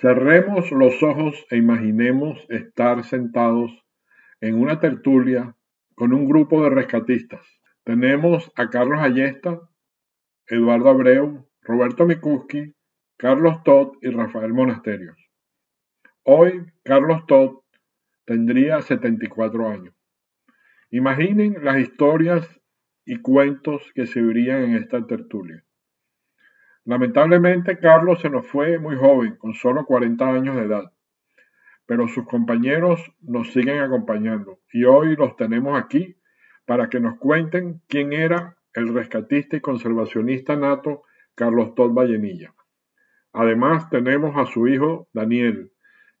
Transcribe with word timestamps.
Cerremos 0.00 0.72
los 0.72 1.02
ojos 1.02 1.44
e 1.50 1.58
imaginemos 1.58 2.46
estar 2.48 3.04
sentados 3.04 3.70
en 4.40 4.54
una 4.54 4.80
tertulia 4.80 5.54
con 5.94 6.14
un 6.14 6.26
grupo 6.26 6.62
de 6.62 6.70
rescatistas. 6.70 7.46
Tenemos 7.84 8.50
a 8.56 8.70
Carlos 8.70 8.98
Ayesta, 9.02 9.60
Eduardo 10.46 10.88
Abreu, 10.88 11.46
Roberto 11.60 12.06
Mikuski, 12.06 12.74
Carlos 13.18 13.62
Todd 13.62 13.98
y 14.00 14.08
Rafael 14.08 14.54
Monasterios. 14.54 15.18
Hoy 16.22 16.64
Carlos 16.82 17.26
Todd 17.26 17.58
tendría 18.24 18.80
74 18.80 19.68
años. 19.68 19.94
Imaginen 20.90 21.62
las 21.62 21.78
historias 21.78 22.48
y 23.04 23.20
cuentos 23.20 23.92
que 23.94 24.06
se 24.06 24.22
oirían 24.22 24.62
en 24.62 24.76
esta 24.76 25.06
tertulia. 25.06 25.62
Lamentablemente 26.84 27.78
Carlos 27.78 28.20
se 28.20 28.30
nos 28.30 28.46
fue 28.46 28.78
muy 28.78 28.96
joven, 28.96 29.36
con 29.36 29.54
solo 29.54 29.84
40 29.84 30.26
años 30.26 30.56
de 30.56 30.62
edad, 30.62 30.92
pero 31.86 32.08
sus 32.08 32.26
compañeros 32.26 33.12
nos 33.20 33.52
siguen 33.52 33.80
acompañando 33.80 34.60
y 34.72 34.84
hoy 34.84 35.16
los 35.16 35.36
tenemos 35.36 35.78
aquí 35.78 36.16
para 36.64 36.88
que 36.88 37.00
nos 37.00 37.18
cuenten 37.18 37.82
quién 37.88 38.12
era 38.12 38.56
el 38.74 38.94
rescatista 38.94 39.56
y 39.56 39.60
conservacionista 39.60 40.56
nato 40.56 41.02
Carlos 41.34 41.74
Todd 41.74 41.92
Vallenilla. 41.92 42.54
Además 43.32 43.88
tenemos 43.90 44.36
a 44.36 44.46
su 44.46 44.66
hijo 44.66 45.08
Daniel, 45.12 45.72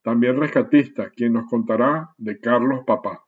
también 0.02 0.38
rescatista, 0.38 1.10
quien 1.10 1.32
nos 1.32 1.48
contará 1.48 2.10
de 2.18 2.38
Carlos 2.38 2.84
Papá. 2.86 3.24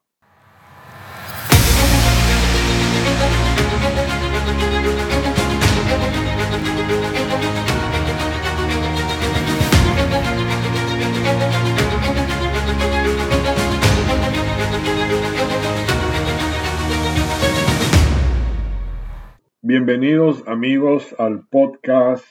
Bienvenidos 19.65 20.47
amigos 20.47 21.15
al 21.19 21.49
podcast 21.49 22.25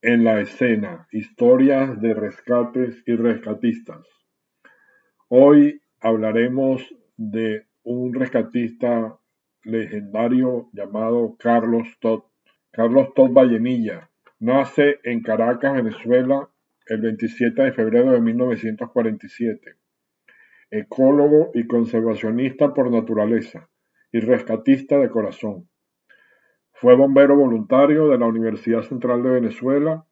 En 0.00 0.24
la 0.24 0.40
escena, 0.40 1.06
historias 1.12 2.00
de 2.00 2.14
rescates 2.14 3.02
y 3.04 3.14
rescatistas. 3.14 4.06
Hoy 5.28 5.82
hablaremos 6.00 6.82
de 7.16 7.66
un 7.82 8.14
rescatista 8.14 9.18
legendario 9.64 10.70
llamado 10.72 11.36
Carlos 11.38 11.88
Todd. 12.00 12.22
Carlos 12.70 13.14
Todd 13.14 13.32
Vallenilla 13.32 14.10
nace 14.40 15.00
en 15.02 15.22
Caracas, 15.22 15.74
Venezuela, 15.74 16.48
el 16.86 17.00
27 17.00 17.62
de 17.62 17.72
febrero 17.72 18.12
de 18.12 18.20
1947. 18.20 19.74
Ecólogo 20.70 21.50
y 21.54 21.66
conservacionista 21.66 22.74
por 22.74 22.90
naturaleza 22.90 23.68
y 24.12 24.20
rescatista 24.20 24.98
de 24.98 25.08
corazón. 25.08 25.68
Fue 26.72 26.94
bombero 26.94 27.36
voluntario 27.36 28.08
de 28.08 28.18
la 28.18 28.26
Universidad 28.26 28.82
Central 28.82 29.22
de 29.22 29.30
Venezuela, 29.30 30.04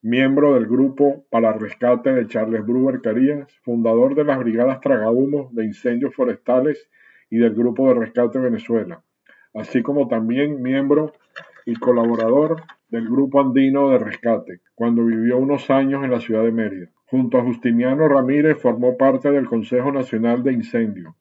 miembro 0.00 0.54
del 0.54 0.66
grupo 0.66 1.26
para 1.28 1.52
rescate 1.52 2.12
de 2.12 2.28
Charles 2.28 2.64
Brewer 2.64 3.02
Carías, 3.02 3.52
fundador 3.62 4.14
de 4.14 4.24
las 4.24 4.38
Brigadas 4.38 4.80
Tragahumos 4.80 5.52
de 5.54 5.64
Incendios 5.64 6.14
Forestales 6.14 6.88
y 7.28 7.38
del 7.38 7.54
Grupo 7.54 7.88
de 7.88 7.94
Rescate 7.94 8.38
Venezuela, 8.38 9.02
así 9.52 9.82
como 9.82 10.08
también 10.08 10.62
miembro 10.62 11.12
y 11.66 11.74
colaborador 11.76 12.62
del 12.88 13.08
Grupo 13.08 13.40
Andino 13.40 13.90
de 13.90 13.98
Rescate, 13.98 14.60
cuando 14.74 15.04
vivió 15.04 15.38
unos 15.38 15.70
años 15.70 16.04
en 16.04 16.10
la 16.10 16.20
ciudad 16.20 16.42
de 16.44 16.52
Mérida. 16.52 16.90
Junto 17.06 17.38
a 17.38 17.42
Justiniano 17.42 18.08
Ramírez 18.08 18.58
formó 18.60 18.96
parte 18.96 19.30
del 19.30 19.48
Consejo 19.48 19.90
Nacional 19.92 20.42
de 20.42 20.52
Incendios. 20.52 21.14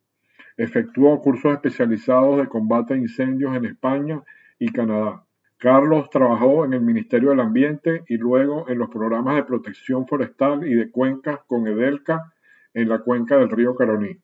Efectuó 0.58 1.20
cursos 1.22 1.54
especializados 1.54 2.38
de 2.38 2.48
combate 2.48 2.94
a 2.94 2.98
incendios 2.98 3.56
en 3.56 3.66
España 3.66 4.22
y 4.60 4.72
Canadá. 4.72 5.26
Carlos 5.58 6.10
trabajó 6.10 6.64
en 6.64 6.74
el 6.74 6.82
Ministerio 6.82 7.32
del 7.32 7.42
Ambiente 7.42 8.04
y 8.08 8.18
luego 8.18 8.70
en 8.70 8.78
los 8.78 8.90
programas 8.90 9.36
de 9.36 9.44
protección 9.44 10.08
forestal 10.08 10.66
y 10.66 10.74
de 10.74 10.90
cuencas 10.90 11.40
con 11.48 11.68
Edelca 11.68 12.34
en 12.74 12.88
la 12.88 13.00
cuenca 13.00 13.38
del 13.38 13.50
río 13.50 13.76
Caroní. 13.76 14.18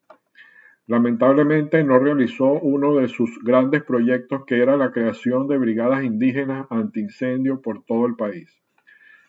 Lamentablemente 0.87 1.83
no 1.83 1.97
realizó 1.97 2.53
uno 2.53 2.95
de 2.95 3.07
sus 3.07 3.39
grandes 3.43 3.83
proyectos 3.83 4.45
que 4.45 4.61
era 4.61 4.77
la 4.77 4.91
creación 4.91 5.47
de 5.47 5.57
brigadas 5.57 6.03
indígenas 6.03 6.67
antiincendio 6.69 7.61
por 7.61 7.83
todo 7.85 8.05
el 8.05 8.15
país. 8.15 8.61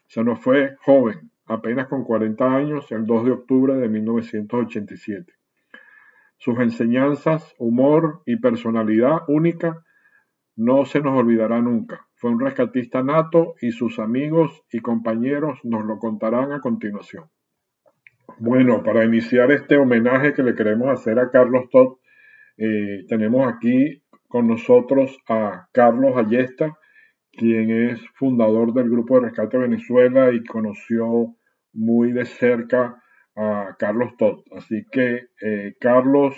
Se 0.06 0.22
nos 0.22 0.39
fue 0.39 0.77
joven, 0.83 1.31
apenas 1.47 1.89
con 1.89 2.05
40 2.05 2.55
años, 2.55 2.93
el 2.93 3.06
2 3.06 3.25
de 3.25 3.31
octubre 3.31 3.75
de 3.75 3.89
1987. 3.89 5.33
Sus 6.37 6.59
enseñanzas, 6.59 7.55
humor 7.59 8.22
y 8.27 8.37
personalidad 8.37 9.22
única 9.27 9.83
no 10.56 10.84
se 10.84 11.00
nos 11.00 11.19
olvidará 11.19 11.62
nunca. 11.62 12.06
Fue 12.16 12.31
un 12.31 12.41
rescatista 12.41 13.03
nato 13.03 13.55
y 13.62 13.72
sus 13.72 13.99
amigos 13.99 14.62
y 14.71 14.81
compañeros 14.81 15.61
nos 15.65 15.84
lo 15.87 15.99
contarán 15.99 16.53
a 16.53 16.61
continuación. 16.61 17.31
Bueno, 18.38 18.82
para 18.82 19.04
iniciar 19.04 19.50
este 19.50 19.78
homenaje 19.78 20.34
que 20.34 20.42
le 20.42 20.54
queremos 20.54 20.88
hacer 20.88 21.19
a 21.19 21.30
Carlos 21.30 21.70
Todd, 21.70 21.97
eh, 22.58 23.04
tenemos 23.08 23.50
aquí 23.50 24.02
con 24.28 24.47
nosotros 24.47 25.16
a 25.28 25.69
Carlos 25.72 26.16
Ayesta, 26.16 26.76
quien 27.32 27.70
es 27.70 28.00
fundador 28.14 28.74
del 28.74 28.91
Grupo 28.91 29.14
de 29.14 29.28
Rescate 29.28 29.56
Venezuela 29.56 30.32
y 30.32 30.44
conoció 30.44 31.34
muy 31.72 32.12
de 32.12 32.26
cerca 32.26 33.02
a 33.34 33.74
Carlos 33.78 34.12
Todd. 34.19 34.41
Así 34.54 34.84
que, 34.91 35.28
eh, 35.41 35.74
Carlos, 35.80 36.34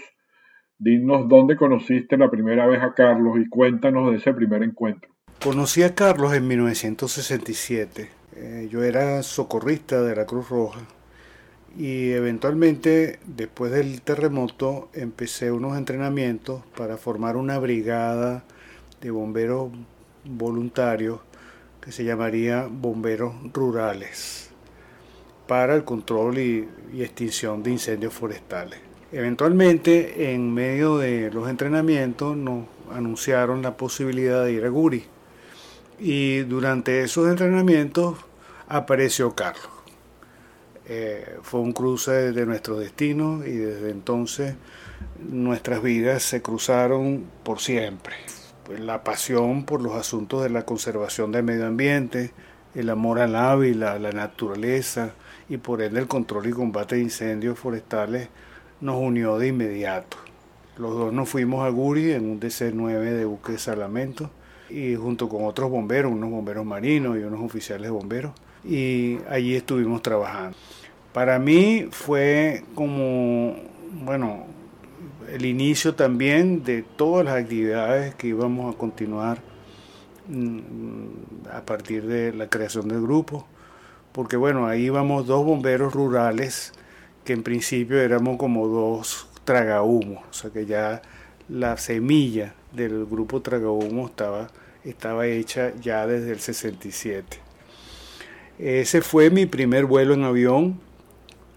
Dinos 0.80 1.28
dónde 1.28 1.56
conociste 1.56 2.16
la 2.16 2.30
primera 2.30 2.64
vez 2.68 2.80
a 2.80 2.94
Carlos 2.94 3.36
y 3.40 3.48
cuéntanos 3.48 4.12
de 4.12 4.18
ese 4.18 4.32
primer 4.32 4.62
encuentro. 4.62 5.10
Conocí 5.42 5.82
a 5.82 5.96
Carlos 5.96 6.32
en 6.34 6.46
1967. 6.46 8.08
Eh, 8.36 8.68
yo 8.70 8.84
era 8.84 9.24
socorrista 9.24 10.02
de 10.02 10.14
la 10.14 10.24
Cruz 10.24 10.48
Roja 10.48 10.78
y 11.76 12.10
eventualmente 12.12 13.18
después 13.26 13.72
del 13.72 14.02
terremoto 14.02 14.88
empecé 14.94 15.52
unos 15.52 15.76
entrenamientos 15.76 16.62
para 16.76 16.96
formar 16.96 17.36
una 17.36 17.58
brigada 17.58 18.44
de 19.00 19.10
bomberos 19.10 19.70
voluntarios 20.24 21.20
que 21.80 21.92
se 21.92 22.04
llamaría 22.04 22.68
Bomberos 22.70 23.34
Rurales 23.52 24.50
para 25.46 25.74
el 25.74 25.84
control 25.84 26.38
y 26.38 26.68
extinción 26.98 27.62
de 27.62 27.70
incendios 27.70 28.12
forestales. 28.12 28.88
Eventualmente, 29.10 30.34
en 30.34 30.52
medio 30.52 30.98
de 30.98 31.30
los 31.30 31.48
entrenamientos, 31.48 32.36
nos 32.36 32.66
anunciaron 32.92 33.62
la 33.62 33.74
posibilidad 33.74 34.44
de 34.44 34.52
ir 34.52 34.64
a 34.66 34.68
Guri. 34.68 35.04
Y 35.98 36.40
durante 36.40 37.02
esos 37.02 37.26
entrenamientos 37.28 38.18
apareció 38.68 39.34
Carlos. 39.34 39.77
Eh, 40.90 41.36
fue 41.42 41.60
un 41.60 41.72
cruce 41.72 42.32
de 42.32 42.46
nuestro 42.46 42.78
destino 42.78 43.44
y 43.44 43.52
desde 43.52 43.90
entonces 43.90 44.54
nuestras 45.18 45.82
vidas 45.82 46.22
se 46.22 46.40
cruzaron 46.40 47.24
por 47.42 47.60
siempre. 47.60 48.14
Pues 48.64 48.80
la 48.80 49.04
pasión 49.04 49.64
por 49.64 49.82
los 49.82 49.94
asuntos 49.94 50.42
de 50.42 50.50
la 50.50 50.64
conservación 50.64 51.30
del 51.30 51.42
medio 51.42 51.66
ambiente, 51.66 52.32
el 52.74 52.88
amor 52.88 53.20
al 53.20 53.36
ávila, 53.36 53.92
a 53.92 53.98
la 53.98 54.12
naturaleza 54.12 55.12
y 55.48 55.58
por 55.58 55.82
ende 55.82 56.00
el 56.00 56.08
control 56.08 56.46
y 56.46 56.52
combate 56.52 56.96
de 56.96 57.02
incendios 57.02 57.58
forestales 57.58 58.28
nos 58.80 58.96
unió 58.96 59.38
de 59.38 59.48
inmediato. 59.48 60.16
Los 60.78 60.94
dos 60.94 61.12
nos 61.12 61.28
fuimos 61.28 61.66
a 61.66 61.70
Guri 61.70 62.12
en 62.12 62.30
un 62.30 62.40
DC-9 62.40 63.00
de 63.00 63.24
buque 63.24 63.52
de 63.52 63.58
Salamento 63.58 64.30
y 64.70 64.94
junto 64.94 65.28
con 65.28 65.44
otros 65.44 65.70
bomberos, 65.70 66.12
unos 66.12 66.30
bomberos 66.30 66.64
marinos 66.64 67.18
y 67.18 67.20
unos 67.20 67.40
oficiales 67.40 67.90
bomberos, 67.90 68.32
y 68.64 69.18
allí 69.28 69.56
estuvimos 69.56 70.02
trabajando. 70.02 70.56
Para 71.12 71.38
mí 71.38 71.88
fue 71.90 72.64
como, 72.74 73.56
bueno, 74.04 74.46
el 75.32 75.44
inicio 75.44 75.94
también 75.94 76.64
de 76.64 76.82
todas 76.82 77.24
las 77.24 77.36
actividades 77.36 78.14
que 78.14 78.28
íbamos 78.28 78.74
a 78.74 78.78
continuar 78.78 79.38
mm, 80.28 81.48
a 81.52 81.62
partir 81.62 82.06
de 82.06 82.32
la 82.32 82.48
creación 82.48 82.88
del 82.88 83.02
grupo, 83.02 83.46
porque 84.12 84.36
bueno, 84.36 84.66
ahí 84.66 84.84
íbamos 84.84 85.26
dos 85.26 85.44
bomberos 85.44 85.92
rurales 85.92 86.72
que 87.24 87.32
en 87.32 87.42
principio 87.42 88.00
éramos 88.00 88.38
como 88.38 88.66
dos 88.68 89.28
tragahumos, 89.44 90.24
o 90.30 90.32
sea 90.32 90.50
que 90.50 90.66
ya 90.66 91.02
la 91.48 91.76
semilla 91.78 92.54
del 92.72 93.06
grupo 93.06 93.40
tragahumo 93.40 94.06
estaba, 94.06 94.48
estaba 94.84 95.26
hecha 95.26 95.72
ya 95.80 96.06
desde 96.06 96.32
el 96.32 96.40
67. 96.40 97.38
Ese 98.58 99.00
fue 99.02 99.30
mi 99.30 99.46
primer 99.46 99.86
vuelo 99.86 100.14
en 100.14 100.24
avión 100.24 100.87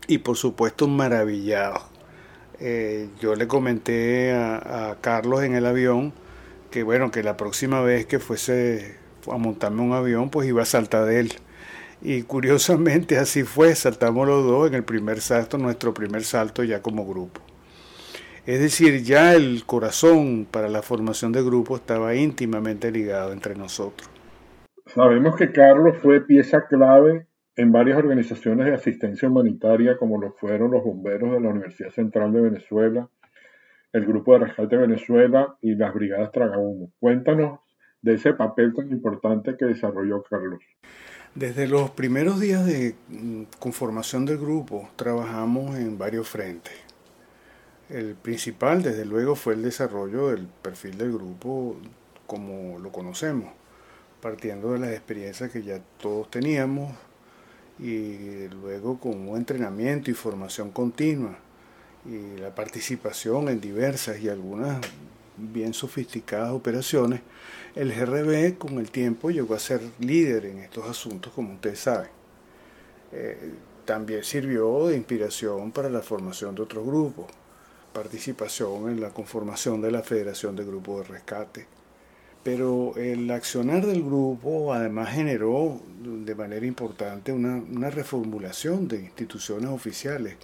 y 0.08 0.20
por 0.20 0.38
supuesto 0.38 0.88
maravillado. 0.88 1.82
Eh, 2.60 3.10
yo 3.20 3.36
le 3.36 3.48
comenté 3.48 4.34
a, 4.34 4.92
a, 4.92 5.02
Carlos 5.02 5.44
en 5.44 5.56
el 5.56 5.66
avión 5.66 6.14
que 6.70 6.84
bueno, 6.84 7.12
que 7.12 7.24
la 7.24 7.36
próxima 7.36 7.82
vez 7.82 8.06
que 8.06 8.20
fuese 8.20 8.98
a 9.32 9.38
montarme 9.38 9.82
un 9.82 9.94
avión 9.94 10.30
pues 10.30 10.48
iba 10.48 10.62
a 10.62 10.66
saltar 10.66 11.06
de 11.06 11.20
él 11.20 11.34
Y 12.02 12.24
curiosamente 12.24 13.18
así 13.18 13.44
fue, 13.44 13.76
saltamos 13.76 14.28
los 14.28 14.46
dos 14.46 14.68
en 14.68 14.76
el 14.76 14.84
primer 14.84 15.22
salto, 15.22 15.58
nuestro 15.58 15.94
primer 15.94 16.24
salto 16.24 16.64
ya 16.64 16.82
como 16.82 17.06
grupo. 17.06 17.42
Es 18.48 18.60
decir, 18.60 19.04
ya 19.04 19.36
el 19.36 19.66
corazón 19.66 20.48
para 20.50 20.68
la 20.68 20.82
formación 20.82 21.32
de 21.32 21.44
grupo 21.44 21.76
estaba 21.76 22.16
íntimamente 22.16 22.92
ligado 22.92 23.34
entre 23.34 23.56
nosotros. 23.56 24.10
Sabemos 24.88 25.36
que 25.36 25.52
Carlos 25.52 25.98
fue 26.02 26.22
pieza 26.22 26.66
clave 26.68 27.28
en 27.62 27.72
varias 27.72 28.00
organizaciones 28.00 28.66
de 28.66 28.74
asistencia 28.74 29.30
humanitaria 29.30 29.96
como 29.96 30.20
lo 30.20 30.32
fueron 30.32 30.72
los 30.72 30.84
bomberos 30.84 31.32
de 31.32 31.40
la 31.40 31.50
Universidad 31.50 31.92
Central 31.92 32.34
de 32.34 32.42
Venezuela, 32.42 33.08
el 33.94 34.04
Grupo 34.04 34.34
de 34.34 34.46
Rescate 34.46 34.78
de 34.78 34.88
Venezuela 34.88 35.56
y 35.62 35.76
las 35.76 35.94
Brigadas 35.94 36.32
Tragahumo. 36.32 36.92
Cuéntanos 37.00 37.60
de 38.02 38.16
ese 38.16 38.34
papel 38.34 38.74
tan 38.74 38.90
importante 38.90 39.58
que 39.58 39.66
desarrolló 39.66 40.24
Carlos. 40.24 40.60
Desde 41.36 41.68
los 41.68 41.92
primeros 41.92 42.40
días 42.40 42.66
de 42.66 42.96
mm, 43.10 43.44
conformación 43.60 44.26
del 44.26 44.40
grupo 44.40 44.90
trabajamos 44.96 45.78
en 45.78 46.00
varios 46.00 46.28
frentes. 46.28 46.74
El 47.90 48.16
principal, 48.16 48.82
desde 48.82 49.06
luego, 49.06 49.36
fue 49.36 49.54
el 49.54 49.62
desarrollo 49.62 50.30
del 50.30 50.48
perfil 50.48 50.98
del 50.98 51.12
grupo 51.14 51.78
como 52.26 52.80
lo 52.80 52.92
conocemos, 52.92 53.54
partiendo 54.20 54.74
de 54.74 54.80
las 54.80 54.90
experiencias 54.94 55.52
que 55.52 55.62
ya 55.62 55.80
todos 56.00 56.32
teníamos 56.32 56.92
y 57.82 58.48
luego 58.50 59.00
con 59.00 59.28
un 59.28 59.38
entrenamiento 59.38 60.12
y 60.12 60.14
formación 60.14 60.72
continua 60.72 61.38
y 62.06 62.40
la 62.40 62.54
participación 62.54 63.50
en 63.50 63.60
diversas 63.60 64.20
y 64.20 64.30
algunas 64.30 64.80
bien 65.38 65.74
sofisticadas 65.74 66.52
operaciones, 66.52 67.22
el 67.76 67.94
GRB 67.94 68.58
con 68.58 68.78
el 68.80 68.92
tiempo 68.92 69.32
llegó 69.32 69.56
a 69.56 69.60
ser 69.60 69.82
líder 70.00 70.46
en 70.46 70.60
estos 70.60 70.88
asuntos, 70.88 71.34
como 71.34 71.54
ustedes 71.54 71.80
saben. 71.80 72.10
Eh, 73.12 73.54
también 73.86 74.24
sirvió 74.24 74.88
de 74.88 74.98
inspiración 74.98 75.72
para 75.72 75.90
la 75.90 76.02
formación 76.02 76.54
de 76.56 76.62
otros 76.62 76.86
grupos, 76.86 77.26
participación 77.94 78.90
en 78.90 79.02
la 79.02 79.10
conformación 79.10 79.82
de 79.82 79.92
la 79.92 80.04
Federación 80.04 80.56
de 80.56 80.66
Grupos 80.66 81.08
de 81.08 81.14
Rescate. 81.16 81.81
Pero 82.44 82.94
el 82.98 83.30
accionar 83.30 83.86
del 83.86 84.02
grupo 84.04 84.74
además 84.74 85.14
generó 85.14 85.80
de 86.02 86.34
manera 86.36 86.66
importante 86.66 87.32
una, 87.32 87.58
una 87.58 87.90
reformulación 87.90 88.88
de 88.88 89.02
instituciones 89.02 89.70
oficiales 89.70 90.38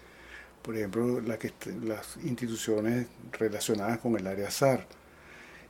por 0.67 0.75
ejemplo, 0.75 1.21
las 1.21 2.17
instituciones 2.25 3.07
relacionadas 3.31 3.99
con 3.99 4.19
el 4.19 4.27
área 4.27 4.51
SAR 4.51 4.85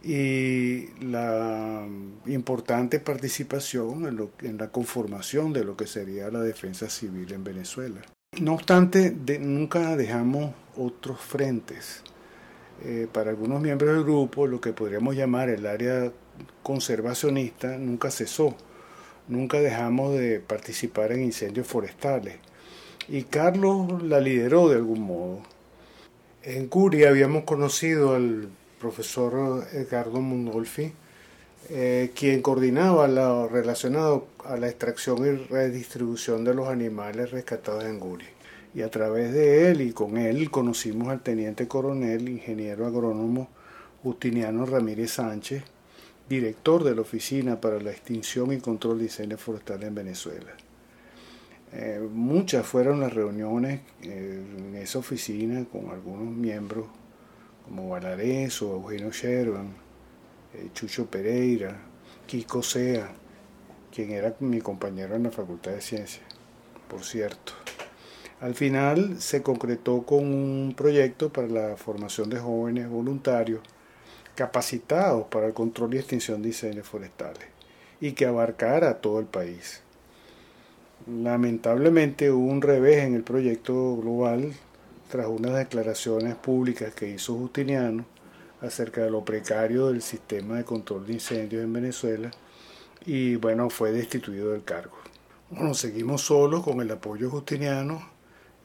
y 0.04 0.88
la 1.04 1.88
importante 2.26 3.00
participación 3.00 4.08
en, 4.42 4.58
la 4.58 4.70
conformación 4.70 5.54
de 5.54 5.64
lo 5.64 5.78
que 5.78 5.86
sería 5.86 6.32
la 6.32 6.42
defensa 6.42 6.90
civil 6.90 7.32
en 7.32 7.44
Venezuela. 7.44 8.02
No 8.42 8.56
obstante, 8.56 9.16
nunca 9.40 9.96
dejamos 9.96 10.56
otros 10.76 11.22
frentes. 11.22 12.02
Eh, 12.84 13.08
para 13.12 13.32
algunos 13.32 13.62
miembros 13.62 13.96
del 13.96 14.04
grupo, 14.04 14.48
lo 14.48 14.62
que 14.62 14.74
podríamos 14.74 15.16
llamar 15.16 15.50
el 15.50 15.66
área 15.66 16.12
conservacionista 16.64 17.78
nunca 17.78 18.12
cesó. 18.12 18.56
Nunca 19.28 19.60
dejamos 19.60 20.14
de 20.14 20.40
participar 20.40 21.12
en 21.12 21.24
incendios 21.24 21.68
forestales 21.68 22.36
y 23.10 23.24
Carlos 23.24 24.04
la 24.04 24.20
lideró 24.20 24.70
de 24.70 24.76
algún 24.76 25.02
modo. 25.02 25.40
En 26.44 26.68
Curia 26.68 27.10
habíamos 27.10 27.44
conocido 27.44 28.16
al 28.16 28.50
profesor 28.80 29.66
Edgardo 29.74 30.22
Mundolfi, 30.22 30.94
eh, 31.70 32.12
quien 32.16 32.42
coordinaba 32.42 33.08
lo 33.08 33.48
relacionado 33.48 34.28
a 34.46 34.56
la 34.58 34.68
extracción 34.68 35.26
y 35.26 35.32
redistribución 35.48 36.44
de 36.44 36.54
los 36.54 36.68
animales 36.70 37.32
rescatados 37.32 37.84
en 37.86 38.00
Curia. 38.00 38.37
Y 38.78 38.84
a 38.84 38.92
través 38.92 39.34
de 39.34 39.72
él 39.72 39.82
y 39.82 39.92
con 39.92 40.20
él 40.20 40.52
conocimos 40.52 41.08
al 41.08 41.22
teniente 41.22 41.68
coronel, 41.68 42.30
ingeniero 42.30 42.86
agrónomo 42.86 43.50
Justiniano 44.04 44.68
Ramírez 44.68 45.14
Sánchez, 45.14 45.64
director 46.30 46.84
de 46.84 46.94
la 46.94 47.02
Oficina 47.02 47.60
para 47.60 47.80
la 47.80 47.90
Extinción 47.90 48.54
y 48.54 48.60
Control 48.60 49.00
de 49.00 49.06
Incendios 49.06 49.42
Forestales 49.42 49.88
en 49.88 49.96
Venezuela. 49.96 50.52
Eh, 51.74 52.08
muchas 52.14 52.68
fueron 52.68 53.00
las 53.00 53.12
reuniones 53.12 53.82
eh, 54.04 54.44
en 54.60 54.76
esa 54.76 55.00
oficina 55.00 55.66
con 55.66 55.90
algunos 55.90 56.32
miembros 56.32 56.86
como 57.66 57.90
Valarés 57.90 58.62
o 58.62 58.76
Eugenio 58.76 59.10
Sherman, 59.10 59.74
eh, 60.54 60.70
Chucho 60.76 61.08
Pereira, 61.08 61.76
Kiko 62.28 62.62
Sea, 62.62 63.10
quien 63.92 64.12
era 64.12 64.36
mi 64.40 64.62
compañero 64.62 65.16
en 65.16 65.24
la 65.24 65.32
Facultad 65.32 65.72
de 65.72 65.82
Ciencias, 65.82 66.26
por 66.88 67.04
cierto. 67.04 67.67
Al 68.40 68.54
final 68.54 69.20
se 69.20 69.42
concretó 69.42 70.04
con 70.04 70.20
un 70.20 70.76
proyecto 70.78 71.34
para 71.34 71.48
la 71.48 71.76
formación 71.76 72.30
de 72.30 72.38
jóvenes 72.38 72.88
voluntarios 72.88 73.62
capacitados 74.36 75.26
para 75.26 75.48
el 75.48 75.56
control 75.56 75.96
y 75.96 75.98
extinción 75.98 76.44
de 76.44 76.50
incendios 76.50 76.88
forestales 76.88 77.48
y 78.00 78.12
que 78.12 78.28
abarcara 78.28 79.02
todo 79.02 79.20
el 79.20 79.26
país. 79.26 79.82
Lamentablemente 81.08 82.30
hubo 82.30 82.46
un 82.46 82.62
revés 82.62 83.00
en 83.00 83.16
el 83.16 83.24
proyecto 83.24 83.98
global 83.98 84.54
tras 85.10 85.26
unas 85.26 85.56
declaraciones 85.56 86.36
públicas 86.36 86.94
que 86.94 87.10
hizo 87.10 87.34
Justiniano 87.34 88.06
acerca 88.62 89.02
de 89.02 89.10
lo 89.10 89.26
precario 89.26 89.88
del 89.88 90.04
sistema 90.04 90.58
de 90.58 90.64
control 90.64 91.08
de 91.08 91.14
incendios 91.14 91.64
en 91.64 91.74
Venezuela 91.74 92.30
y 93.04 93.36
bueno, 93.38 93.72
fue 93.72 93.92
destituido 93.92 94.52
del 94.52 94.64
cargo. 94.64 94.98
Bueno, 95.50 95.74
seguimos 95.74 96.22
solos 96.22 96.62
con 96.64 96.82
el 96.82 96.92
apoyo 96.92 97.32
justiniano 97.32 98.17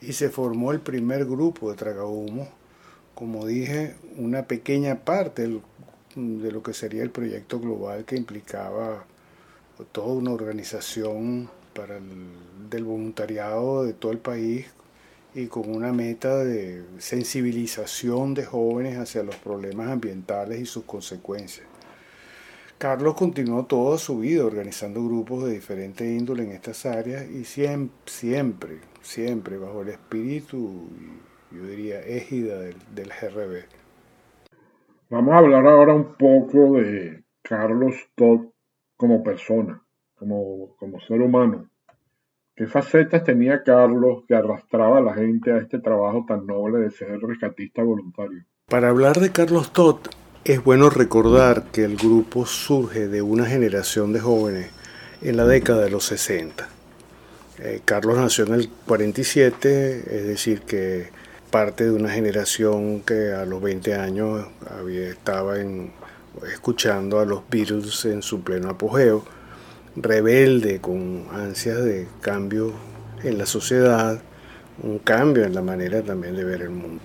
y 0.03 0.13
se 0.13 0.31
formó 0.31 0.73
el 0.73 0.81
primer 0.81 1.25
grupo 1.25 1.71
de 1.71 1.77
tragahumo, 1.77 2.49
como 3.15 3.47
dije, 3.47 3.95
una 4.17 4.47
pequeña 4.47 5.05
parte 5.05 5.49
de 6.17 6.53
lo 6.53 6.63
que 6.63 6.75
sería 6.75 7.03
el 7.03 7.11
proyecto 7.11 7.61
global 7.61 8.05
que 8.05 8.17
implicaba 8.17 9.05
toda 9.93 10.15
una 10.15 10.33
organización 10.33 11.49
del 12.69 12.85
voluntariado 12.85 13.85
de 13.85 13.95
todo 13.95 14.13
el 14.13 14.19
país 14.19 14.67
y 15.35 15.47
con 15.47 15.75
una 15.75 15.93
meta 15.93 16.37
de 16.37 16.85
sensibilización 16.99 18.35
de 18.35 18.45
jóvenes 18.45 18.99
hacia 18.99 19.23
los 19.23 19.37
problemas 19.37 19.89
ambientales 19.89 20.61
y 20.61 20.67
sus 20.67 20.85
consecuencias. 20.85 21.67
Carlos 22.77 23.15
continuó 23.15 23.65
toda 23.65 23.97
su 23.97 24.19
vida 24.19 24.45
organizando 24.45 25.05
grupos 25.05 25.45
de 25.45 25.53
diferente 25.53 26.05
índole 26.05 26.43
en 26.43 26.51
estas 26.51 26.85
áreas 26.85 27.31
y 27.31 27.45
siempre, 27.45 28.81
siempre 29.03 29.59
bajo 29.59 29.83
el 29.83 29.89
espíritu, 29.89 30.89
yo 31.51 31.67
diría, 31.67 32.01
égida 32.01 32.59
del, 32.59 32.77
del 32.95 33.09
GRB. 33.09 33.65
Vamos 35.11 35.35
a 35.35 35.39
hablar 35.39 35.67
ahora 35.67 35.95
un 35.95 36.15
poco 36.15 36.75
de 36.81 37.23
Carlos 37.43 37.95
Todd 38.15 38.47
como 38.97 39.23
persona 39.23 39.83
como, 40.79 41.01
ser 41.07 41.21
humano. 41.21 41.69
¿Qué 42.55 42.67
facetas 42.67 43.25
tenía 43.25 43.63
Carlos 43.63 44.25
que 44.29 44.35
arrastraba 44.35 44.99
a 44.99 45.01
la 45.01 45.15
gente 45.15 45.53
a 45.53 45.59
este 45.59 45.79
trabajo 45.79 46.25
tan 46.29 46.47
noble 46.47 46.79
de 46.79 46.91
ser 46.91 47.19
rescatista 47.21 47.83
voluntario? 47.83 48.45
Para 48.69 48.91
hablar 48.91 49.19
de 49.19 49.33
Carlos 49.33 49.73
Todd, 49.73 49.97
es 50.45 50.63
bueno 50.63 50.91
recordar 50.91 51.65
que 51.73 51.85
el 51.85 51.97
grupo 51.97 52.47
surge 52.47 53.09
de 53.09 53.23
una 53.23 53.47
generación 53.47 54.13
de 54.13 54.21
jóvenes 54.21 54.71
en 55.23 55.37
la 55.37 55.47
década 55.47 55.85
de 55.85 55.91
los 55.91 56.05
60. 56.05 56.69
Eh, 57.65 57.81
Carlos 57.85 58.19
nació 58.19 58.45
en 58.47 58.55
el 58.55 58.69
47, 58.87 60.05
es 60.11 60.27
decir, 60.27 60.63
que 60.63 61.11
parte 61.51 61.85
de 61.85 61.93
una 61.93 62.11
generación 62.11 63.03
que 63.03 63.33
a 63.33 63.45
los 63.45 63.63
20 63.63 63.95
años 63.95 64.49
estaba 64.89 65.55
escuchando 66.53 67.21
a 67.21 67.25
los 67.25 67.43
Beatles 67.49 68.05
en 68.07 68.23
su 68.23 68.43
pleno 68.43 68.71
apogeo 68.71 69.25
rebelde, 69.95 70.81
con 70.81 71.27
ansias 71.33 71.85
de 71.85 72.09
cambio 72.21 72.73
en 73.23 73.39
la 73.39 73.47
sociedad, 73.47 74.21
un 74.83 74.99
cambio 74.99 75.45
en 75.45 75.55
la 75.55 75.63
manera 75.63 76.03
también 76.03 76.35
de 76.35 76.45
ver 76.45 76.63
el 76.63 76.71
mundo. 76.71 77.01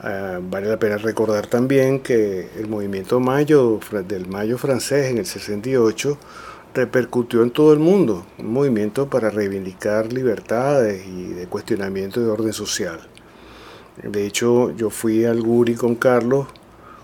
Ah, 0.00 0.38
vale 0.40 0.68
la 0.68 0.78
pena 0.78 0.96
recordar 0.96 1.48
también 1.48 2.00
que 2.00 2.50
el 2.56 2.68
movimiento 2.68 3.18
mayo, 3.18 3.80
del 4.06 4.28
Mayo 4.28 4.58
francés 4.58 5.10
en 5.10 5.18
el 5.18 5.26
68 5.26 6.18
repercutió 6.74 7.42
en 7.42 7.50
todo 7.50 7.72
el 7.72 7.78
mundo, 7.78 8.26
un 8.38 8.52
movimiento 8.52 9.08
para 9.08 9.30
reivindicar 9.30 10.12
libertades 10.12 11.06
y 11.06 11.32
de 11.32 11.46
cuestionamiento 11.46 12.20
de 12.20 12.30
orden 12.30 12.52
social. 12.52 13.00
De 14.02 14.26
hecho, 14.26 14.70
yo 14.76 14.90
fui 14.90 15.24
al 15.24 15.42
Guri 15.42 15.74
con 15.74 15.94
Carlos 15.96 16.46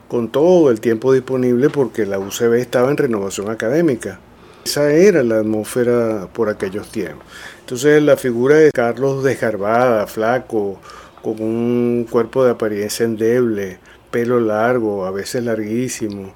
con 0.08 0.28
todo 0.28 0.70
el 0.70 0.80
tiempo 0.80 1.12
disponible 1.12 1.70
porque 1.70 2.06
la 2.06 2.18
UCB 2.18 2.54
estaba 2.54 2.90
en 2.90 2.96
renovación 2.96 3.50
académica 3.50 4.20
esa 4.64 4.90
era 4.90 5.22
la 5.22 5.40
atmósfera 5.40 6.26
por 6.32 6.48
aquellos 6.48 6.90
tiempos. 6.90 7.26
Entonces 7.60 8.02
la 8.02 8.16
figura 8.16 8.56
de 8.56 8.72
Carlos 8.72 9.22
desgarbada, 9.22 10.06
flaco, 10.06 10.80
con 11.22 11.40
un 11.42 12.06
cuerpo 12.10 12.44
de 12.44 12.52
apariencia 12.52 13.04
endeble, 13.04 13.78
pelo 14.10 14.40
largo, 14.40 15.04
a 15.04 15.10
veces 15.10 15.44
larguísimo, 15.44 16.32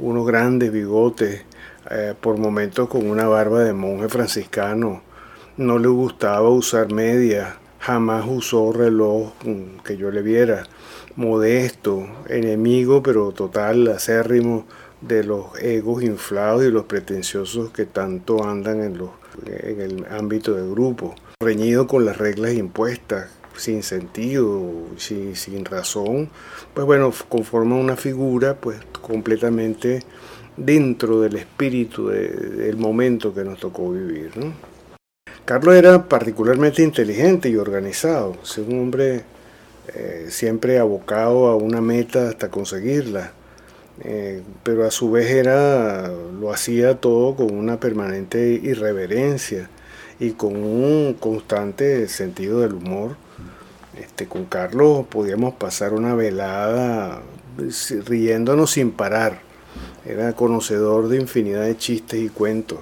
unos 0.00 0.26
grandes 0.26 0.72
bigotes, 0.72 1.42
eh, 1.90 2.14
por 2.20 2.38
momentos 2.38 2.88
con 2.88 3.08
una 3.08 3.26
barba 3.26 3.60
de 3.60 3.72
monje 3.72 4.08
franciscano, 4.08 5.02
no 5.56 5.78
le 5.78 5.88
gustaba 5.88 6.48
usar 6.50 6.92
medias, 6.92 7.54
jamás 7.80 8.24
usó 8.28 8.72
reloj 8.72 9.32
que 9.84 9.96
yo 9.96 10.10
le 10.10 10.22
viera, 10.22 10.64
modesto, 11.16 12.06
enemigo 12.28 13.02
pero 13.02 13.32
total, 13.32 13.88
acérrimo 13.88 14.66
de 15.00 15.24
los 15.24 15.46
egos 15.60 16.02
inflados 16.02 16.64
y 16.64 16.70
los 16.70 16.84
pretenciosos 16.84 17.70
que 17.70 17.86
tanto 17.86 18.44
andan 18.44 18.82
en, 18.82 18.98
los, 18.98 19.10
en 19.46 19.80
el 19.80 20.06
ámbito 20.10 20.54
del 20.54 20.70
grupo, 20.70 21.14
reñido 21.40 21.86
con 21.86 22.04
las 22.04 22.18
reglas 22.18 22.54
impuestas, 22.54 23.30
sin 23.56 23.82
sentido, 23.82 24.70
sin, 24.96 25.34
sin 25.36 25.64
razón, 25.64 26.30
pues 26.74 26.86
bueno, 26.86 27.12
conforma 27.28 27.76
una 27.76 27.96
figura 27.96 28.54
pues 28.54 28.78
completamente 29.02 30.02
dentro 30.58 31.20
del 31.20 31.36
espíritu 31.36 32.08
del 32.08 32.76
momento 32.76 33.32
que 33.32 33.44
nos 33.44 33.60
tocó 33.60 33.92
vivir. 33.92 34.32
Carlos 35.44 35.74
era 35.76 36.08
particularmente 36.08 36.82
inteligente 36.82 37.48
y 37.48 37.56
organizado, 37.56 38.36
es 38.42 38.58
un 38.58 38.80
hombre 38.80 39.22
eh, 39.94 40.26
siempre 40.28 40.78
abocado 40.78 41.46
a 41.46 41.56
una 41.56 41.80
meta 41.80 42.28
hasta 42.28 42.50
conseguirla, 42.50 43.32
eh, 44.04 44.42
pero 44.62 44.84
a 44.84 44.90
su 44.90 45.10
vez 45.10 45.30
era, 45.30 46.08
lo 46.08 46.52
hacía 46.52 46.96
todo 46.96 47.34
con 47.34 47.54
una 47.54 47.80
permanente 47.80 48.60
irreverencia 48.62 49.70
y 50.20 50.32
con 50.32 50.56
un 50.56 51.14
constante 51.14 52.08
sentido 52.08 52.60
del 52.60 52.74
humor. 52.74 53.16
Este, 53.98 54.26
con 54.26 54.44
Carlos 54.44 55.06
podíamos 55.08 55.54
pasar 55.54 55.94
una 55.94 56.14
velada 56.14 57.22
riéndonos 58.06 58.72
sin 58.72 58.92
parar 58.92 59.47
era 60.08 60.32
conocedor 60.32 61.08
de 61.08 61.20
infinidad 61.20 61.64
de 61.64 61.76
chistes 61.76 62.18
y 62.18 62.30
cuentos. 62.30 62.78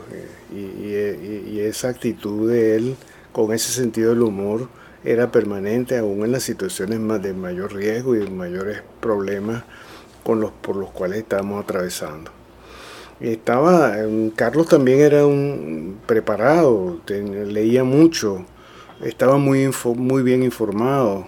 Eh, 0.52 1.42
y, 1.48 1.60
esa 1.60 1.88
actitud 1.88 2.48
de 2.48 2.76
él, 2.76 2.96
con 3.32 3.52
ese 3.52 3.72
sentido 3.72 4.10
del 4.10 4.22
humor, 4.22 4.68
era 5.04 5.32
permanente 5.32 5.98
aún 5.98 6.24
en 6.24 6.32
las 6.32 6.44
situaciones 6.44 7.00
de 7.22 7.34
mayor 7.34 7.74
riesgo 7.74 8.14
y 8.14 8.30
mayores 8.30 8.82
problemas 9.00 9.64
con 10.22 10.40
los, 10.40 10.52
por 10.52 10.76
los 10.76 10.90
cuales 10.90 11.18
estábamos 11.18 11.64
atravesando. 11.64 12.30
Estaba, 13.18 13.98
em, 13.98 14.30
Carlos 14.30 14.68
también 14.68 15.00
era 15.00 15.26
un 15.26 15.98
preparado, 16.06 17.00
leía 17.08 17.82
mucho, 17.82 18.44
estaba 19.02 19.36
muy, 19.36 19.68
muy 19.96 20.22
bien 20.22 20.44
informado. 20.44 21.26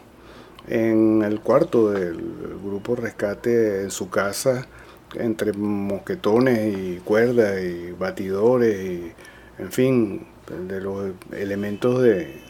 En 0.68 1.22
el 1.22 1.40
cuarto 1.40 1.90
del 1.90 2.18
grupo 2.62 2.94
Rescate, 2.94 3.82
en 3.82 3.90
su 3.90 4.10
casa, 4.10 4.68
entre 5.14 5.52
mosquetones 5.52 6.76
y 6.76 6.96
cuerdas 6.98 7.60
y 7.62 7.92
batidores 7.92 8.84
y 8.84 9.12
en 9.58 9.72
fin 9.72 10.26
de 10.68 10.80
los 10.80 11.12
elementos 11.32 12.02
de, 12.02 12.40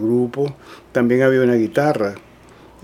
grupo. 0.00 0.54
También 0.92 1.22
había 1.22 1.42
una 1.42 1.54
guitarra 1.54 2.14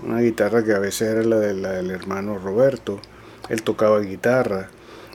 una 0.03 0.19
guitarra 0.19 0.63
que 0.63 0.73
a 0.73 0.79
veces 0.79 1.09
era 1.09 1.23
la, 1.23 1.37
de, 1.37 1.53
la 1.53 1.71
del 1.71 1.91
hermano 1.91 2.37
Roberto. 2.37 2.99
Él 3.49 3.63
tocaba 3.63 3.99
guitarra. 3.99 4.69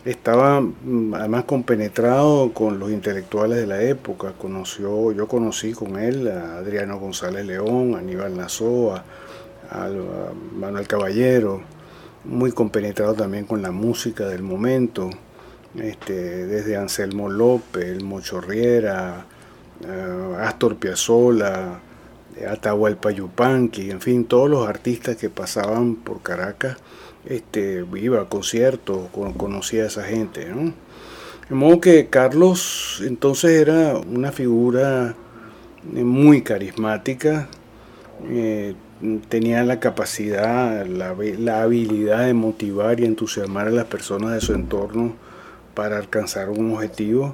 Estaba 0.05 0.61
mm, 0.61 1.15
además 1.15 1.45
compenetrado 1.45 2.53
con 2.55 2.79
los 2.79 2.91
intelectuales 2.91 3.59
de 3.59 3.67
la 3.67 3.83
época. 3.83 4.33
Conoció 4.39 5.13
yo 5.13 5.29
conocí 5.29 5.73
con 5.73 5.99
él 5.99 6.29
a 6.29 6.57
Adriano 6.59 6.99
González 6.99 7.45
León 7.45 7.95
a 7.95 7.99
Aníbal 7.99 8.37
Nazoa 8.37 9.05
a 9.71 9.89
Manuel 10.57 10.89
Caballero 10.89 11.63
muy 12.25 12.53
compenetrado 12.53 13.15
también 13.15 13.45
con 13.45 13.63
la 13.63 13.71
música 13.71 14.27
del 14.27 14.43
momento, 14.43 15.11
este, 15.77 16.47
desde 16.47 16.77
Anselmo 16.77 17.29
López, 17.29 17.85
El 17.85 18.05
Mochorriera, 18.05 19.27
uh, 19.87 20.35
Astor 20.35 20.77
Piazzolla, 20.77 21.81
Atahualpa 22.49 23.11
Yupanqui, 23.11 23.91
en 23.91 24.01
fin, 24.01 24.25
todos 24.25 24.49
los 24.49 24.69
artistas 24.69 25.17
que 25.17 25.31
pasaban 25.31 25.97
por 25.97 26.23
Caracas, 26.23 26.77
este, 27.27 27.85
iba 27.97 28.23
a 28.23 28.29
conciertos, 28.29 29.09
conocía 29.37 29.85
a 29.85 29.87
esa 29.87 30.05
gente. 30.05 30.47
De 30.47 31.55
modo 31.55 31.81
que 31.81 32.09
Carlos 32.09 33.03
entonces 33.05 33.51
era 33.61 33.97
una 33.97 34.33
figura 34.33 35.15
muy 35.93 36.43
carismática, 36.43 37.49
eh, 38.29 38.75
tenía 39.29 39.65
la 39.65 39.81
capacidad, 39.81 40.87
la, 40.87 41.63
habilidad 41.63 42.27
de 42.27 42.35
motivar 42.35 43.01
y 43.01 43.05
entusiasmar 43.05 43.69
a 43.69 43.71
las 43.71 43.87
personas 43.87 44.33
de 44.33 44.41
su 44.41 44.53
entorno 44.53 45.15
para 45.75 45.97
alcanzar 45.97 46.51
un 46.51 46.75
objetivo 46.75 47.33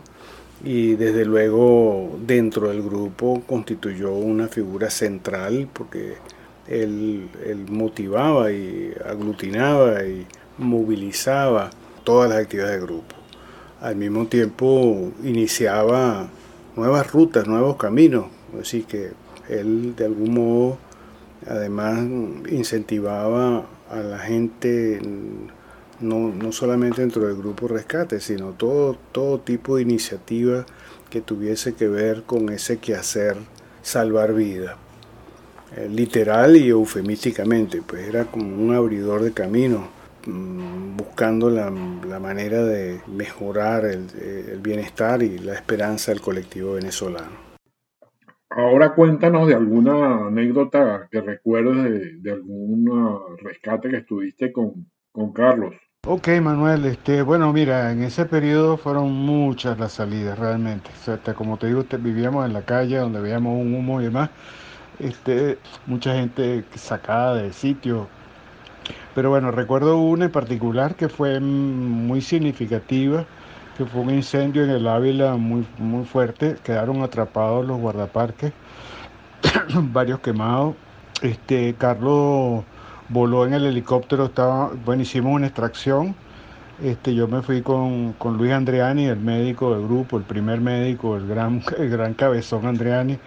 y 0.65 0.95
desde 0.95 1.25
luego 1.25 2.19
dentro 2.25 2.69
del 2.69 2.83
grupo 2.83 3.43
constituyó 3.47 4.13
una 4.13 4.49
figura 4.49 4.91
central 4.91 5.69
porque 5.73 6.15
él, 6.69 7.29
motivaba 7.69 8.53
y 8.53 8.93
aglutinaba 9.05 10.05
y 10.05 10.27
movilizaba 10.59 11.71
todas 12.05 12.31
las 12.31 12.41
actividades 12.41 12.79
del 12.79 12.87
grupo. 12.87 13.15
Al 13.81 13.97
mismo 13.97 14.27
tiempo 14.27 15.13
iniciaba 15.23 16.29
nuevas 16.77 17.13
rutas, 17.13 17.47
nuevos 17.47 17.77
caminos, 17.77 18.27
así 18.61 18.83
que 18.83 19.11
él 19.49 19.95
de 19.97 20.05
algún 20.07 20.35
modo 20.35 20.79
Además, 21.49 21.99
incentivaba 22.51 23.67
a 23.91 23.97
la 23.97 24.19
gente, 24.19 25.01
no, 26.01 26.53
solamente 26.53 27.01
dentro 27.01 27.27
del 27.27 27.37
grupo 27.37 27.69
Rescate, 27.69 28.21
sino 28.21 28.51
todo, 28.51 28.97
todo 29.13 29.39
tipo 29.41 29.77
de 29.77 29.83
iniciativa 29.83 30.67
que 31.09 31.21
tuviese 31.21 31.75
que 31.75 31.87
ver 31.87 32.25
con 32.25 32.49
ese 32.49 32.79
quehacer 32.79 33.37
salvar 33.83 34.35
vida. 34.35 34.77
Eh, 35.77 35.89
literal 35.89 36.57
y 36.57 36.69
eufemísticamente, 36.69 37.83
pues 37.87 38.09
era 38.09 38.25
como 38.25 38.57
un 38.57 38.75
abridor 38.75 39.23
de 39.23 39.33
camino, 39.33 39.89
mm, 40.27 40.97
buscando 40.97 41.49
la, 41.49 41.71
manera 41.71 42.65
de 42.65 43.01
mejorar 43.07 43.85
el 43.85 44.59
bienestar 44.61 45.23
y 45.23 45.39
la 45.39 45.55
esperanza 45.55 46.11
del 46.11 46.21
colectivo 46.21 46.75
venezolano. 46.75 47.46
Ahora 48.57 48.95
cuéntanos 48.95 49.47
de 49.47 49.55
alguna 49.55 50.29
anécdota 50.29 51.09
que 51.11 51.21
recuerdes 51.21 52.23
de, 52.23 52.33
algún 52.33 52.91
rescate 53.43 53.91
que 53.91 53.99
estuviste 53.99 54.51
con, 54.51 54.87
Carlos. 55.35 55.75
Ok, 56.07 56.29
Manuel, 56.41 56.87
este, 56.87 57.21
bueno, 57.21 57.53
mira, 57.53 57.93
en 57.93 58.03
ese 58.03 58.25
periodo 58.25 58.79
fueron 58.79 59.13
muchas 59.13 59.79
las 59.79 59.93
salidas 59.93 60.39
realmente. 60.39 60.91
como 61.37 61.59
te 61.59 61.67
digo, 61.67 61.85
vivíamos 61.99 62.47
en 62.47 62.55
la 62.55 62.63
calle 62.63 62.97
donde 62.97 63.21
veíamos 63.21 63.61
un 63.61 63.75
humo 63.75 64.01
y 64.01 64.05
demás. 64.05 64.31
Este, 65.01 65.59
mucha 65.85 66.15
gente 66.15 66.65
sacada 66.77 67.35
de 67.35 67.53
sitio. 67.53 68.09
Pero 69.15 69.29
bueno, 69.29 69.51
recuerdo 69.51 69.99
una 69.99 70.27
en 70.27 70.33
particular 70.33 70.95
que 70.95 71.11
fue 71.11 71.41
muy 71.41 72.23
significativa 72.23 73.27
que 73.77 73.85
fue 73.85 74.01
un 74.01 74.11
incendio 74.11 74.65
en 74.65 74.71
el 74.71 74.89
Ávila 74.89 75.37
muy, 75.37 75.67
muy 75.79 76.05
fuerte, 76.05 76.57
quedaron 76.65 77.03
atrapados 77.03 77.67
los 77.67 77.79
guardaparques, 77.79 78.53
varios 79.75 80.21
quemados. 80.21 80.75
Este, 81.23 81.75
Carlos 81.75 82.65
voló 83.09 83.47
en 83.47 83.55
el 83.55 83.67
helicóptero, 83.67 84.27
estaba, 84.27 84.71
bueno, 84.85 85.03
hicimos 85.03 85.35
una 85.35 85.47
extracción. 85.47 86.15
Este, 86.83 87.15
yo 87.15 87.29
me 87.29 87.43
fui 87.43 87.63
con, 87.63 88.13
con 88.15 88.37
Luis 88.37 88.53
Andreani, 88.53 89.07
el 89.07 89.21
médico 89.21 89.75
del 89.75 89.87
grupo, 89.87 90.19
el 90.19 90.25
primer 90.25 90.61
médico, 90.61 91.17
el 91.17 91.27
gran, 91.27 91.63
el 91.79 91.91
gran 91.91 92.15
cabezón 92.15 92.67
Andreani, 92.67 93.19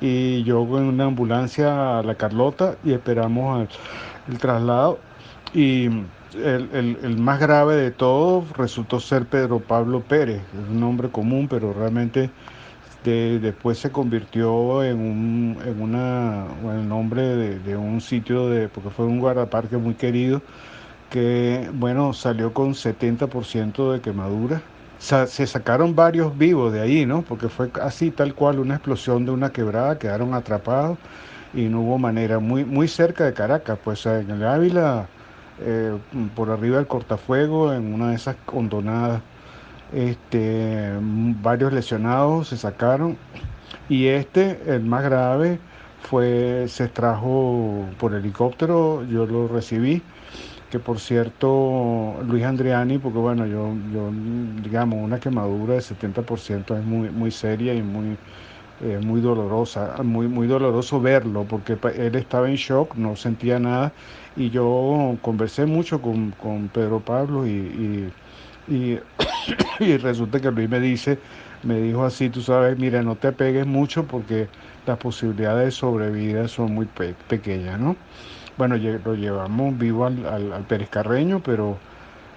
y 0.00 0.42
yo 0.44 0.62
en 0.78 0.84
una 0.84 1.04
ambulancia 1.04 1.98
a 1.98 2.02
la 2.02 2.14
Carlota 2.16 2.76
y 2.84 2.92
esperamos 2.92 3.68
el 4.28 4.38
traslado. 4.38 4.98
Y 5.54 5.88
el, 6.44 7.16
más 7.18 7.40
grave 7.40 7.76
de 7.76 7.90
todo 7.90 8.44
resultó 8.56 9.00
ser 9.00 9.26
Pedro 9.26 9.60
Pablo 9.60 10.00
Pérez, 10.00 10.40
es 10.40 10.70
un 10.70 10.80
nombre 10.80 11.08
común, 11.08 11.48
pero 11.48 11.72
realmente 11.72 12.30
después 13.04 13.78
se 13.78 13.90
convirtió 13.90 14.82
en, 14.82 14.98
un, 14.98 15.58
en 15.64 15.80
una, 15.80 16.46
el 16.74 16.88
nombre 16.88 17.22
de, 17.58 17.76
un 17.76 18.00
sitio, 18.00 18.48
de, 18.48 18.68
porque 18.68 18.90
fue 18.90 19.06
un 19.06 19.20
guardaparque 19.20 19.76
muy 19.76 19.94
querido, 19.94 20.42
que 21.10 21.70
bueno, 21.74 22.12
salió 22.12 22.52
con 22.52 22.74
70% 22.74 23.92
de 23.92 24.00
quemadura. 24.00 24.60
se 24.98 25.46
sacaron 25.46 25.94
varios 25.94 26.36
vivos 26.36 26.72
de 26.72 26.80
ahí, 26.80 27.06
¿no? 27.06 27.22
Porque 27.22 27.48
fue 27.48 27.70
así 27.82 28.10
tal 28.10 28.34
cual 28.34 28.58
una 28.58 28.74
explosión 28.74 29.24
de 29.24 29.30
una 29.30 29.50
quebrada, 29.50 29.98
quedaron 29.98 30.34
atrapados 30.34 30.98
y 31.54 31.62
no 31.68 31.82
hubo 31.82 31.98
manera. 31.98 32.38
Muy, 32.40 32.64
muy 32.64 32.88
cerca 32.88 33.24
de 33.24 33.32
Caracas, 33.34 33.78
pues 33.84 34.04
en 34.06 34.30
el 34.30 34.44
Ávila 34.44 35.08
eh, 35.60 35.96
por 36.34 36.50
arriba 36.50 36.76
del 36.78 36.86
cortafuego 36.86 37.72
en 37.72 37.92
una 37.94 38.10
de 38.10 38.16
esas 38.16 38.36
hondonadas. 38.52 39.22
Este, 39.92 40.92
varios 41.00 41.72
lesionados 41.72 42.48
se 42.48 42.56
sacaron 42.56 43.18
y 43.88 44.06
este, 44.06 44.74
el 44.74 44.84
más 44.84 45.04
grave, 45.04 45.60
fue, 45.98 46.66
se 46.68 46.84
extrajo 46.84 47.94
por 47.98 48.14
helicóptero, 48.14 49.04
yo 49.04 49.26
lo 49.26 49.48
recibí, 49.48 50.02
que 50.70 50.78
por 50.80 51.00
cierto, 51.00 52.20
Luis 52.24 52.44
Andriani, 52.44 52.98
porque 52.98 53.18
bueno, 53.18 53.46
yo, 53.46 53.74
yo 53.92 54.10
digamos, 54.62 54.98
una 55.04 55.20
quemadura 55.20 55.74
de 55.74 55.80
70% 55.82 56.78
es 56.78 56.84
muy, 56.84 57.10
muy 57.10 57.30
seria 57.30 57.74
y 57.74 57.82
muy, 57.82 58.18
eh, 58.82 58.98
muy 59.02 59.22
dolorosa, 59.22 59.96
muy, 60.02 60.28
muy 60.28 60.46
doloroso 60.46 61.00
verlo, 61.00 61.44
porque 61.48 61.78
él 61.96 62.14
estaba 62.14 62.48
en 62.48 62.56
shock, 62.56 62.94
no 62.96 63.16
sentía 63.16 63.58
nada, 63.58 63.92
y 64.36 64.50
yo 64.50 65.16
conversé 65.22 65.64
mucho 65.64 66.02
con, 66.02 66.34
Pedro 66.74 67.00
Pablo 67.00 67.46
y, 67.46 68.10
y, 68.68 69.00
y, 69.80 69.96
resulta 69.96 70.40
que 70.40 70.50
Luis 70.50 70.68
me 70.68 70.80
dice, 70.80 71.18
me 71.62 71.80
dijo 71.80 72.04
así, 72.04 72.28
tú 72.28 72.42
sabes, 72.42 72.78
mira, 72.78 73.02
no 73.02 73.16
te 73.16 73.32
pegues 73.32 73.66
mucho 73.66 74.04
porque 74.04 74.48
las 74.86 74.98
posibilidades 74.98 75.64
de 75.66 75.70
sobrevida 75.70 76.46
son 76.48 76.74
muy 76.74 76.86
pequeñas, 77.28 77.80
¿no? 77.80 77.96
Bueno, 78.58 78.76
lo 78.76 79.14
llevamos 79.14 79.78
vivo 79.78 80.06
al, 80.06 80.26
al, 80.26 80.52
al 80.52 80.64
Pérez 80.64 80.90
Carreño, 80.90 81.40
pero 81.42 81.78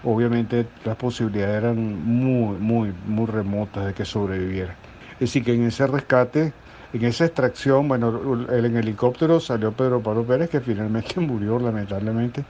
obviamente 0.03 0.67
las 0.85 0.95
posibilidades 0.95 1.63
eran 1.63 1.77
muy, 2.05 2.57
muy, 2.59 2.93
muy 3.07 3.25
remotas 3.25 3.85
de 3.87 3.93
que 3.93 4.05
sobreviviera. 4.05 4.75
Es 5.19 5.31
decir, 5.31 5.43
que 5.43 5.53
en 5.53 5.63
ese 5.63 5.85
rescate, 5.87 6.53
en 6.93 7.05
esa 7.05 7.25
extracción, 7.25 7.87
bueno, 7.87 8.47
en 8.49 8.77
helicóptero 8.77 9.39
salió 9.39 9.71
Pedro 9.73 10.01
Pablo 10.01 10.25
Pérez, 10.25 10.49
que 10.49 10.61
finalmente 10.61 11.19
murió 11.19 11.59
lamentablemente, 11.59 12.45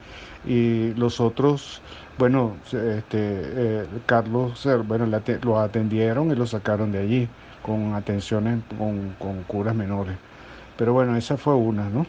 y 0.45 0.93
los 0.93 1.19
otros, 1.19 1.81
bueno, 2.17 2.57
este, 2.65 3.01
eh, 3.11 3.85
Carlos, 4.05 4.67
bueno, 4.87 5.07
lo 5.43 5.59
atendieron 5.59 6.31
y 6.31 6.35
lo 6.35 6.45
sacaron 6.47 6.91
de 6.91 6.99
allí 6.99 7.29
con 7.61 7.93
atenciones, 7.95 8.61
con, 8.77 9.15
con 9.19 9.43
curas 9.43 9.75
menores. 9.75 10.17
Pero 10.77 10.93
bueno, 10.93 11.15
esa 11.17 11.37
fue 11.37 11.55
una, 11.55 11.89
¿no? 11.89 12.05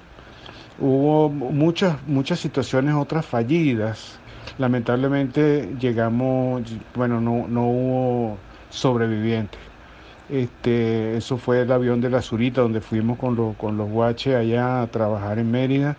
Hubo 0.79 1.29
muchas, 1.31 2.03
muchas 2.07 2.41
situaciones 2.41 2.95
otras 2.95 3.27
fallidas 3.27 4.21
lamentablemente 4.59 5.75
llegamos, 5.79 6.63
bueno, 6.95 7.21
no, 7.21 7.47
no 7.49 7.67
hubo 7.67 8.39
sobrevivientes. 8.71 9.70
Este, 10.31 11.17
eso 11.17 11.39
fue 11.39 11.63
el 11.63 11.73
avión 11.73 12.01
de 12.01 12.11
la 12.11 12.23
Zurita, 12.23 12.61
donde 12.61 12.81
fuimos 12.81 13.19
con, 13.19 13.35
los, 13.35 13.57
con 13.57 13.77
los 13.77 13.91
guaches 13.91 14.37
allá 14.37 14.83
a 14.83 14.87
trabajar 14.87 15.39
en 15.39 15.51
Mérida 15.51 15.97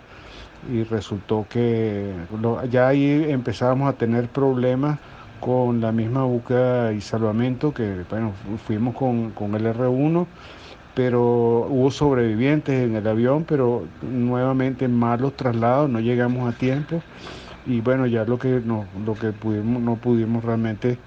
y 0.70 0.84
resultó 0.84 1.46
que 1.50 2.12
ya 2.70 2.88
ahí 2.88 3.26
empezábamos 3.28 3.88
a 3.88 3.94
tener 3.98 4.28
problemas 4.28 4.98
con 5.40 5.80
la 5.80 5.90
misma 5.92 6.24
búsqueda 6.24 6.92
y 6.92 7.00
salvamento 7.00 7.74
que, 7.74 8.04
bueno, 8.08 8.32
fuimos 8.64 8.94
con, 8.94 9.32
con 9.32 9.54
el 9.54 9.66
R1, 9.66 10.26
pero 10.94 11.66
hubo 11.68 11.90
sobrevivientes 11.90 12.84
en 12.84 12.96
el 12.96 13.06
avión, 13.08 13.44
pero 13.44 13.88
nuevamente 14.02 14.86
malos 14.88 15.36
traslados, 15.36 15.90
no 15.90 16.00
llegamos 16.00 16.48
a 16.52 16.56
tiempo 16.56 17.02
y 17.66 17.80
bueno, 17.80 18.06
ya 18.06 18.24
lo 18.24 18.38
que 18.38 18.60
no, 18.64 18.86
lo 19.04 19.14
que 19.14 19.32
pudimos, 19.32 19.82
no 19.82 19.96
pudimos 19.96 20.44
realmente, 20.44 20.98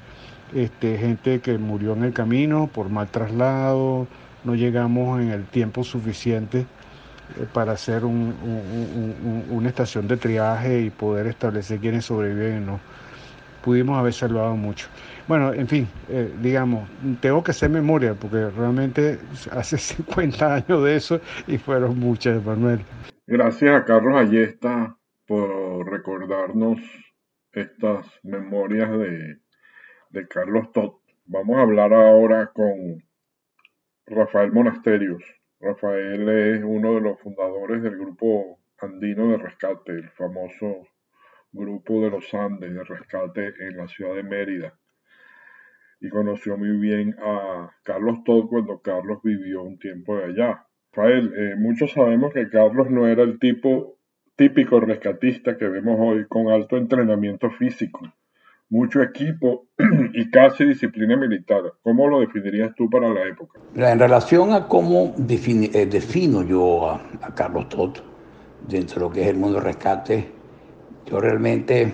este, 0.53 0.97
gente 0.97 1.39
que 1.39 1.57
murió 1.57 1.93
en 1.93 2.03
el 2.03 2.13
camino 2.13 2.67
por 2.67 2.89
mal 2.89 3.07
traslado, 3.07 4.07
no 4.43 4.55
llegamos 4.55 5.19
en 5.21 5.31
el 5.31 5.45
tiempo 5.45 5.83
suficiente 5.83 6.59
eh, 6.59 7.45
para 7.51 7.73
hacer 7.73 8.05
una 8.05 9.67
estación 9.67 10.07
de 10.07 10.17
triaje 10.17 10.81
y 10.81 10.89
poder 10.89 11.27
establecer 11.27 11.79
quiénes 11.79 12.05
sobreviven 12.05 12.65
no. 12.65 12.79
Pudimos 13.63 13.97
haber 13.97 14.13
salvado 14.13 14.55
mucho. 14.55 14.87
Bueno, 15.27 15.51
en 15.51 15.67
fin, 15.67 15.87
eh, 16.07 16.31
digamos, 16.39 16.87
tengo 17.19 17.43
que 17.43 17.49
hacer 17.49 17.71
memoria 17.71 18.13
porque 18.13 18.49
realmente 18.51 19.17
hace 19.51 19.77
50 19.79 20.55
años 20.55 20.83
de 20.83 20.95
eso 20.95 21.19
y 21.47 21.57
fueron 21.57 21.99
muchas, 21.99 22.43
Manuel. 22.45 22.81
Gracias 23.25 23.81
a 23.81 23.85
Carlos 23.85 24.15
Ayesta 24.15 24.95
por 25.25 25.89
recordarnos 25.89 26.79
estas 27.51 28.05
memorias 28.21 28.91
de, 28.91 29.37
de 30.15 30.27
Carlos 30.29 30.71
Todd. 30.71 30.93
Vamos 31.25 31.57
a 31.57 31.63
hablar 31.63 31.93
ahora 31.93 32.51
con 32.53 33.03
Rafael 34.05 34.53
Monasterios. 34.53 35.21
Rafael 35.59 36.29
es 36.29 36.63
uno 36.63 36.95
de 36.95 37.01
los 37.01 37.19
fundadores 37.19 37.83
del 37.83 37.97
grupo 37.97 38.59
andino 38.79 39.29
de 39.31 39.37
rescate, 39.37 39.91
el 39.91 40.09
famoso 40.11 40.87
grupo 41.51 42.01
de 42.01 42.11
los 42.11 42.33
Andes 42.33 42.73
de 42.73 42.83
rescate 42.85 43.53
en 43.59 43.75
la 43.75 43.87
ciudad 43.87 44.15
de 44.15 44.23
Mérida. 44.23 44.79
Y 45.99 46.07
conoció 46.07 46.57
muy 46.57 46.77
bien 46.77 47.15
a 47.19 47.75
Carlos 47.83 48.23
Todd 48.23 48.47
cuando 48.47 48.79
Carlos 48.79 49.19
vivió 49.21 49.63
un 49.63 49.77
tiempo 49.77 50.17
de 50.17 50.25
allá. 50.25 50.65
Rafael, 50.93 51.33
eh, 51.35 51.55
muchos 51.57 51.91
sabemos 51.91 52.33
que 52.33 52.49
Carlos 52.49 52.89
no 52.89 53.05
era 53.05 53.23
el 53.23 53.37
tipo 53.37 53.97
típico 54.37 54.79
rescatista 54.79 55.57
que 55.57 55.67
vemos 55.67 55.97
hoy 55.99 56.25
con 56.27 56.47
alto 56.49 56.77
entrenamiento 56.77 57.51
físico, 57.51 58.13
mucho 58.69 59.01
equipo 59.01 59.65
y 60.13 60.29
casi 60.29 60.65
disciplina 60.65 61.15
militar. 61.15 61.61
¿Cómo 61.83 62.07
lo 62.07 62.19
definirías 62.19 62.73
tú 62.75 62.89
para 62.89 63.09
la 63.09 63.27
época? 63.27 63.59
En 63.75 63.99
relación 63.99 64.53
a 64.53 64.67
cómo 64.67 65.13
eh, 65.17 65.85
defino 65.85 66.43
yo 66.43 66.89
a, 66.89 67.01
Carlos 67.35 67.69
Todd 67.69 67.97
dentro 68.67 68.95
de 68.95 69.01
lo 69.01 69.11
que 69.11 69.21
es 69.21 69.27
el 69.27 69.37
mundo 69.37 69.59
rescate, 69.59 70.27
yo 71.05 71.19
realmente, 71.19 71.93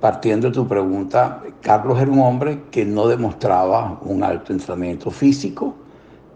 partiendo 0.00 0.48
de 0.48 0.54
tu 0.54 0.66
pregunta, 0.66 1.42
Carlos 1.62 2.00
era 2.00 2.10
un 2.10 2.20
hombre 2.20 2.62
que 2.72 2.84
no 2.84 3.06
demostraba 3.06 4.00
un 4.02 4.24
alto 4.24 4.52
entrenamiento 4.52 5.10
físico, 5.12 5.76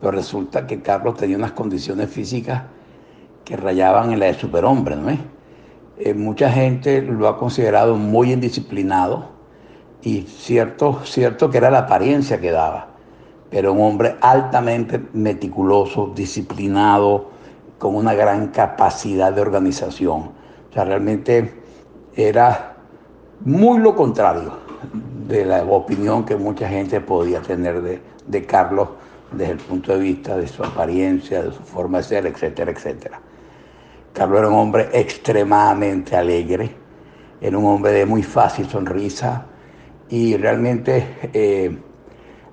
pero 0.01 0.13
resulta 0.13 0.67
que 0.67 0.81
Carlos 0.81 1.17
tenía 1.17 1.37
unas 1.37 1.53
condiciones 1.53 2.09
físicas 2.11 2.63
que 3.45 3.57
rayaban 3.57 4.13
en 4.13 4.21
la 4.21 4.27
de 4.27 4.35
superhombre, 4.35 4.95
¿no 4.95 5.11
es? 5.11 5.19
Eh, 6.03 6.15
mucha 6.15 6.51
gente 6.51 7.03
lo 7.03 7.29
ha 7.29 7.37
considerado 7.37 7.95
muy 7.95 8.33
indisciplinado 8.33 9.27
y 10.01 10.23
cierto, 10.23 11.01
cierto 11.05 11.51
que 11.51 11.59
era 11.59 11.71
la 11.71 11.81
apariencia 11.81 12.41
que 12.41 12.51
daba, 12.51 12.89
pero 13.51 13.75
un 13.75 13.83
hombre 13.83 14.17
altamente 14.23 14.99
meticuloso, 15.13 16.11
disciplinado, 16.17 17.29
con 17.77 17.95
una 17.95 18.15
gran 18.15 18.49
capacidad 18.49 19.31
de 19.31 19.43
organización. 19.43 20.31
O 20.71 20.73
sea, 20.73 20.87
realmente 20.87 21.61
era 22.17 22.77
muy 23.45 23.79
lo 23.79 23.95
contrario 23.95 24.53
de 25.29 25.45
la 25.45 25.63
opinión 25.65 26.25
que 26.25 26.37
mucha 26.37 26.67
gente 26.67 27.03
podía 27.03 27.43
tener 27.43 27.83
de, 27.83 28.01
de 28.27 28.47
Carlos 28.47 28.89
desde 29.33 29.53
el 29.53 29.59
punto 29.59 29.93
de 29.93 29.99
vista 29.99 30.35
de 30.39 30.49
su 30.49 30.65
apariencia, 30.65 31.43
de 31.43 31.53
su 31.53 31.63
forma 31.63 31.99
de 31.99 32.05
ser, 32.05 32.27
etcétera, 32.27 32.71
etcétera. 32.71 33.21
Carlos 34.13 34.41
era 34.41 34.49
un 34.49 34.55
hombre 34.55 34.89
extremadamente 34.93 36.17
alegre, 36.17 36.71
era 37.41 37.57
un 37.57 37.65
hombre 37.65 37.93
de 37.93 38.07
muy 38.07 38.23
fácil 38.23 38.67
sonrisa 38.67 39.47
y 40.09 40.37
realmente 40.37 41.31
eh, 41.33 41.79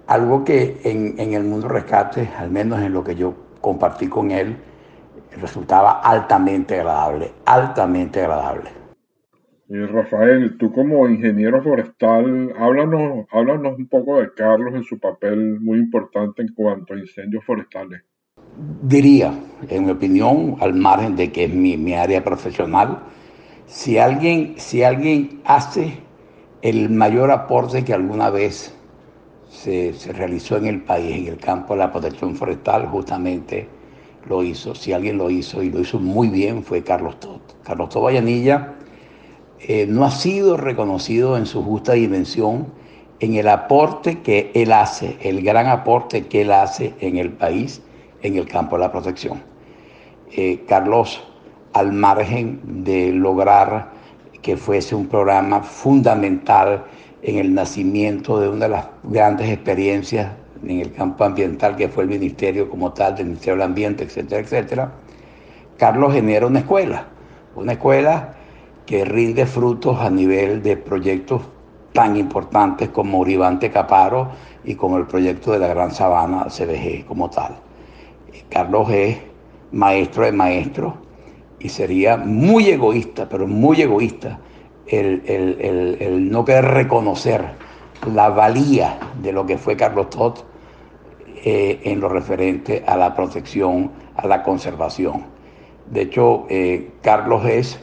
algo 0.06 0.44
que 0.44 0.80
en, 0.84 1.20
en, 1.20 1.34
el 1.34 1.44
mundo 1.44 1.68
rescate, 1.68 2.30
al 2.38 2.52
menos 2.52 2.80
en 2.82 2.94
lo 2.94 3.04
que 3.04 3.16
yo 3.16 3.34
compartí 3.60 4.08
con 4.08 4.30
él, 4.30 4.56
resultaba 5.42 6.02
altamente 6.02 6.80
agradable, 6.80 7.32
altamente 7.46 8.22
agradable. 8.22 8.70
Y 9.68 9.80
Rafael, 9.80 10.58
tú 10.58 10.72
como 10.72 11.10
ingeniero 11.10 11.62
forestal, 11.62 12.54
háblanos, 12.58 13.26
háblanos 13.32 13.78
un 13.78 13.88
poco 13.88 14.22
de 14.22 14.32
Carlos 14.34 14.76
en 14.76 14.84
su 14.84 15.00
papel 15.00 15.60
muy 15.60 15.80
importante 15.80 16.44
en 16.44 16.54
cuanto 16.54 16.94
a 16.94 17.00
incendios 17.00 17.44
forestales 17.44 18.04
diría, 18.82 19.34
en 19.70 19.86
mi 19.86 19.92
opinión, 19.92 20.56
al 20.60 20.74
margen 20.74 21.16
de 21.16 21.32
que 21.32 21.46
es 21.46 21.54
mi, 21.54 21.94
área 21.94 22.24
profesional, 22.24 23.00
si 23.66 23.98
alguien, 23.98 24.56
si 24.58 24.84
alguien 24.84 25.42
hace 25.46 26.00
el 26.62 26.90
mayor 26.90 27.32
aporte 27.32 27.84
que 27.84 27.94
alguna 27.94 28.30
vez 28.30 28.74
se, 29.50 29.94
realizó 30.14 30.58
en 30.58 30.68
el 30.68 30.82
país, 30.82 31.18
en 31.18 31.28
el 31.34 31.38
campo 31.38 31.74
de 31.74 31.80
la 31.80 31.92
protección 31.92 32.36
forestal, 32.36 32.88
justamente 32.88 33.68
lo 34.28 34.44
hizo. 34.44 34.76
Si 34.76 34.94
alguien 34.94 35.18
lo 35.18 35.30
hizo 35.30 35.64
y 35.64 35.70
lo 35.70 35.82
hizo 35.82 36.00
muy 36.00 36.30
bien 36.30 36.64
fue 36.64 36.84
Carlos 36.84 37.20
Todd. 37.20 37.42
Carlos 37.64 37.90
Todd 37.90 38.04
Vallanilla 38.04 38.76
eh, 39.60 39.86
no 39.88 40.06
ha 40.06 40.12
sido 40.12 40.58
reconocido 40.58 41.38
en 41.38 41.46
su 41.46 41.64
justa 41.64 41.94
dimensión 41.94 42.68
en 43.20 43.36
el 43.36 43.48
aporte 43.48 44.20
que 44.22 44.52
él 44.54 44.72
hace, 44.72 45.18
el 45.22 45.42
gran 45.42 45.68
aporte 45.68 46.28
que 46.28 46.42
él 46.42 46.52
hace 46.52 46.94
en 47.00 47.18
el 47.18 47.32
país 47.32 47.82
en 48.22 48.36
el 48.38 48.48
campo 48.48 48.76
de 48.76 48.82
la 48.82 48.92
protección. 48.92 49.42
Eh, 50.32 50.64
Carlos, 50.68 51.24
al 51.74 51.94
margen 51.94 52.84
de 52.84 53.12
lograr 53.12 53.92
que 54.42 54.58
fuese 54.58 54.96
un 54.96 55.08
programa 55.08 55.62
fundamental 55.62 56.86
en 57.22 57.38
el 57.38 57.54
nacimiento 57.54 58.40
de 58.40 58.50
una 58.50 58.66
de 58.66 58.70
las 58.70 58.88
grandes 59.04 59.50
experiencias 59.50 60.32
en 60.64 60.80
el 60.80 60.92
campo 60.94 61.24
ambiental 61.24 61.76
que 61.76 61.90
fue 61.90 62.04
el 62.04 62.10
ministerio 62.10 62.70
como 62.70 62.94
tal, 62.94 63.16
del 63.16 63.28
Ministerio 63.28 63.56
del 63.56 63.64
Ambiente, 63.64 64.04
etcétera, 64.04 64.42
etcétera, 64.42 64.92
Carlos 65.78 66.14
genera 66.14 66.48
una 66.48 66.60
escuela, 66.60 67.06
una 67.56 67.74
escuela 67.74 68.34
que 68.86 69.06
rinde 69.06 69.46
frutos 69.46 70.00
a 70.00 70.10
nivel 70.10 70.64
de 70.64 70.78
proyectos 70.78 71.42
tan 71.94 72.16
importantes 72.16 72.90
como 72.90 73.20
Uribante 73.20 73.70
Caparo 73.72 74.30
y 74.64 74.76
como 74.76 74.98
el 74.98 75.06
proyecto 75.06 75.52
de 75.52 75.60
la 75.60 75.68
Gran 75.68 75.92
Sabana 75.92 76.46
CBG 76.46 77.06
como 77.06 77.30
tal. 77.30 77.67
Carlos 78.50 78.90
es 78.90 79.18
maestro 79.72 80.26
de 80.26 80.32
maestros 80.32 80.94
y 81.60 81.70
sería 81.70 82.18
muy 82.18 82.70
egoísta, 82.70 83.28
pero 83.30 83.48
muy 83.48 83.82
egoísta, 83.82 84.40
el, 84.88 86.30
no 86.32 86.46
querer 86.46 86.66
reconocer 86.66 87.44
la 88.14 88.30
valía 88.30 89.00
de 89.22 89.34
lo 89.34 89.46
que 89.46 89.58
fue 89.58 89.76
Carlos 89.76 90.10
Todd 90.10 90.36
eh, 91.44 91.82
en 91.84 92.00
lo 92.00 92.10
referente 92.10 92.84
a 92.88 92.96
la 92.96 93.16
protección, 93.16 93.92
a 94.16 94.28
la 94.28 94.44
conservación. 94.44 95.26
De 95.92 96.04
hecho, 96.04 96.46
eh, 96.50 96.92
Carlos 97.02 97.46
es 97.46 97.80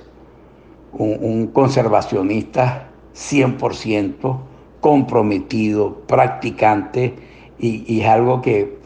un, 0.93 1.49
conservacionista 1.49 2.89
100% 3.15 4.39
comprometido, 4.81 6.03
practicante, 6.07 7.15
y 7.59 8.01
es 8.01 8.07
algo 8.07 8.43
que, 8.43 8.79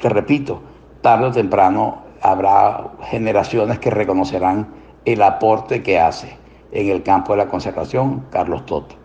te 0.00 0.08
repito, 0.08 0.62
tarde 1.04 1.26
o 1.26 1.32
temprano 1.32 2.02
habrá 2.22 2.92
generaciones 3.02 3.78
que 3.78 3.90
reconocerán 3.90 4.68
el 5.04 5.20
aporte 5.20 5.82
que 5.82 6.00
hace 6.00 6.38
en 6.72 6.88
el 6.88 7.02
campo 7.02 7.34
de 7.34 7.44
la 7.44 7.48
conservación 7.48 8.24
Carlos 8.30 8.64
Toto. 8.64 8.96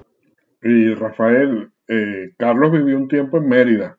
Y 0.64 0.94
Rafael, 0.94 1.70
eh, 1.90 2.32
Carlos 2.38 2.72
vivió 2.72 2.98
un 2.98 3.10
tiempo 3.10 3.38
en 3.38 3.50
Mérida. 3.50 3.98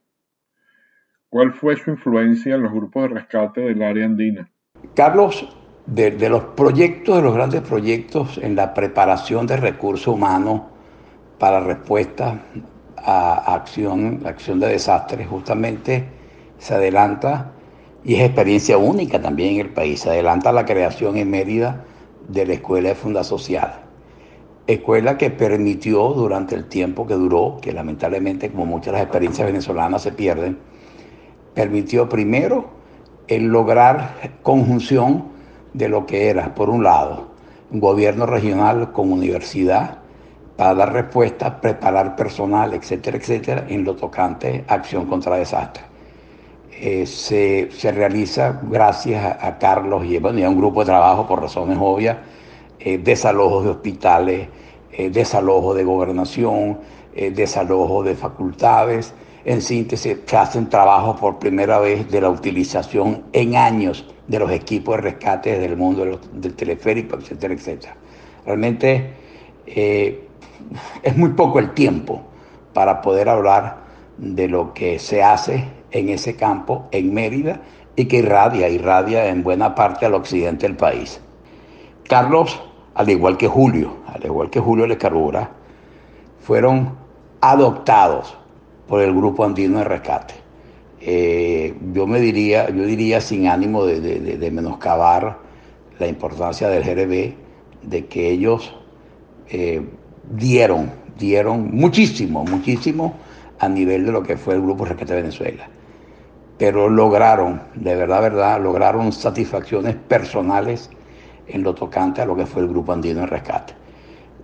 ¿Cuál 1.28 1.52
fue 1.52 1.76
su 1.76 1.90
influencia 1.90 2.54
en 2.54 2.62
los 2.62 2.72
grupos 2.72 3.02
de 3.02 3.08
rescate 3.08 3.60
del 3.60 3.82
área 3.82 4.06
andina? 4.06 4.50
Carlos, 4.94 5.54
de, 5.84 6.28
los 6.30 6.42
proyectos, 6.56 7.18
de 7.18 7.22
los 7.22 7.34
grandes 7.34 7.60
proyectos 7.60 8.38
en 8.38 8.56
la 8.56 8.72
preparación 8.72 9.46
de 9.46 9.58
recursos 9.58 10.08
humanos 10.08 10.62
para 11.38 11.60
respuesta 11.60 12.40
a 12.96 13.54
acción, 13.54 14.22
acción 14.24 14.58
de 14.58 14.68
desastres, 14.68 15.28
justamente 15.28 16.08
se 16.56 16.74
adelanta 16.74 17.52
y 18.04 18.14
es 18.14 18.22
experiencia 18.22 18.78
única 18.78 19.20
también 19.20 19.54
en 19.54 19.60
el 19.60 19.70
país. 19.70 20.00
Se 20.00 20.10
adelanta 20.10 20.52
la 20.52 20.64
creación 20.64 21.16
en 21.16 21.30
Mérida 21.30 21.84
de 22.28 22.46
la 22.46 22.54
Escuela 22.54 22.90
de 22.90 22.94
Funda 22.94 23.24
Social. 23.24 23.82
Escuela 24.66 25.18
que 25.18 25.30
permitió 25.30 26.10
durante 26.10 26.54
el 26.54 26.66
tiempo 26.66 27.06
que 27.06 27.14
duró, 27.14 27.58
que 27.60 27.72
lamentablemente 27.72 28.50
como 28.50 28.66
muchas 28.66 28.86
de 28.86 28.92
las 28.92 29.02
experiencias 29.02 29.46
venezolanas 29.46 30.02
se 30.02 30.12
pierden, 30.12 30.58
permitió 31.54 32.08
primero 32.08 32.70
el 33.26 33.46
lograr 33.46 34.38
conjunción 34.42 35.24
de 35.74 35.88
lo 35.88 36.06
que 36.06 36.28
era, 36.28 36.54
por 36.54 36.70
un 36.70 36.82
lado, 36.82 37.28
un 37.70 37.80
gobierno 37.80 38.26
regional 38.26 38.92
con 38.92 39.12
universidad, 39.12 39.98
para 40.56 40.74
dar 40.74 40.92
respuesta, 40.92 41.60
preparar 41.60 42.16
personal, 42.16 42.74
etcétera, 42.74 43.16
etcétera, 43.16 43.64
en 43.68 43.84
lo 43.84 43.96
tocante 43.96 44.64
acción 44.68 45.06
contra 45.06 45.36
desastres. 45.36 45.89
Eh, 46.82 47.04
se, 47.04 47.68
realiza 47.92 48.58
gracias 48.62 49.36
a, 49.38 49.58
Carlos 49.58 50.02
y, 50.06 50.16
bueno, 50.16 50.46
a 50.46 50.48
un 50.48 50.56
grupo 50.56 50.80
de 50.80 50.86
trabajo 50.86 51.26
por 51.26 51.42
razones 51.42 51.76
obvias, 51.78 52.16
eh, 52.78 52.96
desalojos 52.96 53.64
de 53.64 53.70
hospitales, 53.70 54.48
eh, 54.90 55.10
desalojos 55.10 55.76
de 55.76 55.84
gobernación, 55.84 56.78
desalojos 57.14 58.06
de 58.06 58.14
facultades. 58.14 59.12
En 59.44 59.60
síntesis, 59.60 60.20
se 60.24 60.36
hacen 60.38 60.70
trabajos 60.70 61.20
por 61.20 61.38
primera 61.38 61.78
vez 61.80 62.10
de 62.10 62.22
la 62.22 62.30
utilización 62.30 63.24
en 63.34 63.56
años 63.56 64.06
de 64.26 64.38
los 64.38 64.50
equipos 64.50 64.96
de 64.96 65.02
rescate 65.02 65.58
del 65.58 65.76
mundo 65.76 66.18
del 66.32 66.54
teleférico, 66.54 67.16
etcétera, 67.18 67.52
etcétera. 67.52 67.96
Realmente 68.46 69.10
es 69.66 71.16
muy 71.16 71.30
poco 71.30 71.58
el 71.58 71.74
tiempo 71.74 72.22
para 72.72 73.02
poder 73.02 73.28
hablar 73.28 73.80
de 74.16 74.48
lo 74.48 74.72
que 74.72 74.98
se 74.98 75.22
hace 75.22 75.79
en 75.92 76.08
ese 76.08 76.36
campo 76.36 76.86
en 76.90 77.12
Mérida 77.12 77.60
y 77.96 78.06
que 78.06 78.18
irradia, 78.18 78.68
irradia 78.68 79.26
en 79.26 79.42
buena 79.42 79.74
parte 79.74 80.06
al 80.06 80.14
occidente 80.14 80.66
del 80.66 80.76
país. 80.76 81.20
Carlos, 82.08 82.60
al 82.94 83.10
igual 83.10 83.36
que 83.36 83.48
Julio, 83.48 83.98
al 84.06 84.24
igual 84.24 84.50
que 84.50 84.60
Julio 84.60 84.86
Lescarbura, 84.86 85.50
fueron 86.40 86.94
adoptados 87.40 88.36
por 88.88 89.02
el 89.02 89.14
Grupo 89.14 89.44
Andino 89.44 89.78
de 89.78 89.84
Rescate. 89.84 90.34
Eh, 91.00 91.74
yo 91.92 92.06
me 92.06 92.20
diría, 92.20 92.68
yo 92.70 92.84
diría 92.84 93.20
sin 93.20 93.46
ánimo 93.46 93.86
de, 93.86 94.50
menoscabar 94.52 95.38
la 95.98 96.06
importancia 96.06 96.68
del 96.68 96.82
GRB, 96.82 97.34
de 97.82 98.06
que 98.06 98.30
ellos 98.30 98.74
eh, 99.48 99.82
dieron, 100.30 100.90
dieron 101.18 101.70
muchísimo, 101.74 102.44
muchísimo 102.44 103.14
a 103.58 103.68
nivel 103.68 104.04
de 104.04 104.12
lo 104.12 104.22
que 104.22 104.36
fue 104.36 104.54
el 104.54 104.62
Grupo 104.62 104.84
Rescate 104.84 105.14
Venezuela 105.14 105.68
pero 106.60 106.90
lograron, 106.90 107.62
de 107.74 107.96
verdad, 107.96 108.20
verdad, 108.20 108.60
lograron 108.60 109.12
satisfacciones 109.12 109.96
personales 109.96 110.90
en 111.48 111.62
lo 111.62 111.74
tocante 111.74 112.20
a 112.20 112.26
lo 112.26 112.36
que 112.36 112.44
fue 112.44 112.60
el 112.60 112.68
Grupo 112.68 112.92
Andino 112.92 113.20
de 113.20 113.26
Rescate. 113.28 113.72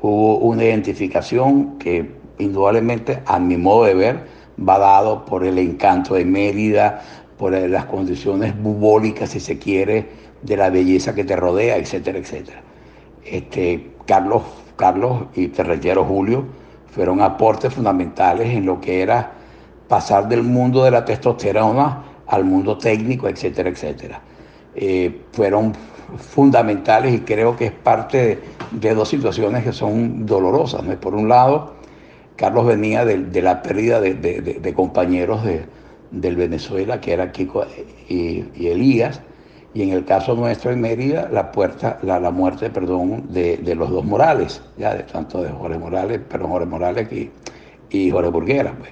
Hubo 0.01 0.39
una 0.39 0.65
identificación 0.65 1.77
que 1.79 2.11
indudablemente, 2.39 3.23
a 3.27 3.39
mi 3.39 3.59
modo 3.59 3.85
de 3.85 3.95
ver, 3.95 4.27
va 4.59 4.79
dado 4.79 5.27
por 5.27 5.45
el 5.45 5.59
encanto 5.59 6.15
de 6.15 6.25
Mérida, 6.25 7.03
por 7.37 7.53
las 7.53 7.85
condiciones 7.85 8.59
bubólicas, 8.59 9.29
si 9.29 9.41
se 9.41 9.59
quiere, 9.59 10.09
de 10.41 10.57
la 10.57 10.71
belleza 10.71 11.15
que 11.15 11.25
te 11.25 11.37
rodea, 11.37 11.77
etcétera, 11.77 12.19
etcétera. 12.19 12.63
Este, 13.27 13.91
Carlos, 14.07 14.41
Carlos 14.77 15.25
y 15.35 15.49
te 15.49 15.95
Julio, 15.95 16.47
fueron 16.91 17.21
aportes 17.21 17.75
fundamentales 17.75 18.55
en 18.55 18.65
lo 18.65 18.81
que 18.81 19.03
era 19.03 19.33
pasar 19.87 20.29
del 20.29 20.43
mundo 20.43 20.83
de 20.83 20.91
la 20.91 21.05
testosterona 21.05 22.06
al 22.27 22.45
mundo 22.45 22.77
técnico, 22.79 23.29
etcétera, 23.29 23.71
etcétera. 23.71 24.21
Eh, 24.75 25.23
fueron 25.33 25.73
fundamentales 26.19 27.15
y 27.15 27.21
creo 27.21 27.57
que 27.57 27.67
es 27.67 27.73
parte 27.73 28.39
de, 28.71 28.95
dos 28.95 29.09
situaciones 29.09 29.65
que 29.65 29.73
son 29.73 30.27
dolorosas. 30.27 30.83
Por 30.97 31.15
un 31.15 31.29
lado, 31.29 31.75
Carlos 32.37 32.67
venía 32.67 33.05
de, 33.05 33.43
la 33.43 33.63
pérdida 33.63 34.01
de, 34.01 34.73
compañeros 34.75 35.41
del 36.11 36.37
Venezuela, 36.37 37.01
que 37.01 37.13
era 37.13 37.33
Kiko 37.33 37.65
y, 38.09 38.45
Elías, 38.67 39.21
y 39.75 39.83
en 39.83 39.91
el 39.91 40.05
caso 40.05 40.35
nuestro 40.35 40.71
en 40.71 40.81
Mérida, 40.81 41.29
la, 41.31 41.53
puerta, 41.53 41.99
la, 42.03 42.31
muerte 42.31 42.71
perdón, 42.71 43.27
de, 43.31 43.75
los 43.75 43.91
dos 43.91 44.05
Morales, 44.05 44.63
ya 44.79 44.95
de 44.95 45.03
tanto 45.05 45.43
de 45.43 45.51
Jorge 45.51 45.79
Morales, 45.79 46.21
pero 46.29 46.47
Jorge 46.49 46.67
Morales 46.67 47.13
y, 47.13 47.31
y 47.91 48.11
Jorge 48.11 48.31
Burguera. 48.31 48.75
Pues. 48.79 48.91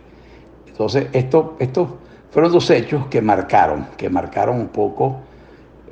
Entonces, 0.66 1.06
esto, 1.12 1.56
esto 1.58 1.98
fueron 2.34 2.50
dos 2.50 2.68
hechos 2.70 3.06
que 3.06 3.22
marcaron, 3.22 3.86
que 3.96 4.10
marcaron 4.10 4.58
un 4.58 4.66
poco 4.66 5.20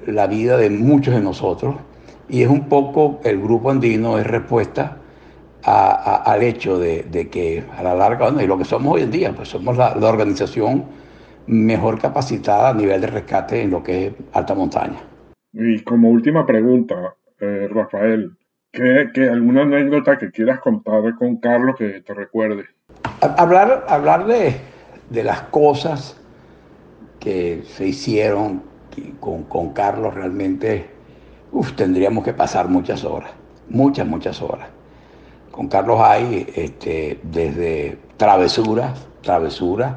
la 0.07 0.27
vida 0.27 0.57
de 0.57 0.71
muchos 0.71 1.15
de 1.15 1.21
nosotros 1.21 1.77
y 2.29 2.43
es 2.43 2.49
un 2.49 2.69
poco 2.69 3.21
el 3.23 3.41
grupo 3.41 3.71
andino 3.71 4.19
es 4.19 4.27
respuesta 4.27 4.97
al 5.63 6.43
hecho 6.43 6.81
de, 6.81 7.29
que 7.31 7.63
a 7.79 7.85
la 7.85 7.95
larga, 7.95 8.25
bueno, 8.25 8.43
y 8.43 8.49
lo 8.49 8.59
que 8.59 8.65
somos 8.65 8.95
hoy 8.95 9.03
en 9.03 9.13
día, 9.13 9.33
pues 9.33 9.51
somos 9.51 9.77
la, 9.77 9.93
organización 9.93 10.87
mejor 11.47 12.01
capacitada 12.01 12.71
a 12.71 12.75
nivel 12.75 13.01
de 13.01 13.07
rescate 13.07 13.63
en 13.63 13.71
lo 13.71 13.81
que 13.85 14.07
es 14.09 14.13
alta 14.33 14.57
montaña. 14.57 14.99
Y 15.53 15.79
como 15.85 16.11
última 16.11 16.45
pregunta, 16.45 17.15
eh, 17.39 17.69
Rafael, 17.71 18.33
¿qué, 18.73 19.29
alguna 19.31 19.63
anécdota 19.63 20.19
que 20.19 20.33
quieras 20.33 20.59
contar 20.59 21.15
con 21.15 21.37
Carlos 21.37 21.77
que 21.79 22.01
te 22.01 22.13
recuerde? 22.13 22.65
Hablar, 23.21 23.85
hablar 23.89 24.27
de, 24.27 24.57
de 25.11 25.23
las 25.23 25.43
cosas 25.43 26.19
que 27.23 27.63
se 27.77 27.87
hicieron 27.87 28.63
con, 29.21 29.45
con 29.45 29.71
Carlos 29.71 30.13
realmente, 30.13 30.91
tendríamos 31.77 32.25
que 32.25 32.33
pasar 32.33 32.69
muchas 32.69 33.05
horas, 33.05 33.31
muchas, 33.69 34.07
muchas 34.09 34.43
horas. 34.43 34.69
Con 35.53 35.69
Carlos 35.69 36.01
hay 36.03 36.47
este, 36.57 37.21
desde 37.23 37.99
travesuras, 38.17 39.07
travesuras, 39.23 39.95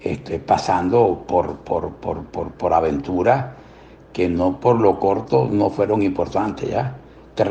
este, 0.00 0.38
pasando 0.40 1.24
por, 1.26 1.56
por, 1.58 1.90
por, 1.92 2.50
por, 2.50 2.72
aventuras 2.74 3.46
que 4.12 4.28
no 4.28 4.60
por 4.60 4.78
lo 4.78 4.98
corto 4.98 5.48
no 5.50 5.70
fueron 5.70 6.02
importantes 6.02 6.68
ya. 6.68 6.96
Te 7.34 7.44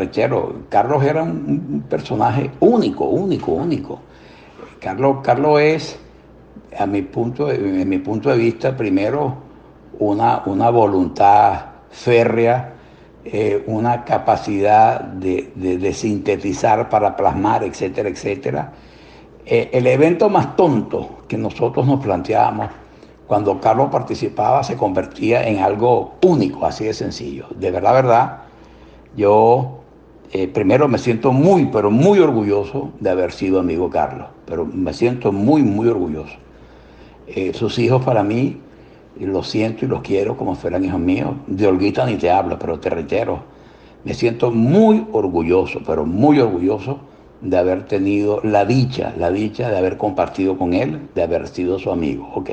Carlos 0.70 1.04
era 1.04 1.24
un, 1.24 1.86
personaje 1.90 2.52
único, 2.60 3.06
único, 3.06 3.54
único. 3.54 4.00
Carlos, 4.80 5.18
Carlos 5.24 5.60
es 5.60 6.00
a 6.78 6.86
mi 6.86 7.02
punto, 7.02 7.52
en 7.52 7.88
mi 7.88 8.00
punto 8.00 8.30
de 8.30 8.38
vista, 8.38 8.76
primero, 8.76 9.36
una, 10.00 10.44
una 10.46 10.70
voluntad 10.70 11.66
férrea, 11.90 12.74
eh, 13.24 13.64
una 13.68 14.04
capacidad 14.04 15.02
de, 15.02 15.94
sintetizar 15.94 16.90
para 16.90 17.16
plasmar, 17.16 17.64
etcétera, 17.64 18.10
etcétera. 18.10 18.74
Eh, 19.46 19.70
el 19.74 19.86
evento 19.88 20.30
más 20.30 20.56
tonto 20.56 21.24
que 21.28 21.38
nosotros 21.38 21.86
nos 21.86 22.00
planteábamos 22.00 22.70
cuando 23.28 23.60
Carlos 23.60 23.90
participaba 23.92 24.64
se 24.64 24.76
convertía 24.76 25.48
en 25.48 25.60
algo 25.60 26.16
único, 26.26 26.66
así 26.66 26.86
de 26.86 26.94
sencillo. 26.94 27.48
De 27.56 27.72
verdad, 27.72 27.94
verdad, 27.94 28.38
yo 29.16 29.81
eh, 30.34 30.48
primero 30.48 30.88
me 30.88 30.98
siento 30.98 31.34
muy, 31.34 31.66
pero 31.66 31.92
muy 31.92 32.20
orgulloso 32.20 32.94
de 33.00 33.10
haber 33.10 33.34
sido 33.34 33.60
amigo 33.60 33.90
Carlos, 33.90 34.28
pero 34.46 34.66
me 34.66 34.94
siento 34.94 35.32
muy, 35.32 35.62
muy 35.62 35.90
orgulloso. 35.90 36.38
Eh, 37.28 37.54
sus 37.54 37.78
hijos 37.80 38.04
para 38.04 38.24
mí, 38.24 38.58
los 39.20 39.50
siento 39.50 39.86
y 39.86 39.88
los 39.90 40.02
quiero 40.02 40.38
como 40.38 40.56
fueran 40.56 40.86
hijos 40.86 41.00
míos. 41.00 41.36
De 41.48 41.68
Olguita 41.68 42.06
ni 42.06 42.16
te 42.16 42.30
hablo, 42.30 42.58
pero 42.58 42.80
te 42.80 42.90
reitero, 42.90 43.44
me 44.06 44.14
siento 44.14 44.52
muy 44.52 45.06
orgulloso, 45.12 45.82
pero 45.86 46.06
muy 46.06 46.40
orgulloso 46.40 47.02
de 47.42 47.58
haber 47.58 47.84
tenido 47.84 48.40
la 48.44 48.66
dicha, 48.66 49.14
la 49.18 49.32
dicha 49.32 49.70
de 49.70 49.78
haber 49.78 49.98
compartido 49.98 50.58
con 50.58 50.74
él, 50.74 51.10
de 51.14 51.24
haber 51.24 51.48
sido 51.48 51.78
su 51.78 51.92
amigo. 51.92 52.30
Ok. 52.36 52.52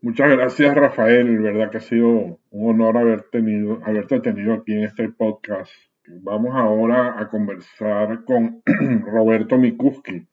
Muchas 0.00 0.30
gracias, 0.32 0.74
Rafael. 0.74 1.38
Verdad 1.38 1.70
que 1.70 1.76
ha 1.76 1.80
sido 1.80 2.08
un 2.50 2.80
honor 2.80 2.98
haber 2.98 3.22
tenido, 3.30 3.78
haberte 3.84 4.18
tenido 4.18 4.54
aquí 4.54 4.72
en 4.72 4.82
este 4.82 5.08
podcast. 5.10 5.70
Vamos 6.08 6.54
ahora 6.56 7.20
a 7.20 7.28
conversar 7.28 8.24
con 8.24 8.62
Roberto 9.06 9.56
Mikuski. 9.56 10.26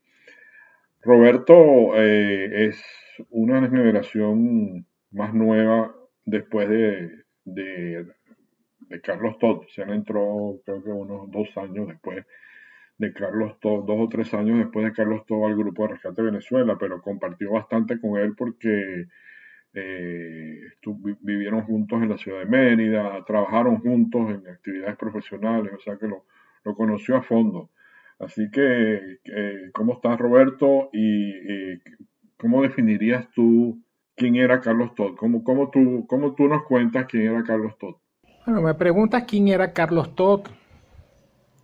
Roberto 1.01 1.95
eh, 1.95 2.67
es 2.67 2.83
una 3.29 3.61
generación 3.69 4.87
más 5.11 5.33
nueva 5.33 5.95
después 6.25 6.69
de, 6.69 7.23
de, 7.45 8.07
Carlos 9.03 9.37
Todd. 9.37 9.63
Se 9.69 9.83
entró 9.83 10.59
creo 10.65 10.83
que 10.83 10.89
unos 10.89 11.29
dos 11.29 11.55
años 11.57 11.87
después 11.87 12.25
de 12.97 13.13
Carlos 13.13 13.59
Todd, 13.59 13.85
dos 13.85 13.97
o 13.99 14.09
tres 14.09 14.33
años 14.33 14.57
después 14.57 14.85
de 14.85 14.93
Carlos 14.93 15.23
Todd 15.27 15.45
al 15.45 15.55
Grupo 15.55 15.83
de 15.83 15.93
Rescate 15.93 16.21
Venezuela, 16.23 16.77
pero 16.79 17.01
compartió 17.01 17.51
bastante 17.51 17.99
con 17.99 18.17
él 18.17 18.33
porque 18.35 19.05
eh, 19.73 20.59
vivieron 21.21 21.63
juntos 21.63 22.01
en 22.01 22.09
la 22.09 22.17
ciudad 22.17 22.39
de 22.39 22.45
Mérida, 22.45 23.23
trabajaron 23.25 23.79
juntos 23.79 24.29
en 24.31 24.47
actividades 24.47 24.97
profesionales, 24.97 25.73
o 25.77 25.79
sea 25.79 25.97
que 25.97 26.07
lo, 26.07 26.25
conoció 26.75 27.15
a 27.17 27.21
fondo. 27.21 27.69
Así 28.19 28.49
que, 28.51 29.19
eh, 29.23 29.69
¿cómo 29.73 29.93
estás 29.93 30.19
Roberto? 30.19 30.89
¿Y 30.91 31.79
cómo 32.37 32.61
definirías 32.61 33.29
tú 33.31 33.81
quién 34.15 34.35
era 34.35 34.59
Carlos 34.59 34.93
Todd? 34.95 35.15
¿Cómo, 35.15 35.43
cómo, 35.43 35.69
tú, 35.69 36.05
¿Cómo 36.07 36.35
tú 36.35 36.47
nos 36.47 36.63
cuentas 36.63 37.05
quién 37.07 37.23
era 37.23 37.43
Carlos 37.43 37.77
Todd? 37.77 37.95
Bueno, 38.45 38.61
me 38.61 38.73
preguntas 38.73 39.23
quién 39.27 39.47
era 39.47 39.73
Carlos 39.73 40.15
Todd 40.15 40.47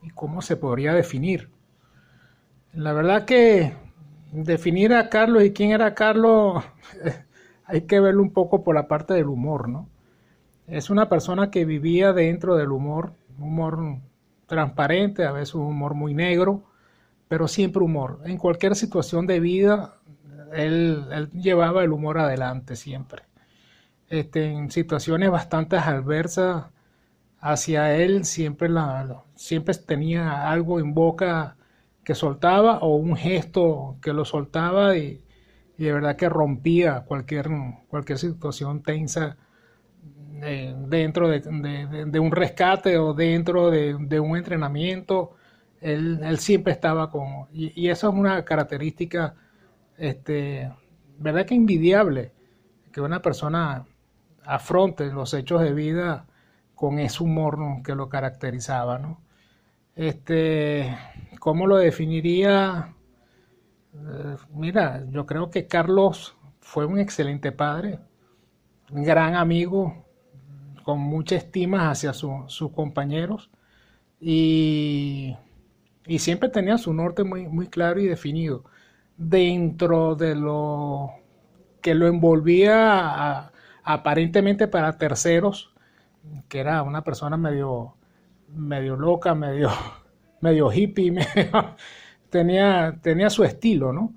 y 0.04 0.10
cómo 0.12 0.42
se 0.42 0.56
podría 0.56 0.94
definir. 0.94 1.50
La 2.74 2.94
verdad 2.94 3.26
que 3.26 3.74
definir 4.32 4.94
a 4.94 5.10
Carlos 5.10 5.44
y 5.44 5.52
quién 5.52 5.72
era 5.72 5.96
Carlos 5.96 6.64
hay 7.66 7.82
que 7.82 8.00
verlo 8.00 8.22
un 8.22 8.32
poco 8.32 8.64
por 8.64 8.76
la 8.76 8.88
parte 8.88 9.14
del 9.14 9.28
humor, 9.28 9.70
¿no? 9.70 9.90
Es 10.68 10.90
una 10.90 11.10
persona 11.10 11.52
que 11.52 11.66
vivía 11.66 12.14
dentro 12.14 12.56
del 12.56 12.72
humor, 12.72 13.14
humor 13.40 14.00
transparente, 14.48 15.26
a 15.26 15.32
veces 15.32 15.56
un 15.56 15.68
humor 15.68 15.94
muy 15.94 16.14
negro, 16.14 16.64
pero 17.28 17.48
siempre 17.48 17.84
humor. 17.84 18.22
En 18.26 18.38
cualquier 18.38 18.76
situación 18.76 19.28
de 19.28 19.40
vida, 19.40 19.96
él, 20.54 21.30
llevaba 21.34 21.84
el 21.84 21.92
humor 21.92 22.20
adelante 22.20 22.76
siempre. 22.76 23.24
Este, 24.10 24.46
en 24.52 24.72
situaciones 24.72 25.32
bastante 25.32 25.78
adversas 25.78 26.66
hacia 27.40 27.96
él, 27.96 28.26
siempre, 28.26 28.70
la, 28.70 29.24
siempre 29.36 29.76
tenía 29.76 30.50
algo 30.50 30.80
en 30.80 30.94
boca 30.94 31.58
que 32.04 32.16
soltaba 32.16 32.80
o 32.80 32.96
un 32.96 33.16
gesto 33.16 33.98
que 34.02 34.14
lo 34.14 34.26
soltaba 34.26 34.98
y, 34.98 35.25
y 35.78 35.86
de 35.86 35.94
verdad 35.94 36.16
que 36.16 36.30
rompía 36.30 37.02
cualquier, 37.02 37.50
cualquier 37.88 38.18
situación 38.18 38.82
tensa 38.82 39.38
eh, 40.42 40.76
dentro 40.88 41.30
de, 41.30 42.20
un 42.20 42.32
rescate 42.32 42.98
o 42.98 43.14
dentro 43.14 43.72
de, 43.72 44.20
un 44.20 44.38
entrenamiento. 44.38 45.36
Él, 45.82 46.38
siempre 46.40 46.74
estaba 46.74 47.10
con... 47.12 47.48
Y, 47.54 47.90
eso 47.90 48.10
es 48.10 48.16
una 48.16 48.44
característica, 48.46 49.36
este, 49.98 50.72
verdad 51.20 51.46
que 51.46 51.56
envidiable, 51.56 52.32
que 52.92 53.02
una 53.02 53.22
persona 53.22 53.86
afronte 54.44 55.06
los 55.12 55.34
hechos 55.34 55.62
de 55.62 55.74
vida 55.74 56.28
con 56.76 57.00
ese 57.00 57.24
humor 57.24 57.58
que 57.84 57.96
lo 57.96 58.10
caracterizaba. 58.10 58.98
¿no? 59.00 59.22
Este, 59.96 60.96
¿Cómo 61.40 61.68
lo 61.68 61.78
definiría? 61.78 62.95
Mira, 64.54 65.04
yo 65.10 65.26
creo 65.26 65.50
que 65.50 65.68
Carlos 65.68 66.36
fue 66.60 66.86
un 66.86 67.00
excelente 67.00 67.52
padre, 67.52 68.00
un 68.92 69.04
gran 69.04 69.36
amigo, 69.36 70.06
con 70.84 71.00
mucha 71.00 71.36
estima 71.36 71.90
hacia 71.90 72.14
sus 72.14 72.72
compañeros 72.74 73.50
y, 74.22 75.36
siempre 76.20 76.50
tenía 76.50 76.78
su 76.78 76.94
norte 76.94 77.24
muy, 77.24 77.48
muy 77.48 77.68
claro 77.68 78.00
y 78.00 78.06
definido. 78.06 78.64
Dentro 79.18 80.16
de 80.16 80.36
lo 80.36 81.12
que 81.82 81.96
lo 81.96 82.08
envolvía 82.08 83.52
aparentemente 83.84 84.68
para 84.68 84.98
terceros, 84.98 85.74
que 86.50 86.60
era 86.60 86.84
una 86.84 87.04
persona 87.04 87.38
medio, 87.38 87.96
medio 88.54 88.96
loca, 88.96 89.34
medio, 89.36 89.72
medio 90.42 90.72
hippie, 90.72 91.12
medio, 91.12 91.76
tenía, 92.36 93.00
tenía 93.02 93.30
su 93.30 93.46
estilo, 93.46 93.94
¿no? 93.94 94.14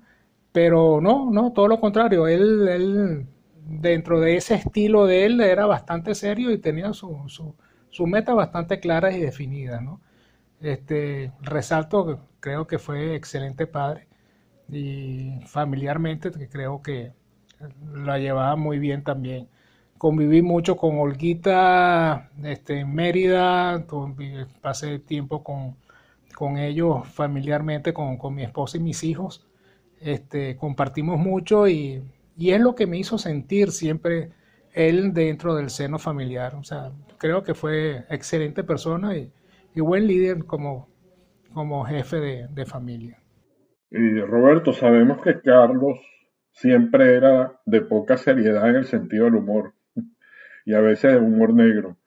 Pero 0.51 0.99
no, 1.01 1.31
no, 1.31 1.53
todo 1.53 1.67
lo 1.69 1.79
contrario, 1.79 2.27
él, 2.27 2.67
él 2.67 3.27
dentro 3.65 4.19
de 4.19 4.35
ese 4.37 4.55
estilo 4.55 5.05
de 5.05 5.25
él 5.25 5.39
era 5.41 5.65
bastante 5.65 6.15
serio 6.15 6.51
y 6.51 6.57
tenía 6.57 6.91
su, 6.93 7.23
su, 7.27 7.55
su 7.89 8.07
meta 8.07 8.33
bastante 8.33 8.79
clara 8.81 9.11
y 9.13 9.21
definida, 9.21 9.79
¿no? 9.81 10.01
Este, 10.61 11.31
resalto, 11.41 12.27
creo 12.41 12.67
que 12.67 12.77
fue 12.79 13.15
excelente 13.15 13.67
padre 13.67 14.07
y 14.69 15.39
familiarmente 15.47 16.31
creo 16.49 16.81
que 16.81 17.13
la 17.93 18.19
llevaba 18.19 18.55
muy 18.57 18.79
bien 18.79 19.03
también. 19.03 19.47
Conviví 19.97 20.41
mucho 20.41 20.75
con 20.77 20.99
Olguita 20.99 22.29
este, 22.43 22.81
en 22.81 22.93
Mérida, 22.93 23.85
pasé 24.61 24.99
tiempo 24.99 25.43
con, 25.43 25.75
con 26.39 26.55
ellos 26.55 27.05
familiarmente, 27.05 27.91
con, 27.91 28.17
mi 28.33 28.43
esposa 28.43 28.77
y 28.77 28.79
mis 28.79 29.03
hijos. 29.03 29.45
Este, 29.99 30.55
compartimos 30.55 31.19
mucho 31.19 31.67
y, 31.67 32.01
es 32.37 32.61
lo 32.61 32.75
que 32.75 32.87
me 32.87 32.97
hizo 32.97 33.17
sentir 33.17 33.71
siempre 33.71 34.29
él 34.71 35.13
dentro 35.13 35.53
del 35.53 35.69
seno 35.69 35.99
familiar. 35.99 36.55
O 36.55 36.63
sea, 36.63 36.93
creo 37.17 37.43
que 37.43 37.55
fue 37.55 38.05
excelente 38.09 38.63
persona 38.63 39.17
y, 39.17 39.29
buen 39.81 40.07
líder 40.07 40.45
como, 40.45 40.87
como 41.53 41.83
jefe 41.83 42.21
de, 42.21 42.47
de 42.47 42.65
familia. 42.65 43.17
Y 43.91 44.21
Roberto, 44.21 44.71
sabemos 44.71 45.21
que 45.21 45.41
Carlos 45.41 45.99
siempre 46.51 47.15
era 47.15 47.59
de 47.65 47.81
poca 47.81 48.15
seriedad 48.15 48.69
en 48.69 48.77
el 48.77 48.85
sentido 48.85 49.25
del 49.25 49.35
humor 49.35 49.73
y 50.65 50.73
a 50.73 50.79
veces 50.79 51.13
de 51.13 51.19
humor 51.19 51.53
negro. 51.53 51.97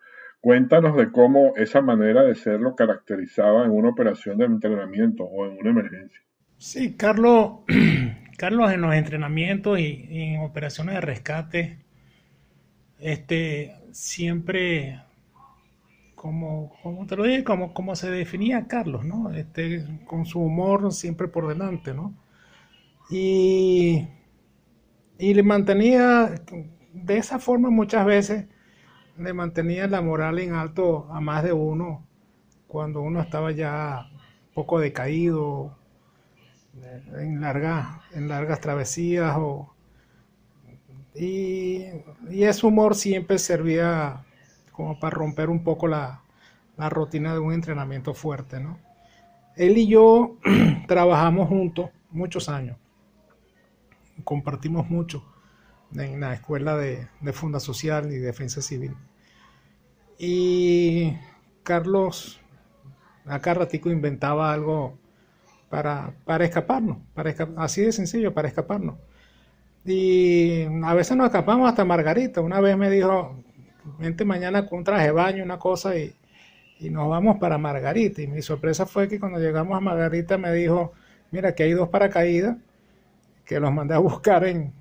Cuéntanos 0.42 0.96
de 0.96 1.12
cómo 1.12 1.54
esa 1.54 1.80
manera 1.82 2.24
de 2.24 2.34
ser 2.34 2.58
lo 2.58 2.74
caracterizaba 2.74 3.64
en 3.64 3.70
una 3.70 3.90
operación 3.90 4.38
de 4.38 4.46
entrenamiento 4.46 5.22
o 5.22 5.46
en 5.46 5.56
una 5.56 5.70
emergencia. 5.70 6.20
Sí, 6.58 6.96
Carlos, 6.96 7.60
Carlos 8.38 8.72
en 8.72 8.80
los 8.80 8.92
entrenamientos 8.92 9.78
y, 9.78 10.04
en 10.10 10.40
operaciones 10.40 10.96
de 10.96 11.00
rescate, 11.00 11.78
este, 12.98 13.76
siempre, 13.92 15.00
como, 16.16 16.72
como 16.82 17.06
te 17.06 17.14
lo 17.14 17.22
dije, 17.22 17.44
como, 17.44 17.72
como 17.72 17.94
se 17.94 18.10
definía 18.10 18.66
Carlos, 18.66 19.04
¿no? 19.04 19.30
Este, 19.32 19.84
con 20.06 20.26
su 20.26 20.40
humor 20.40 20.92
siempre 20.92 21.28
por 21.28 21.46
delante, 21.46 21.94
¿no? 21.94 22.16
Y, 23.10 24.08
y 25.20 25.34
le 25.34 25.42
mantenía 25.44 26.34
de 26.92 27.16
esa 27.16 27.38
forma 27.38 27.70
muchas 27.70 28.04
veces 28.04 28.46
le 29.18 29.32
mantenía 29.32 29.86
la 29.86 30.00
moral 30.00 30.38
en 30.38 30.54
alto 30.54 31.06
a 31.10 31.20
más 31.20 31.42
de 31.44 31.52
uno 31.52 32.06
cuando 32.66 33.02
uno 33.02 33.20
estaba 33.20 33.52
ya 33.52 34.10
poco 34.54 34.78
decaído 34.78 35.76
en 37.18 37.40
largas 37.40 38.00
en 38.12 38.28
largas 38.28 38.60
travesías 38.60 39.34
o, 39.36 39.74
y, 41.14 41.84
ese 42.30 42.66
humor 42.66 42.94
siempre 42.94 43.38
servía 43.38 44.24
como 44.72 44.98
para 44.98 45.14
romper 45.14 45.50
un 45.50 45.62
poco 45.62 45.86
la, 45.86 46.22
la 46.78 46.88
rutina 46.88 47.34
de 47.34 47.38
un 47.38 47.52
entrenamiento 47.52 48.14
fuerte, 48.14 48.58
¿no? 48.58 48.78
Él 49.54 49.76
y 49.76 49.86
yo 49.86 50.36
trabajamos 50.88 51.48
juntos 51.48 51.90
muchos 52.10 52.48
años, 52.48 52.78
compartimos 54.24 54.88
mucho 54.88 55.22
en 55.96 56.20
la 56.20 56.34
Escuela 56.34 56.76
de, 56.76 57.08
de 57.20 57.32
Funda 57.32 57.60
Social 57.60 58.12
y 58.12 58.18
Defensa 58.18 58.62
Civil. 58.62 58.94
Y 60.18 61.16
Carlos 61.62 62.40
acá 63.26 63.54
ratico 63.54 63.90
inventaba 63.90 64.52
algo 64.52 64.98
para, 65.68 66.12
para 66.24 66.44
escaparnos, 66.44 66.98
para 67.14 67.34
así 67.56 67.82
de 67.82 67.92
sencillo, 67.92 68.34
para 68.34 68.48
escaparnos. 68.48 68.96
Y 69.84 70.64
a 70.84 70.94
veces 70.94 71.16
nos 71.16 71.26
escapamos 71.26 71.68
hasta 71.68 71.84
Margarita. 71.84 72.40
Una 72.40 72.60
vez 72.60 72.76
me 72.76 72.90
dijo, 72.90 73.36
vente 73.98 74.24
mañana 74.24 74.66
con 74.66 74.80
un 74.80 74.84
traje 74.84 75.10
baño, 75.10 75.42
una 75.42 75.58
cosa, 75.58 75.96
y, 75.96 76.14
y 76.78 76.90
nos 76.90 77.08
vamos 77.08 77.38
para 77.38 77.58
Margarita. 77.58 78.22
Y 78.22 78.26
mi 78.26 78.42
sorpresa 78.42 78.86
fue 78.86 79.08
que 79.08 79.18
cuando 79.18 79.38
llegamos 79.38 79.76
a 79.76 79.80
Margarita 79.80 80.38
me 80.38 80.52
dijo, 80.52 80.92
mira, 81.30 81.54
que 81.54 81.64
hay 81.64 81.72
dos 81.72 81.88
paracaídas 81.88 82.56
que 83.44 83.58
los 83.58 83.72
mandé 83.72 83.94
a 83.94 83.98
buscar 83.98 84.44
en, 84.44 84.72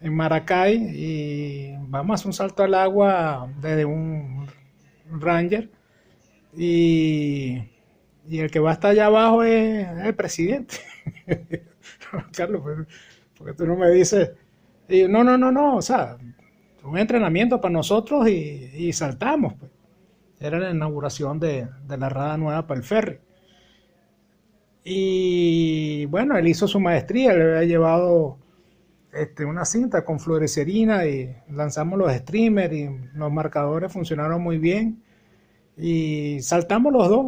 en 0.00 0.14
Maracay 0.14 0.74
y 0.76 1.76
vamos 1.88 2.10
a 2.10 2.14
hacer 2.14 2.26
un 2.28 2.32
salto 2.32 2.62
al 2.62 2.74
agua 2.74 3.48
desde 3.60 3.84
un 3.84 4.46
Ranger 5.10 5.70
y, 6.56 7.62
el 8.30 8.50
que 8.50 8.60
va 8.60 8.70
a 8.70 8.74
estar 8.74 8.90
allá 8.90 9.06
abajo 9.06 9.42
es, 9.42 9.86
el 10.04 10.14
presidente. 10.14 10.76
Carlos, 12.36 12.62
pues, 12.62 12.86
porque 13.36 13.54
tú 13.54 13.66
no 13.66 13.76
me 13.76 13.90
dices, 13.90 14.32
y 14.88 15.04
no, 15.04 15.22
no, 15.22 15.38
no, 15.38 15.52
no, 15.52 15.76
o 15.76 15.82
sea, 15.82 16.16
un 16.84 16.98
entrenamiento 16.98 17.60
para 17.60 17.72
nosotros 17.72 18.28
y, 18.28 18.92
saltamos. 18.92 19.54
Pues. 19.54 19.70
Era 20.40 20.58
la 20.58 20.70
inauguración 20.70 21.38
de, 21.40 21.68
la 21.88 22.08
rada 22.08 22.36
nueva 22.36 22.66
para 22.66 22.78
el 22.78 22.84
ferry. 22.84 23.18
Y 24.84 26.06
bueno, 26.06 26.36
él 26.38 26.48
hizo 26.48 26.66
su 26.66 26.80
maestría, 26.80 27.34
le 27.34 27.42
había 27.42 27.64
llevado 27.64 28.38
este, 29.20 29.44
una 29.44 29.64
cinta 29.64 30.04
con 30.04 30.20
fluorescerina 30.20 31.06
y 31.06 31.34
lanzamos 31.50 31.98
los 31.98 32.12
streamers 32.12 32.74
y 32.74 32.88
los 33.14 33.32
marcadores 33.32 33.92
funcionaron 33.92 34.42
muy 34.42 34.58
bien. 34.58 35.02
Y 35.76 36.40
saltamos 36.42 36.92
los 36.92 37.08
dos. 37.08 37.26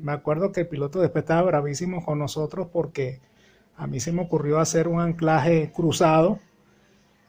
Me 0.00 0.12
acuerdo 0.12 0.52
que 0.52 0.62
el 0.62 0.68
piloto 0.68 1.00
después 1.00 1.22
estaba 1.22 1.42
bravísimo 1.42 2.04
con 2.04 2.18
nosotros 2.18 2.68
porque 2.72 3.20
a 3.76 3.86
mí 3.86 4.00
se 4.00 4.12
me 4.12 4.22
ocurrió 4.22 4.58
hacer 4.58 4.88
un 4.88 5.00
anclaje 5.00 5.72
cruzado 5.74 6.38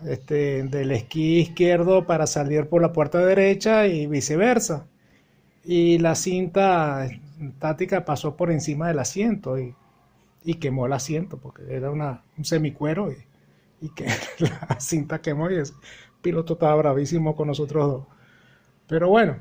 este, 0.05 0.63
del 0.63 0.91
esquí 0.91 1.39
izquierdo 1.39 2.05
para 2.05 2.27
salir 2.27 2.67
por 2.67 2.81
la 2.81 2.93
puerta 2.93 3.19
derecha 3.19 3.87
y 3.87 4.07
viceversa. 4.07 4.87
Y 5.63 5.99
la 5.99 6.15
cinta 6.15 7.07
estática 7.39 8.05
pasó 8.05 8.35
por 8.35 8.51
encima 8.51 8.87
del 8.87 8.99
asiento 8.99 9.59
y, 9.59 9.75
quemó 10.59 10.87
el 10.87 10.93
asiento 10.93 11.37
porque 11.37 11.63
era 11.69 11.91
una, 11.91 12.23
un 12.37 12.45
semicuero 12.45 13.11
y, 13.11 13.15
y 13.81 13.89
que 13.89 14.05
la 14.39 14.79
cinta 14.79 15.21
quemó 15.21 15.49
y 15.49 15.55
el 15.55 15.65
piloto 16.21 16.53
estaba 16.53 16.75
bravísimo 16.75 17.35
con 17.35 17.47
nosotros 17.47 17.87
dos. 17.87 18.07
Pero 18.87 19.09
bueno, 19.09 19.39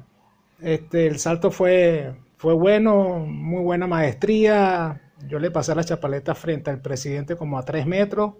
este, 0.60 1.06
el 1.06 1.18
salto 1.18 1.50
fue, 1.50 2.14
fue 2.38 2.54
bueno, 2.54 3.18
muy 3.20 3.62
buena 3.62 3.86
maestría. 3.86 5.00
Yo 5.28 5.38
le 5.38 5.50
pasé 5.50 5.74
la 5.74 5.84
chapaleta 5.84 6.34
frente 6.34 6.70
al 6.70 6.80
presidente 6.80 7.36
como 7.36 7.58
a 7.58 7.64
tres 7.64 7.86
metros 7.86 8.34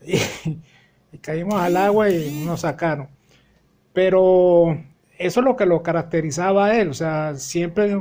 y, 0.06 1.18
caímos 1.18 1.60
al 1.60 1.76
agua 1.76 2.10
y 2.10 2.44
nos 2.44 2.60
sacaron. 2.60 3.08
Pero 3.92 4.78
eso 5.18 5.40
es 5.40 5.44
lo 5.44 5.56
que 5.56 5.66
lo 5.66 5.82
caracterizaba 5.82 6.66
a 6.66 6.80
él. 6.80 6.90
O 6.90 6.94
sea, 6.94 7.34
siempre 7.34 7.98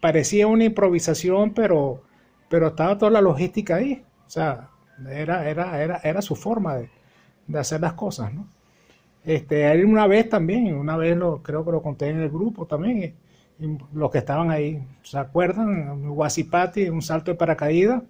parecía 0.00 0.46
una 0.46 0.64
improvisación, 0.64 1.52
pero, 1.52 2.02
pero 2.48 2.68
estaba 2.68 2.96
toda 2.98 3.10
la 3.10 3.20
logística 3.20 3.76
ahí. 3.76 4.04
O 4.26 4.30
sea, 4.30 4.70
era, 5.10 5.48
era, 5.48 5.82
era, 5.82 6.00
era 6.02 6.22
su 6.22 6.36
forma 6.36 6.76
de, 6.76 6.90
de 7.46 7.58
hacer 7.58 7.80
las 7.80 7.94
cosas, 7.94 8.32
¿no? 8.32 8.46
Este, 9.24 9.70
él 9.70 9.84
una 9.84 10.06
vez 10.06 10.28
también, 10.28 10.74
una 10.74 10.96
vez 10.96 11.16
lo, 11.16 11.42
creo 11.42 11.64
que 11.64 11.72
lo 11.72 11.82
conté 11.82 12.08
en 12.08 12.20
el 12.20 12.30
grupo 12.30 12.66
también, 12.66 13.14
los 13.92 14.10
que 14.10 14.18
estaban 14.18 14.50
ahí, 14.50 14.82
¿se 15.02 15.18
acuerdan? 15.18 16.08
Guasipati, 16.10 16.88
un 16.88 17.02
salto 17.02 17.32
de 17.32 17.36
paracaídas, 17.36 18.02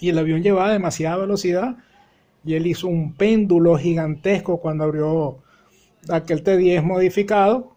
y 0.00 0.10
el 0.10 0.18
avión 0.18 0.42
llevaba 0.42 0.72
demasiada 0.72 1.16
velocidad, 1.16 1.76
y 2.44 2.54
él 2.54 2.66
hizo 2.66 2.88
un 2.88 3.14
péndulo 3.14 3.76
gigantesco 3.78 4.60
cuando 4.60 4.84
abrió 4.84 5.38
aquel 6.08 6.44
T10 6.44 6.82
modificado, 6.82 7.73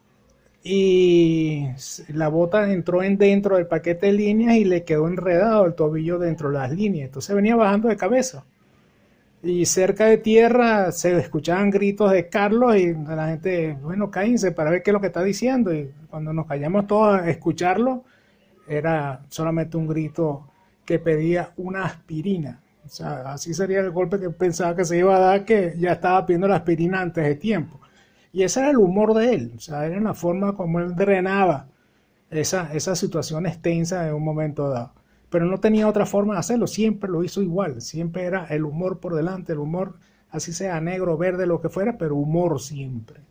y 0.63 1.67
la 2.09 2.27
bota 2.27 2.71
entró 2.71 3.03
en 3.03 3.17
dentro 3.17 3.55
del 3.55 3.67
paquete 3.67 4.07
de 4.07 4.13
líneas 4.13 4.57
y 4.57 4.65
le 4.65 4.83
quedó 4.83 5.07
enredado 5.07 5.65
el 5.65 5.75
tobillo 5.75 6.19
dentro 6.19 6.49
de 6.49 6.55
las 6.55 6.71
líneas, 6.71 7.07
entonces 7.07 7.35
venía 7.35 7.55
bajando 7.55 7.89
de 7.89 7.97
cabeza 7.97 8.43
y 9.43 9.65
cerca 9.65 10.05
de 10.05 10.17
tierra 10.17 10.91
se 10.91 11.17
escuchaban 11.17 11.69
gritos 11.69 12.11
de 12.11 12.27
Carlos 12.27 12.75
y 12.75 12.93
la 12.93 13.27
gente, 13.27 13.77
bueno, 13.81 14.09
cállense 14.09 14.51
para 14.51 14.71
ver 14.71 14.83
qué 14.83 14.91
es 14.91 14.93
lo 14.93 15.01
que 15.01 15.07
está 15.07 15.23
diciendo. 15.23 15.73
Y 15.73 15.91
cuando 16.09 16.33
nos 16.33 16.47
callamos 16.47 16.87
todos 16.87 17.21
a 17.21 17.29
escucharlo, 17.29 18.03
era 18.67 19.21
solamente 19.29 19.77
un 19.77 19.87
grito 19.87 20.49
que 20.85 20.99
pedía 20.99 21.51
una 21.57 21.85
aspirina. 21.85 22.61
O 22.85 22.89
sea, 22.89 23.33
así 23.33 23.53
sería 23.53 23.79
el 23.81 23.91
golpe 23.91 24.19
que 24.19 24.29
pensaba 24.29 24.75
que 24.75 24.85
se 24.85 24.97
iba 24.97 25.15
a 25.15 25.19
dar, 25.19 25.45
que 25.45 25.75
ya 25.77 25.93
estaba 25.93 26.25
pidiendo 26.25 26.47
la 26.47 26.57
aspirina 26.57 27.01
antes 27.01 27.23
de 27.23 27.35
tiempo. 27.35 27.79
Y 28.37 28.43
ese 28.43 28.59
era 28.59 28.69
el 28.69 28.77
humor 28.77 29.15
de 29.15 29.33
él, 29.33 29.53
o 29.57 29.59
sea, 29.59 29.85
era 29.85 29.99
la 29.99 30.13
forma 30.13 30.53
como 30.53 30.79
él 30.79 30.95
drenaba 30.95 31.67
esa, 32.29 32.71
esas 32.73 32.99
situaciones 32.99 33.61
tensas 33.61 34.07
en 34.07 34.13
un 34.13 34.23
momento 34.23 34.69
dado 34.69 34.93
pero 35.29 35.45
no 35.45 35.59
tenía 35.59 35.87
otra 35.87 36.05
forma 36.05 36.33
de 36.33 36.39
hacerlo, 36.39 36.67
siempre 36.67 37.09
lo 37.09 37.23
hizo 37.23 37.41
igual, 37.41 37.81
siempre 37.81 38.23
era 38.23 38.45
el 38.45 38.63
humor 38.63 38.99
por 38.99 39.13
delante, 39.15 39.53
el 39.53 39.59
humor, 39.59 39.95
así 40.29 40.53
sea 40.53 40.79
negro, 40.79 41.17
verde, 41.17 41.45
lo 41.45 41.61
que 41.61 41.69
fuera, 41.69 41.97
pero 41.97 42.15
humor 42.15 42.61
siempre. 42.61 43.21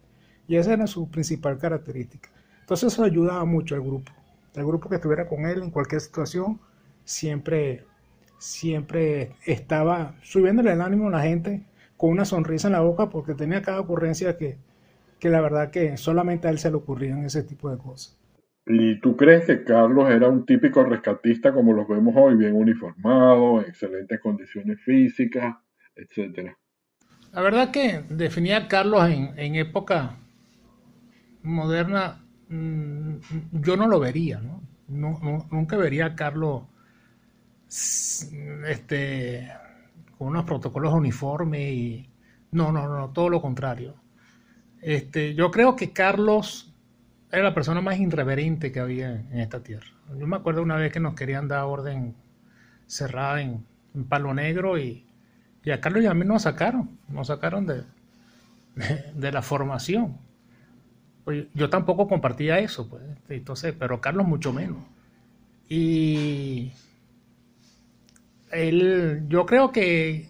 Y 0.46 0.56
esa 0.56 0.74
era 0.74 0.86
su 0.86 1.08
principal 1.08 1.58
característica. 1.58 2.28
Entonces 2.60 2.92
eso 2.92 3.02
ayudaba 3.02 3.44
mucho 3.44 3.74
al 3.74 3.80
grupo. 3.80 4.12
El 4.54 4.66
grupo 4.66 4.88
que 4.88 4.96
estuviera 4.96 5.26
con 5.26 5.46
él 5.46 5.62
en 5.62 5.70
cualquier 5.70 6.00
situación 6.00 6.60
siempre, 7.04 7.84
siempre 8.38 9.32
estaba 9.44 10.14
subiéndole 10.22 10.72
el 10.72 10.80
ánimo 10.80 11.08
a 11.08 11.12
la 11.12 11.22
gente 11.22 11.64
con 11.96 12.10
una 12.10 12.24
sonrisa 12.24 12.68
en 12.68 12.72
la 12.72 12.80
boca 12.80 13.08
porque 13.08 13.34
tenía 13.34 13.62
cada 13.62 13.80
ocurrencia 13.80 14.36
que, 14.36 14.58
que 15.18 15.28
la 15.30 15.40
verdad 15.40 15.70
que 15.70 15.96
solamente 15.96 16.48
a 16.48 16.50
él 16.50 16.58
se 16.58 16.70
le 16.70 16.76
ocurrían 16.76 17.24
ese 17.24 17.42
tipo 17.42 17.70
de 17.70 17.78
cosas. 17.78 18.18
¿Y 18.66 19.00
tú 19.00 19.16
crees 19.16 19.46
que 19.46 19.62
Carlos 19.62 20.10
era 20.10 20.28
un 20.28 20.44
típico 20.44 20.82
rescatista 20.82 21.52
como 21.52 21.72
los 21.72 21.86
vemos 21.86 22.14
hoy, 22.16 22.36
bien 22.36 22.54
uniformado, 22.54 23.60
en 23.60 23.68
excelentes 23.68 24.20
condiciones 24.20 24.80
físicas, 24.82 25.56
etcétera? 25.94 26.58
La 27.32 27.42
verdad 27.42 27.70
que 27.70 28.02
definía 28.08 28.56
a 28.56 28.68
Carlos 28.68 29.08
en, 29.08 29.54
época 29.54 30.16
moderna, 31.42 32.24
mm, 32.48 33.16
yo 33.52 33.76
no 33.76 33.86
lo 33.86 34.00
vería, 34.00 34.40
¿no? 34.40 34.62
nunca 34.88 35.76
vería 35.76 36.06
a 36.06 36.14
Carlos 36.14 36.62
este, 38.68 39.48
con 40.16 40.28
unos 40.28 40.44
protocolos 40.44 40.92
uniformes 40.94 41.72
y 41.72 42.10
no, 42.52 42.72
no, 42.72 42.88
no, 42.88 43.10
todo 43.10 43.28
lo 43.28 43.40
contrario. 43.40 43.94
Este, 44.86 45.34
yo 45.34 45.50
creo 45.50 45.74
que 45.74 45.90
Carlos 45.90 46.72
era 47.32 47.42
la 47.42 47.54
persona 47.54 47.80
más 47.80 47.98
irreverente 47.98 48.70
que 48.70 48.78
había 48.78 49.16
en 49.16 49.40
esta 49.40 49.60
tierra. 49.60 49.88
Yo 50.16 50.28
me 50.28 50.36
acuerdo 50.36 50.62
una 50.62 50.76
vez 50.76 50.92
que 50.92 51.00
nos 51.00 51.16
querían 51.16 51.48
dar 51.48 51.64
orden 51.64 52.14
cerrada 52.86 53.42
en, 53.42 53.66
Palo 54.08 54.32
Negro 54.32 54.78
y, 54.78 55.04
a 55.72 55.80
Carlos 55.80 56.04
y 56.04 56.06
a 56.06 56.14
mí 56.14 56.24
nos 56.24 56.42
sacaron, 56.42 57.00
nos 57.08 57.26
sacaron 57.26 57.66
de, 57.66 57.82
de, 59.14 59.32
la 59.32 59.42
formación. 59.42 60.18
Yo 61.52 61.68
tampoco 61.68 62.06
compartía 62.06 62.60
eso, 62.60 62.88
pues, 62.88 63.02
entonces, 63.28 63.74
pero 63.76 64.00
Carlos 64.00 64.28
mucho 64.28 64.52
menos. 64.52 64.78
Y 65.68 66.70
él, 68.52 69.24
yo 69.26 69.46
creo 69.46 69.72
que, 69.72 70.28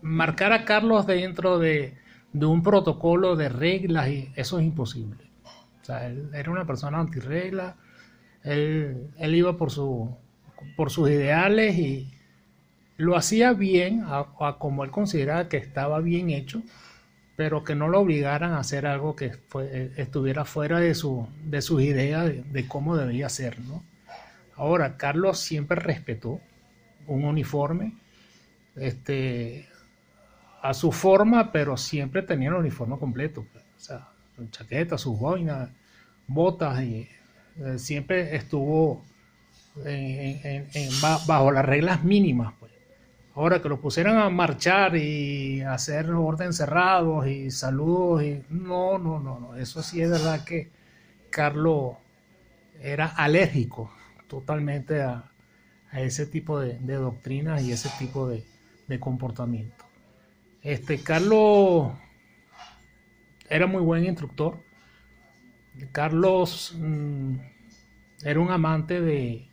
marcar 0.00 0.52
a 0.52 0.64
Carlos 0.64 1.08
dentro 1.08 1.58
de, 1.58 2.03
de 2.34 2.46
un 2.46 2.62
protocolo 2.62 3.36
de 3.36 3.48
reglas, 3.48 4.08
y 4.08 4.32
eso 4.34 4.58
es 4.58 4.64
imposible. 4.66 5.30
O 5.80 5.84
sea, 5.84 6.06
él 6.06 6.30
era 6.34 6.50
una 6.50 6.66
persona 6.66 6.98
antirregla, 6.98 7.76
él, 8.42 9.08
él 9.16 9.34
iba 9.34 9.56
por, 9.56 9.70
su, 9.70 10.14
por 10.76 10.90
sus 10.90 11.08
ideales 11.08 11.78
y 11.78 12.12
lo 12.96 13.16
hacía 13.16 13.52
bien, 13.52 14.02
a, 14.06 14.56
como 14.58 14.82
él 14.82 14.90
consideraba 14.90 15.48
que 15.48 15.58
estaba 15.58 16.00
bien 16.00 16.30
hecho, 16.30 16.62
pero 17.36 17.62
que 17.62 17.76
no 17.76 17.88
lo 17.88 18.00
obligaran 18.00 18.52
a 18.52 18.58
hacer 18.58 18.86
algo 18.86 19.14
que 19.14 19.32
estuviera 19.96 20.44
fuera 20.44 20.80
de, 20.80 20.94
su, 20.94 21.28
de 21.44 21.62
sus 21.62 21.82
ideas 21.82 22.32
de, 22.52 22.68
cómo 22.68 22.96
debía 22.96 23.28
ser. 23.28 23.60
¿no? 23.60 23.84
Ahora, 24.56 24.96
Carlos 24.96 25.38
siempre 25.38 25.80
respetó 25.80 26.40
un 27.06 27.24
uniforme 27.24 27.94
este, 28.74 29.68
a 30.64 30.72
su 30.72 30.92
forma, 30.92 31.52
pero 31.52 31.76
siempre 31.76 32.22
tenía 32.22 32.48
el 32.48 32.54
uniforme 32.54 32.98
completo. 32.98 33.42
O 33.76 33.80
sea, 33.80 34.08
chaqueta, 34.50 34.96
sus 34.96 35.18
boinas, 35.18 35.68
botas, 36.26 36.82
y 36.82 37.06
eh, 37.58 37.78
siempre 37.78 38.34
estuvo 38.34 39.04
bajo 41.26 41.50
las 41.50 41.66
reglas 41.66 42.02
mínimas. 42.02 42.54
Pues. 42.58 42.72
Ahora 43.34 43.60
que 43.60 43.68
lo 43.68 43.78
pusieran 43.78 44.16
a 44.16 44.30
marchar 44.30 44.96
y 44.96 45.60
hacer 45.60 46.10
orden 46.10 46.54
cerrados 46.54 47.26
y 47.26 47.50
saludos, 47.50 48.22
y 48.22 48.42
no, 48.48 48.98
no, 48.98 49.20
no, 49.20 49.38
no, 49.38 49.56
eso 49.56 49.82
sí 49.82 50.00
es 50.00 50.08
verdad 50.08 50.44
que 50.44 50.70
Carlos 51.28 51.96
era 52.80 53.08
alérgico 53.08 53.92
totalmente 54.28 55.02
a, 55.02 55.30
ese 55.92 56.24
tipo 56.24 56.58
de, 56.58 56.78
doctrinas 56.78 57.62
y 57.62 57.70
ese 57.70 57.90
tipo 57.98 58.26
de, 58.28 58.42
de 58.88 58.98
comportamiento. 58.98 59.73
Este 60.64 60.98
Carlos 60.98 61.92
era 63.50 63.66
muy 63.66 63.82
buen 63.82 64.06
instructor. 64.06 64.56
Carlos 65.92 66.74
mm, 66.78 67.34
era 68.24 68.40
un 68.40 68.50
amante 68.50 69.02
de, 69.02 69.46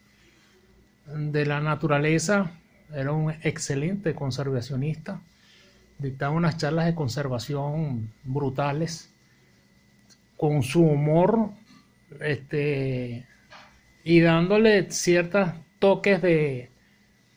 de 1.05 1.45
la 1.45 1.59
naturaleza, 1.59 2.53
era 2.93 3.11
un 3.11 3.29
excelente 3.43 4.15
conservacionista, 4.15 5.19
dictaba 5.97 6.33
unas 6.33 6.55
charlas 6.55 6.85
de 6.85 6.95
conservación 6.95 8.13
brutales, 8.23 9.13
con 10.37 10.63
su 10.63 10.81
humor 10.81 11.49
este, 12.21 13.27
y 14.05 14.21
dándole 14.21 14.89
ciertos 14.91 15.49
toques 15.77 16.21
de, 16.21 16.70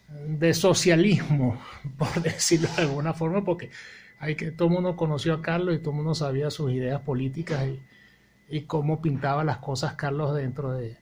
de 0.09 0.55
socialismo, 0.55 1.61
por 1.99 2.23
decirlo 2.23 2.69
de 2.77 2.83
alguna 2.83 3.15
forma, 3.15 3.45
porque 3.45 3.71
hay 4.19 4.35
que, 4.37 4.51
todo 4.51 4.69
el 4.69 4.75
mundo 4.75 4.97
conoció 4.97 5.35
a 5.35 5.43
Carlos 5.43 5.75
y 5.75 5.79
todo 5.79 5.91
el 5.91 5.97
mundo 5.97 6.15
sabía 6.15 6.51
sus 6.51 6.73
ideas 6.73 7.01
políticas 7.03 7.67
y, 7.67 7.81
y 8.57 8.63
cómo 8.63 9.03
pintaba 9.03 9.45
las 9.45 9.59
cosas 9.59 9.95
Carlos 9.95 10.35
dentro 10.35 10.73
de, 10.73 10.97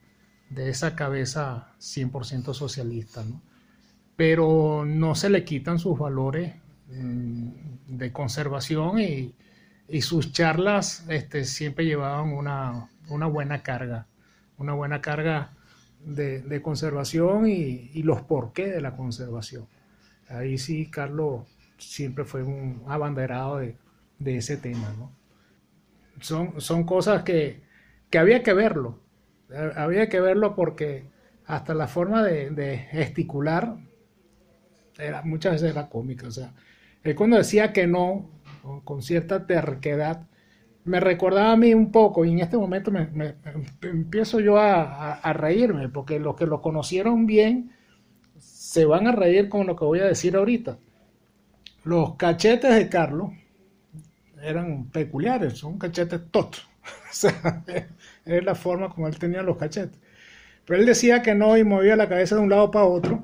de 0.55 0.69
esa 0.69 0.95
cabeza 0.95 1.73
100% 1.79 2.55
socialista. 2.55 3.25
¿no? 3.25 3.41
Pero 4.17 4.85
no 4.87 5.15
se 5.15 5.31
le 5.31 5.45
quitan 5.45 5.79
sus 5.79 5.99
valores 5.99 6.55
mm, 6.89 7.49
de 7.89 8.13
conservación 8.13 9.01
y, 9.01 9.35
y 9.89 10.03
sus 10.03 10.33
charlas 10.33 11.05
este, 11.09 11.45
siempre 11.45 11.85
llevaban 11.85 12.33
una, 12.33 12.89
una, 13.09 13.27
buena 13.27 13.63
carga, 13.63 14.07
una 14.59 14.75
buena 14.75 15.01
carga 15.01 15.53
de, 16.05 16.63
conservación 16.63 17.47
y, 17.47 17.91
y, 17.93 18.03
los 18.03 18.23
porqué 18.23 18.69
de 18.69 18.81
la 18.81 18.97
conservación. 18.97 19.67
Ahí 20.29 20.59
sí, 20.59 20.91
Carlos 20.91 21.43
siempre 21.79 22.25
fue 22.25 22.43
un 22.43 22.83
abanderado 22.87 23.59
de, 23.59 23.77
ese 24.25 24.57
tema. 24.57 24.95
Son, 26.21 26.61
son 26.61 26.85
cosas 26.85 27.23
que, 27.23 27.63
que 28.11 28.19
había 28.19 28.43
que 28.43 28.53
verlo, 28.53 29.01
había 29.77 30.09
que 30.09 30.21
verlo 30.21 30.55
porque 30.55 31.05
hasta 31.47 31.75
la 31.75 31.89
forma 31.89 32.23
de, 32.23 32.51
de 32.51 32.79
gesticular 32.79 33.77
era, 34.99 35.23
muchas 35.23 35.55
veces 35.55 35.71
era 35.73 35.89
cómica. 35.89 36.29
O 36.29 36.31
sea, 36.31 36.53
él 37.03 37.15
cuando 37.15 37.37
decía 37.37 37.73
que 37.73 37.87
no, 37.87 38.31
con, 38.85 39.03
cierta 39.03 39.47
terquedad, 39.47 40.27
me 40.85 41.01
recordaba 41.01 41.53
a 41.53 41.57
mí 41.57 41.75
un 41.75 41.93
poco, 41.93 42.25
y 42.25 42.33
en 42.33 42.41
este 42.41 42.57
momento 42.57 42.91
me, 42.91 43.09
empiezo 43.83 44.41
yo 44.41 44.59
a, 44.59 45.33
reírme, 45.33 45.89
porque 45.89 46.19
los 46.19 46.35
que 46.37 46.47
lo 46.47 46.61
conocieron 46.61 47.27
bien 47.27 47.73
se 48.39 48.85
van 48.85 49.07
a 49.07 49.13
reír 49.13 49.49
con 49.49 49.67
lo 49.67 49.77
que 49.77 49.85
voy 49.85 50.01
a 50.01 50.07
decir 50.07 50.35
ahorita. 50.35 50.79
Los 51.85 52.17
cachetes 52.17 52.75
de 52.75 52.89
Carlos 52.89 53.31
eran 54.43 54.87
peculiares, 54.91 55.59
son 55.59 55.79
cachetes 55.79 56.21
totos. 56.31 56.69
o 57.11 57.13
sea, 57.13 57.65
es 58.25 58.45
la 58.45 58.55
forma 58.55 58.89
como 58.89 59.07
él 59.09 59.19
tenía 59.19 59.43
los 59.43 59.57
cachetes. 59.57 60.01
Pero 60.65 60.81
él 60.81 60.87
decía 60.87 61.23
que 61.23 61.35
no 61.35 61.57
y 61.57 61.65
movía 61.65 61.97
la 61.97 62.09
cabeza 62.09 62.37
de 62.37 62.43
un 62.43 62.51
lado 62.51 62.71
para 62.71 62.87
otro, 62.87 63.23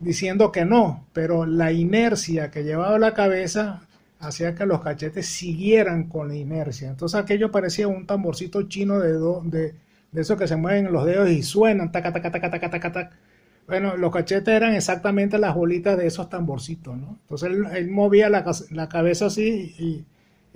diciendo 0.00 0.52
que 0.52 0.64
no, 0.64 1.06
pero 1.12 1.44
la 1.44 1.72
inercia 1.72 2.50
que 2.50 2.62
llevaba 2.62 2.98
la 2.98 3.14
cabeza 3.14 3.87
hacía 4.20 4.54
que 4.54 4.66
los 4.66 4.80
cachetes 4.82 5.26
siguieran 5.26 6.08
con 6.08 6.28
la 6.28 6.36
inercia. 6.36 6.88
Entonces 6.90 7.20
aquello 7.20 7.50
parecía 7.50 7.88
un 7.88 8.06
tamborcito 8.06 8.62
chino 8.68 8.98
de, 9.00 9.12
de, 9.44 9.74
de 10.12 10.20
esos 10.20 10.38
que 10.38 10.48
se 10.48 10.56
mueven 10.56 10.86
en 10.86 10.92
los 10.92 11.04
dedos 11.06 11.30
y 11.30 11.42
suenan, 11.42 11.92
taca, 11.92 12.12
taca, 12.12 12.30
taca, 12.30 12.50
taca, 12.50 12.70
taca, 12.70 12.92
taca. 12.92 13.16
Bueno, 13.66 13.96
los 13.96 14.12
cachetes 14.12 14.48
eran 14.54 14.74
exactamente 14.74 15.38
las 15.38 15.54
bolitas 15.54 15.98
de 15.98 16.06
esos 16.06 16.30
tamborcitos, 16.30 16.96
¿no? 16.96 17.18
Entonces 17.22 17.50
él, 17.50 17.66
él 17.76 17.90
movía 17.90 18.30
la, 18.30 18.44
la, 18.70 18.88
cabeza 18.88 19.26
así 19.26 19.74
y, 19.78 20.04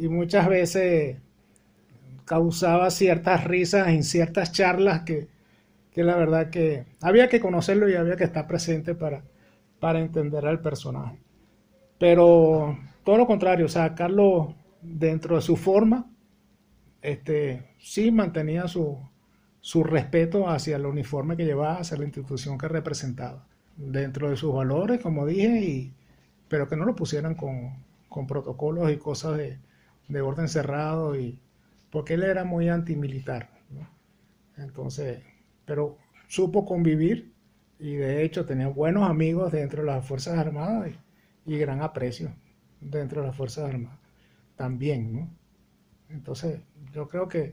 y 0.02 0.08
muchas 0.08 0.48
veces 0.48 1.18
causaba 2.24 2.90
ciertas 2.90 3.44
risas 3.44 3.88
en 3.88 4.02
ciertas 4.04 4.52
charlas 4.52 5.02
que, 5.02 5.28
que 5.92 6.04
la 6.04 6.16
verdad 6.16 6.50
que 6.50 6.86
había 7.00 7.28
que 7.28 7.40
conocerlo 7.40 7.88
y 7.88 7.94
había 7.94 8.16
que 8.16 8.24
estar 8.24 8.46
presente 8.46 8.94
para, 8.94 9.22
para 9.80 10.00
entender 10.00 10.46
al 10.46 10.60
personaje. 10.60 11.18
Pero 11.98 12.78
todo 13.05 13.16
lo 13.18 13.26
contrario, 13.26 13.66
o 13.66 13.68
sea, 13.68 13.94
Carlos 13.94 14.55
dentro 14.80 15.36
de 15.36 15.42
su 15.42 15.57
forma, 15.57 16.11
este, 17.00 17.74
sí 17.78 18.11
mantenía 18.11 18.68
su, 18.68 18.98
su 19.61 19.84
respeto 19.84 20.48
hacia 20.48 20.76
el 20.76 20.86
uniforme 20.86 21.36
que 21.36 21.44
llevaba, 21.44 21.78
hacia 21.78 21.98
la 21.98 22.05
institución 22.05 22.59
que 22.59 22.68
representaba, 22.68 23.46
dentro 23.76 24.30
de 24.30 24.36
sus 24.36 24.55
valores, 24.55 25.00
como 25.00 25.26
dije, 25.26 25.61
y, 25.61 25.94
pero 26.48 26.68
que 26.68 26.76
no 26.76 26.84
lo 26.84 26.94
pusieran 26.94 27.34
con, 27.34 27.84
con 28.09 28.26
protocolos 28.26 28.92
y 28.92 28.98
cosas 28.98 29.36
de, 29.36 29.59
de 30.09 30.20
orden 30.20 30.48
cerrado 30.48 31.18
y, 31.18 31.38
porque 31.90 32.14
él 32.14 32.22
era 32.22 32.44
muy 32.44 32.68
antimilitar. 32.68 33.50
Entonces, 34.57 35.22
pero 35.64 35.96
supo 36.28 36.64
convivir 36.66 37.32
y 37.78 37.94
de 37.94 38.22
hecho 38.22 38.44
tenía 38.44 38.68
buenos 38.68 39.09
amigos 39.09 39.50
dentro 39.50 39.82
de 39.82 39.86
las 39.86 40.07
Fuerzas 40.07 40.38
Armadas 40.38 40.92
y 41.46 41.57
gran 41.57 41.82
aprecio 41.82 42.32
dentro 42.82 43.20
de 43.20 43.28
las 43.28 43.36
Fuerzas 43.36 43.70
Armadas 43.70 43.98
también, 44.56 45.12
¿no? 45.12 45.30
Entonces, 46.10 46.60
yo 46.92 47.08
creo 47.08 47.28
que 47.28 47.52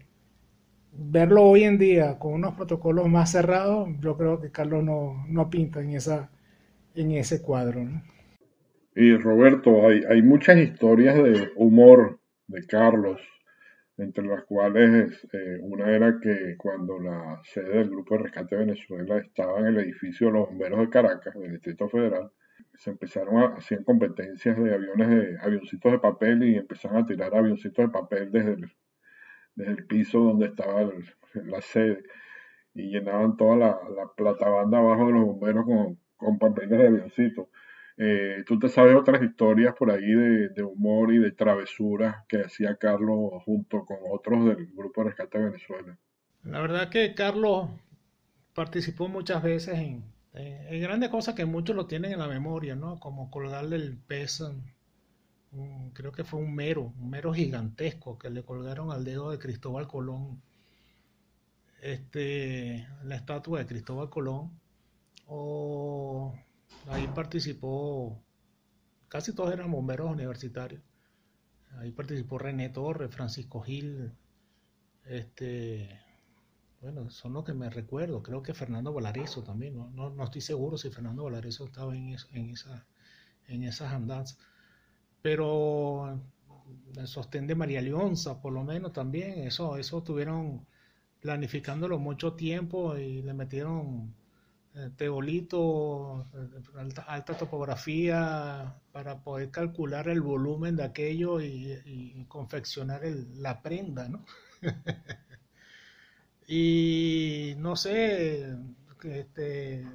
verlo 0.92 1.44
hoy 1.44 1.64
en 1.64 1.78
día 1.78 2.20
con 2.20 2.34
unos 2.34 2.56
protocolos 2.56 3.08
más 3.08 3.32
cerrados, 3.32 3.90
yo 4.00 4.18
creo 4.18 4.40
que 4.42 4.52
Carlos 4.52 4.84
no, 4.84 5.26
no 5.28 5.50
pinta 5.50 5.82
en, 5.82 5.92
esa, 5.92 6.30
en 6.96 7.12
ese 7.12 7.42
cuadro. 7.42 7.84
¿no? 7.84 8.02
Y 8.96 9.16
Roberto, 9.16 9.88
hay, 9.88 10.04
hay 10.10 10.22
muchas 10.22 10.58
historias 10.58 11.16
de 11.16 11.52
humor 11.56 12.20
de 12.48 12.66
Carlos 12.66 13.22
entre 14.00 14.26
las 14.26 14.46
cuales 14.46 15.28
eh, 15.34 15.60
una 15.62 15.94
era 15.94 16.20
que 16.22 16.56
cuando 16.58 17.00
la 17.00 17.42
sede 17.44 17.80
del 17.80 17.90
Grupo 17.90 18.16
de 18.16 18.24
Rescate 18.24 18.56
de 18.56 18.66
Venezuela 18.66 19.18
estaba 19.18 19.60
en 19.60 19.68
el 19.68 19.80
edificio 19.80 20.28
de 20.28 20.34
los 20.34 20.48
bomberos 20.48 20.80
de 20.80 20.90
Caracas, 20.90 21.34
del 21.36 21.52
Distrito 21.52 21.90
Federal, 21.90 22.32
se 22.80 22.92
empezaron 22.92 23.38
a 23.38 23.58
hacer 23.58 23.84
competencias 23.84 24.58
de 24.58 24.74
aviones 24.74 25.10
de 25.10 25.38
avioncitos 25.42 25.92
de 25.92 26.00
papel 26.00 26.44
y 26.44 26.56
empezaron 26.56 27.04
a 27.04 27.06
tirar 27.06 27.36
avioncitos 27.36 27.86
de 27.86 27.92
papel 27.92 28.32
desde 28.32 28.54
el, 28.54 28.72
desde 29.56 29.72
el 29.74 29.86
piso 29.86 30.20
donde 30.20 30.46
estaba 30.46 30.82
el, 30.82 31.04
la 31.34 31.60
sede 31.60 32.04
y 32.74 32.84
llenaban 32.84 33.36
toda 33.36 33.58
la, 33.58 33.80
la 33.96 34.08
platabanda 34.16 34.78
abajo 34.78 35.08
de 35.08 35.12
los 35.12 35.26
bomberos 35.26 35.66
con, 35.66 36.00
con 36.16 36.40
papeles 36.40 36.80
de 36.80 36.88
avioncitos. 36.88 37.48
Eh, 37.98 38.46
¿Tú 38.48 38.58
te 38.58 38.70
sabes 38.70 38.96
otras 38.96 39.22
historias 39.22 39.76
por 39.76 39.92
ahí 39.92 40.14
de, 40.14 40.48
de, 40.48 40.64
humor 40.64 41.14
y 41.14 41.18
de 41.18 41.32
travesuras 41.32 42.26
que 42.30 42.40
hacía 42.44 42.78
Carlos 42.78 43.44
junto 43.44 43.84
con 43.84 43.98
otros 44.10 44.46
del 44.46 44.68
Grupo 44.68 45.04
de 45.04 45.10
Rescate 45.10 45.38
Venezuela? 45.38 45.98
La 46.46 46.62
verdad 46.62 46.90
que 46.90 47.14
Carlos 47.14 47.70
participó 48.54 49.10
muchas 49.10 49.44
veces 49.44 49.78
en, 49.78 50.02
en 50.34 50.82
grandes 50.82 51.10
cosas 51.10 51.36
que 51.36 51.46
muchos 51.46 51.76
lo 51.76 51.88
tienen 51.88 52.12
en 52.14 52.20
la 52.20 52.28
memoria, 52.28 52.76
¿no? 52.76 53.00
Como 53.00 53.32
colgarle 53.32 53.76
el 53.78 53.98
pez, 53.98 54.44
creo 55.94 56.12
que 56.12 56.24
fue 56.24 56.40
un 56.40 56.54
mero, 56.54 56.94
un 57.00 57.10
mero 57.10 57.34
gigantesco 57.34 58.18
que 58.18 58.30
le 58.30 58.44
colgaron 58.44 58.92
al 58.92 59.04
dedo 59.04 59.32
de 59.32 59.40
Cristóbal 59.40 59.88
Colón, 59.88 60.42
este, 61.82 62.88
la 63.04 63.16
estatua 63.16 63.60
de 63.60 63.66
Cristóbal 63.66 64.10
Colón, 64.10 64.60
o 65.28 66.34
Ahí 66.88 67.08
participó, 67.08 68.20
casi 69.10 69.34
todos 69.34 69.54
eran 69.54 69.72
bomberos 69.72 70.10
universitarios. 70.10 70.82
Ahí 71.78 71.92
participó 71.92 72.40
René 72.40 72.70
Torres, 72.70 73.14
Francisco 73.14 73.62
Gil, 73.62 74.12
este, 75.06 76.00
bueno, 76.82 77.10
son 77.10 77.34
los 77.34 77.44
que 77.44 77.54
me 77.54 77.70
recuerdo. 77.70 78.24
Creo 78.24 78.42
que 78.42 78.54
Fernando 78.54 78.94
Valareso 78.94 79.44
también. 79.44 79.78
No, 79.78 79.90
no, 79.92 80.10
no 80.10 80.24
estoy 80.24 80.42
seguro 80.42 80.78
si 80.78 80.90
Fernando 80.90 81.24
Valareso 81.24 81.66
estaba 81.66 81.96
en, 81.96 82.10
eso, 82.10 82.28
en, 82.34 82.50
esa, 82.50 82.86
en 83.48 83.64
esas 83.64 83.94
andanzas. 83.94 84.38
Pero 85.22 86.20
el 86.96 87.08
sostén 87.08 87.48
de 87.48 87.56
María 87.56 87.82
Leonza, 87.82 88.42
por 88.42 88.54
lo 88.54 88.64
menos 88.64 88.94
también, 88.94 89.40
eso, 89.40 89.78
eso 89.78 90.04
tuvieron 90.04 90.66
planificándolo 91.20 92.00
mucho 92.00 92.34
tiempo 92.34 92.98
y 92.98 93.22
le 93.22 93.34
metieron 93.34 94.14
teolito, 94.96 96.28
alta, 96.76 97.02
alta, 97.04 97.38
topografía, 97.38 98.76
para 98.92 99.22
poder 99.24 99.52
calcular 99.52 100.08
el 100.10 100.22
volumen 100.22 100.76
de 100.76 100.84
aquello 100.84 101.42
y, 101.42 102.26
confeccionar 102.28 103.02
la 103.36 103.62
prenda, 103.62 104.08
¿no? 104.08 104.24
y 106.52 107.54
no 107.60 107.76
sé, 107.76 108.58
este, 109.04 109.86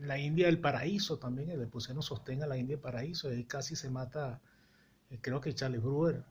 la 0.00 0.18
India 0.18 0.46
del 0.46 0.58
Paraíso 0.58 1.20
también, 1.20 1.56
le 1.60 1.66
pusieron 1.68 2.02
sostén 2.02 2.42
a 2.42 2.48
la 2.48 2.56
India 2.56 2.74
del 2.74 2.82
Paraíso, 2.82 3.32
y 3.32 3.44
casi 3.44 3.76
se 3.76 3.88
mata, 3.88 4.42
eh, 5.10 5.18
creo 5.20 5.40
que 5.40 5.54
Charles 5.54 5.80
Brewer, 5.80 6.24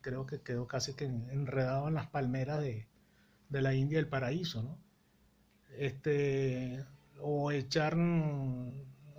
creo 0.00 0.24
que 0.24 0.40
quedó 0.40 0.66
casi 0.66 0.94
que 0.94 1.04
enredado 1.04 1.86
en 1.88 1.94
las 1.94 2.08
palmeras 2.08 2.62
de, 2.62 2.88
de 3.50 3.60
la 3.60 3.74
India 3.74 3.98
del 3.98 4.08
Paraíso, 4.08 4.62
¿no? 4.62 4.78
este, 5.76 6.82
o 7.20 7.52
echar 7.52 7.94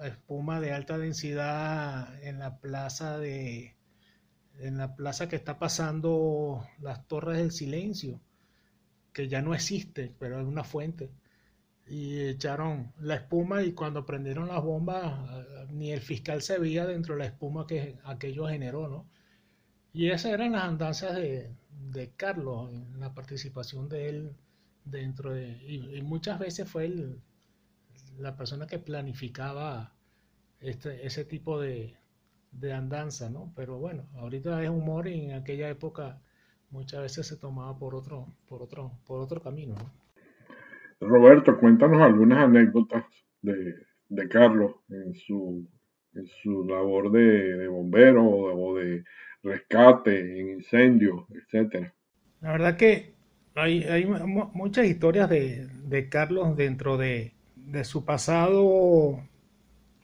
espuma 0.04 0.60
de 0.60 0.74
alta 0.74 0.98
densidad 0.98 2.24
en 2.24 2.40
la 2.40 2.60
plaza 2.60 3.20
de 3.20 3.76
en 4.60 4.78
la 4.78 4.96
plaza 4.96 5.30
que 5.30 5.36
está 5.36 5.60
pasando 5.60 6.66
las 6.80 7.08
torres 7.08 7.38
del 7.38 7.52
silencio 7.52 8.20
que 9.16 9.28
ya 9.28 9.42
no 9.42 9.56
existe 9.56 10.14
pero 10.20 10.40
es 10.40 10.46
una 10.46 10.64
fuente 10.64 11.10
y 11.88 12.20
echaron 12.20 12.94
la 13.00 13.16
espuma 13.16 13.64
y 13.64 13.74
cuando 13.74 14.06
prendieron 14.06 14.48
las 14.50 14.64
bombas 14.64 15.20
ni 15.72 15.92
el 15.92 16.02
fiscal 16.02 16.42
se 16.44 16.60
veía 16.60 16.86
dentro 16.86 17.16
de 17.16 17.20
la 17.22 17.26
espuma 17.28 17.66
que 17.68 17.98
aquello 18.04 18.48
generó 18.48 18.88
no 18.88 19.08
y 19.96 20.10
esas 20.10 20.34
eran 20.34 20.52
las 20.52 20.64
andanzas 20.66 21.16
de, 21.16 21.56
de 21.92 22.12
Carlos 22.18 22.70
en 22.74 23.00
la 23.00 23.14
participación 23.14 23.88
de 23.88 24.10
él 24.10 24.36
dentro 24.84 25.34
de... 25.34 25.58
Y, 25.68 26.02
muchas 26.02 26.38
veces 26.38 26.70
fue 26.70 26.94
la 28.18 28.36
persona 28.36 28.68
que 28.68 28.78
planificaba 28.78 29.96
este, 30.60 31.06
ese 31.06 31.24
tipo 31.24 31.62
de, 31.62 31.98
de 32.52 32.74
andanza, 32.74 33.30
¿no? 33.30 33.54
Pero 33.56 33.78
bueno, 33.80 34.08
ahorita 34.16 34.62
es 34.64 34.70
humor 34.70 35.08
y 35.08 35.26
en 35.26 35.32
aquella 35.34 35.70
época 35.70 36.22
muchas 36.76 37.02
veces 37.02 37.26
se 37.26 37.38
tomaba 37.38 37.78
por 37.78 37.96
otro, 37.96 38.28
por 38.48 38.62
otro, 38.62 38.92
por 39.08 39.22
otro 39.22 39.42
camino, 39.42 39.76
Roberto, 41.00 41.58
cuéntanos 41.58 42.02
algunas 42.02 42.40
anécdotas 42.40 43.06
de, 43.42 44.30
Carlos 44.30 44.76
en 44.90 45.14
su, 45.14 45.68
en 46.14 46.28
su 46.42 46.64
labor 46.66 47.12
de, 47.12 47.68
bombero 47.68 48.26
o 48.26 48.76
de, 48.76 49.04
rescate 49.44 50.40
en 50.40 50.50
incendios, 50.50 51.26
etcétera. 51.30 51.94
La 52.42 52.52
verdad 52.52 52.78
que 52.78 53.14
hay, 53.54 53.84
hay 53.84 54.06
muchas 54.06 54.86
historias 54.88 55.30
de, 55.30 55.68
de 55.84 56.10
Carlos 56.10 56.56
dentro 56.58 56.98
de, 56.98 57.34
de, 57.56 57.84
su 57.84 58.04
pasado 58.06 59.20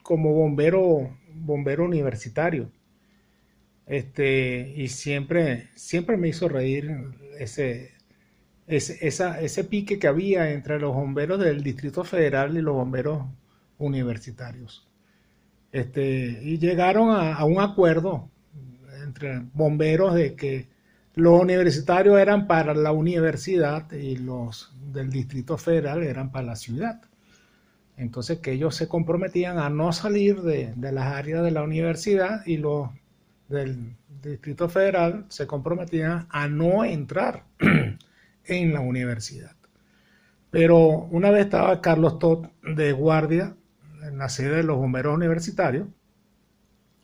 como 0.03 0.33
bombero, 0.33 1.17
bombero 1.33 1.85
universitario. 1.85 2.69
Este, 3.85 4.73
y 4.75 4.87
siempre, 4.87 5.69
siempre 5.75 6.17
me 6.17 6.29
hizo 6.29 6.47
reír 6.47 6.91
ese, 7.39 7.91
ese, 8.67 8.97
ese 9.05 9.63
pique 9.65 9.99
que 9.99 10.07
había 10.07 10.51
entre 10.51 10.79
los 10.79 10.93
bomberos 10.93 11.39
del 11.39 11.63
Distrito 11.63 12.03
Federal 12.03 12.57
y 12.57 12.61
los 12.61 12.75
bomberos 12.75 13.25
universitarios. 13.77 14.87
Este, 15.71 16.39
y 16.43 16.57
llegaron 16.59 17.09
a, 17.09 17.35
a 17.35 17.45
un 17.45 17.59
acuerdo 17.59 18.29
entre 19.03 19.41
bomberos 19.53 20.15
de 20.15 20.35
que 20.35 20.67
los 21.15 21.41
universitarios 21.41 22.19
eran 22.19 22.47
para 22.47 22.73
la 22.73 22.91
universidad 22.91 23.91
y 23.91 24.15
los 24.17 24.73
del 24.91 25.09
Distrito 25.09 25.57
Federal 25.57 26.03
eran 26.03 26.31
para 26.31 26.47
la 26.47 26.55
ciudad. 26.55 27.01
Entonces 27.97 28.39
que 28.39 28.53
ellos 28.53 28.75
se 28.75 28.87
comprometían 28.87 29.59
a 29.59 29.69
no 29.69 29.91
salir 29.91 30.41
de, 30.41 30.73
de 30.75 30.91
las 30.91 31.13
áreas 31.13 31.43
de 31.43 31.51
la 31.51 31.63
universidad 31.63 32.45
y 32.45 32.57
los 32.57 32.89
del 33.51 33.95
Distrito 34.21 34.69
Federal 34.69 35.25
se 35.29 35.45
comprometían 35.45 36.27
a 36.29 36.47
no 36.47 36.83
entrar 36.83 37.45
en 38.45 38.73
la 38.73 38.79
universidad. 38.79 39.55
Pero 40.49 40.77
una 40.79 41.31
vez 41.31 41.45
estaba 41.45 41.81
Carlos 41.81 42.19
Todd 42.19 42.47
de 42.63 42.91
guardia 42.91 43.55
en 44.03 44.17
la 44.17 44.29
sede 44.29 44.57
de 44.57 44.63
los 44.63 44.77
bomberos 44.77 45.15
universitarios 45.15 45.87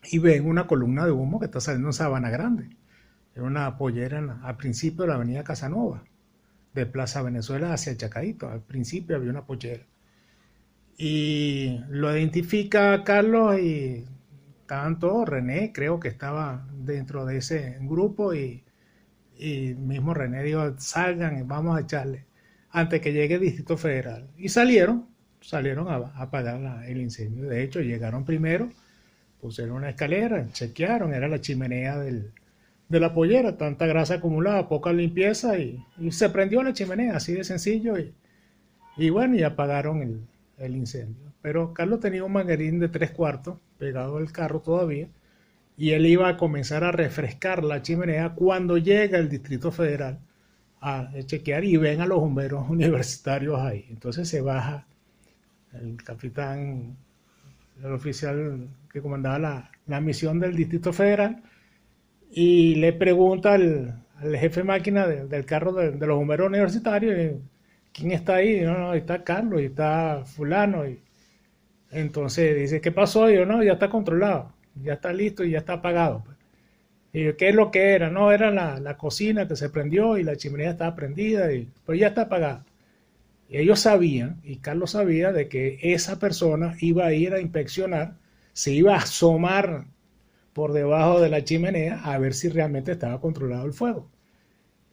y 0.04 0.20
ven 0.20 0.48
una 0.48 0.68
columna 0.68 1.06
de 1.06 1.12
humo 1.12 1.40
que 1.40 1.46
está 1.46 1.62
saliendo 1.62 1.90
en 1.90 1.94
Sabana 1.94 2.30
Grande. 2.30 2.70
Era 3.36 3.46
una 3.46 3.78
pollera 3.78 4.40
al 4.44 4.58
principio 4.58 5.04
de 5.04 5.10
la 5.10 5.16
avenida 5.16 5.44
Casanova, 5.44 6.04
de 6.74 6.86
Plaza 6.86 7.22
Venezuela 7.22 7.74
hacia 7.74 7.96
Chacaito. 7.96 8.50
Al 8.50 8.62
principio 8.62 9.16
había 9.16 9.30
una 9.30 9.46
pollera. 9.46 9.86
Y 10.98 11.80
lo 11.90 12.16
identifica 12.16 13.04
Carlos 13.04 13.60
y 13.60 14.06
tanto 14.68 15.26
René, 15.26 15.72
creo 15.74 16.00
que 16.00 16.10
estaba 16.10 16.68
dentro 16.72 17.26
de 17.26 17.38
ese 17.38 17.78
grupo 17.82 18.34
y, 18.34 18.64
mismo 19.40 20.14
René 20.14 20.44
dijo, 20.44 20.80
salgan 20.80 21.40
y 21.40 21.44
vamos 21.44 21.78
a 21.78 21.82
echarle 21.82 22.26
antes 22.72 23.02
que 23.02 23.14
llegue 23.14 23.36
el 23.36 23.42
Distrito 23.42 23.78
Federal. 23.78 24.30
Y 24.38 24.50
salieron, 24.50 25.08
salieron 25.42 25.88
a, 25.88 25.96
apagar 26.22 26.84
el 26.86 27.02
incendio. 27.02 27.46
De 27.46 27.64
hecho, 27.64 27.80
llegaron 27.80 28.26
primero, 28.26 28.70
pusieron 29.42 29.78
una 29.78 29.90
escalera, 29.90 30.48
chequearon, 30.52 31.14
era 31.14 31.28
la 31.28 31.42
chimenea 31.42 31.98
del, 31.98 32.34
de 32.90 33.00
la 33.00 33.14
pollera, 33.14 33.58
tanta 33.58 33.88
grasa 33.88 34.16
acumulada, 34.16 34.68
poca 34.68 34.92
limpieza 34.92 35.58
y, 35.58 35.84
se 36.12 36.30
prendió 36.30 36.62
la 36.62 36.74
chimenea, 36.74 37.16
así 37.16 37.34
de 37.34 37.44
sencillo. 37.44 37.98
Y, 37.98 38.14
y 38.98 39.10
bueno, 39.10 39.36
y 39.36 39.44
apagaron 39.44 40.02
el, 40.02 40.22
el 40.58 40.76
incendio. 40.76 41.32
Pero 41.42 41.74
Carlos 41.74 42.02
tenía 42.02 42.24
un 42.24 42.34
manguerín 42.34 42.80
de 42.80 42.90
tres 42.90 43.12
cuartos 43.12 43.58
pegado 43.78 44.18
al 44.18 44.32
carro 44.32 44.62
todavía 44.62 45.08
y 45.78 45.92
él 45.92 46.08
iba 46.08 46.28
a 46.28 46.38
comenzar 46.38 46.84
a 46.84 46.92
refrescar 46.92 47.64
la 47.64 47.84
chimenea 47.84 48.34
cuando 48.34 48.78
llega 48.78 49.20
el 49.20 49.30
Distrito 49.30 49.72
Federal 49.72 50.20
a 50.82 51.10
chequear 51.26 51.64
y 51.64 51.78
ven 51.78 52.02
a 52.02 52.08
los 52.08 52.20
bomberos 52.20 52.66
universitarios 52.70 53.60
ahí. 53.60 53.86
Entonces 53.90 54.28
se 54.28 54.42
baja 54.42 54.88
el 55.74 55.98
capitán, 56.04 56.98
el 57.84 57.94
oficial 57.94 58.68
que 58.92 59.02
comandaba 59.02 59.70
la, 59.86 60.02
misión 60.02 60.40
del 60.40 60.56
Distrito 60.56 60.92
Federal 60.92 61.44
y 62.32 62.76
le 62.76 62.94
pregunta 62.94 63.54
al, 63.54 64.04
jefe 64.40 64.64
máquina 64.64 65.06
del 65.08 65.46
carro 65.46 65.74
de, 65.74 65.92
los 66.06 66.18
bomberos 66.18 66.48
universitarios 66.48 67.40
quién 67.94 68.12
está 68.12 68.36
ahí. 68.36 68.62
No, 68.62 68.78
no, 68.78 68.94
está 68.94 69.24
Carlos 69.24 69.62
está 69.62 70.24
fulano. 70.26 70.88
Y, 70.88 71.00
entonces 71.92 72.56
dice, 72.56 72.82
¿qué 72.82 72.92
pasó? 72.92 73.30
Yo, 73.30 73.46
no, 73.46 73.64
ya 73.64 73.74
está 73.74 73.90
controlado, 73.90 74.54
ya 74.76 74.94
está 74.94 75.14
listo 75.14 75.44
y 75.44 75.52
ya 75.52 75.60
está 75.60 75.74
apagado. 75.74 76.24
Pues". 76.26 76.38
Y 77.14 77.26
yo, 77.26 77.38
¿qué 77.38 77.50
es 77.50 77.56
lo 77.56 77.72
que 77.72 77.92
era? 77.92 78.10
No, 78.10 78.32
era 78.32 78.52
la, 78.52 78.98
cocina 78.98 79.48
que 79.48 79.56
se 79.56 79.70
prendió 79.70 80.18
y 80.18 80.24
la 80.24 80.36
chimenea 80.36 80.72
estaba 80.72 80.96
prendida, 80.96 81.52
y, 81.54 81.70
pero 81.86 81.98
ya 81.98 82.08
está 82.08 82.24
apagada. 82.24 82.66
Y 83.50 83.58
ellos 83.58 83.80
sabían, 83.80 84.42
y 84.44 84.58
Carlos 84.58 84.92
sabía, 84.92 85.32
de 85.32 85.48
que 85.48 85.80
esa 85.82 86.20
persona 86.20 86.76
iba 86.82 87.06
a 87.06 87.14
ir 87.14 87.34
a 87.34 87.40
inspeccionar, 87.42 88.16
se 88.54 88.74
iba 88.74 88.96
a 88.96 89.00
asomar 89.00 89.86
por 90.54 90.74
debajo 90.74 91.22
de 91.22 91.30
la 91.30 91.44
chimenea 91.44 92.02
a 92.04 92.18
ver 92.18 92.34
si 92.34 92.50
realmente 92.50 92.92
estaba 92.92 93.22
controlado 93.22 93.66
el 93.66 93.74
fuego 93.74 94.10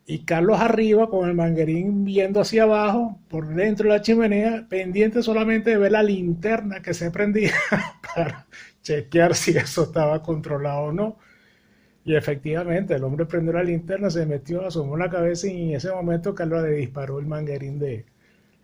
y 0.07 0.21
Carlos 0.25 0.61
arriba 0.61 1.09
con 1.09 1.29
el 1.29 1.35
manguerín 1.35 2.05
viendo 2.05 2.41
hacia 2.41 2.65
abajo, 2.65 3.19
por 3.29 3.49
dentro 3.55 3.89
de 3.89 3.97
la 3.97 4.03
chimenea, 4.03 4.67
pendiente 4.69 5.23
solamente 5.23 5.71
de 5.71 5.79
ver 5.79 5.93
la 5.93 6.03
linterna 6.03 6.83
que 6.83 6.95
se 6.95 7.11
prendía 7.11 7.53
para 8.15 8.47
chequear 8.83 9.35
si 9.35 9.53
eso 9.57 9.85
estaba 9.85 10.23
controlado 10.23 10.85
o 10.87 10.93
no. 10.93 11.19
Y 12.05 12.15
efectivamente, 12.17 12.95
el 12.95 13.05
hombre 13.05 13.27
prendió 13.27 13.53
la 13.55 13.65
linterna, 13.65 14.11
se 14.11 14.27
metió, 14.27 14.67
asomó 14.67 14.97
la 14.97 15.11
cabeza 15.11 15.49
y 15.49 15.71
en 15.71 15.77
ese 15.77 15.91
momento 15.93 16.35
Carlos 16.35 16.63
le 16.63 16.73
disparó 16.73 17.19
el 17.19 17.27
manguerín 17.27 17.79
de, 17.79 18.05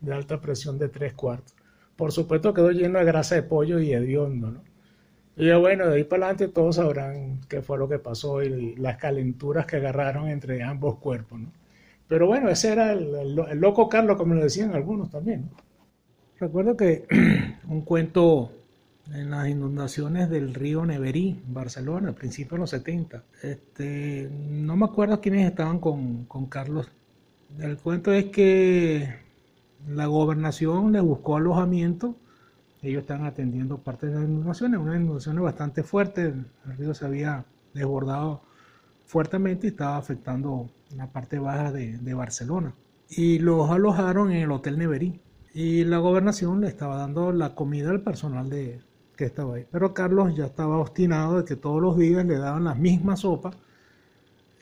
de 0.00 0.14
alta 0.14 0.40
presión 0.40 0.78
de 0.78 0.88
tres 0.88 1.14
cuartos. 1.14 1.54
Por 1.96 2.12
supuesto 2.12 2.54
quedó 2.54 2.70
lleno 2.72 2.98
de 2.98 3.04
grasa 3.06 3.36
de 3.36 3.42
pollo 3.44 3.78
y 3.80 3.92
hediondo, 3.92 4.50
¿no? 4.52 4.69
Y 5.40 5.50
bueno, 5.52 5.86
de 5.86 5.96
ahí 5.96 6.04
para 6.04 6.26
adelante 6.26 6.48
todos 6.48 6.76
sabrán 6.76 7.40
qué 7.48 7.62
fue 7.62 7.78
lo 7.78 7.88
que 7.88 7.98
pasó 7.98 8.42
y 8.42 8.76
las 8.76 8.98
calenturas 8.98 9.64
que 9.64 9.76
agarraron 9.76 10.28
entre 10.28 10.62
ambos 10.62 10.98
cuerpos. 10.98 11.40
¿no? 11.40 11.50
Pero 12.06 12.26
bueno, 12.26 12.50
ese 12.50 12.72
era 12.72 12.92
el, 12.92 13.34
loco 13.58 13.88
Carlos, 13.88 14.18
como 14.18 14.34
lo 14.34 14.42
decían 14.42 14.74
algunos 14.74 15.10
también. 15.10 15.48
Recuerdo 16.38 16.76
que 16.76 17.06
un 17.68 17.80
cuento 17.86 18.52
en 19.14 19.30
las 19.30 19.48
inundaciones 19.48 20.28
del 20.28 20.52
río 20.52 20.84
Neverí, 20.84 21.40
Barcelona, 21.46 22.08
al 22.08 22.14
principio 22.14 22.56
de 22.56 22.60
los 22.60 22.70
70. 22.70 23.24
Este, 23.42 24.28
no 24.30 24.76
me 24.76 24.84
acuerdo 24.84 25.22
quiénes 25.22 25.48
estaban 25.48 25.78
con, 25.78 26.26
con 26.26 26.46
Carlos. 26.46 26.86
El 27.58 27.78
cuento 27.78 28.12
es 28.12 28.26
que 28.26 29.08
la 29.88 30.04
gobernación 30.04 30.92
le 30.92 31.00
buscó 31.00 31.38
alojamiento 31.38 32.14
ellos 32.82 33.02
están 33.02 33.24
atendiendo 33.24 33.78
parte 33.78 34.06
de 34.06 34.14
las 34.14 34.24
inundaciones, 34.24 34.80
unas 34.80 34.96
inundaciones 34.96 35.42
bastante 35.42 35.82
fuertes, 35.82 36.34
el 36.66 36.76
río 36.76 36.94
se 36.94 37.04
había 37.04 37.44
desbordado 37.74 38.42
fuertemente 39.04 39.66
y 39.66 39.70
estaba 39.70 39.96
afectando 39.96 40.70
la 40.96 41.12
parte 41.12 41.38
baja 41.38 41.72
de, 41.72 42.14
Barcelona. 42.14 42.74
Y 43.08 43.38
los 43.38 43.70
alojaron 43.70 44.30
en 44.30 44.42
el 44.42 44.52
Hotel 44.52 44.78
Neverí. 44.78 45.20
Y 45.52 45.84
la 45.84 45.98
gobernación 45.98 46.60
le 46.60 46.68
estaba 46.68 46.96
dando 46.96 47.32
la 47.32 47.56
comida 47.56 47.90
al 47.90 48.02
personal 48.02 48.48
de, 48.48 48.80
que 49.16 49.24
estaba 49.24 49.56
ahí. 49.56 49.66
Pero 49.70 49.92
Carlos 49.92 50.36
ya 50.36 50.46
estaba 50.46 50.78
obstinado 50.78 51.38
de 51.38 51.44
que 51.44 51.56
todos 51.56 51.82
los 51.82 51.98
días 51.98 52.24
le 52.24 52.38
daban 52.38 52.64
la 52.64 52.74
misma 52.76 53.16
sopa 53.16 53.50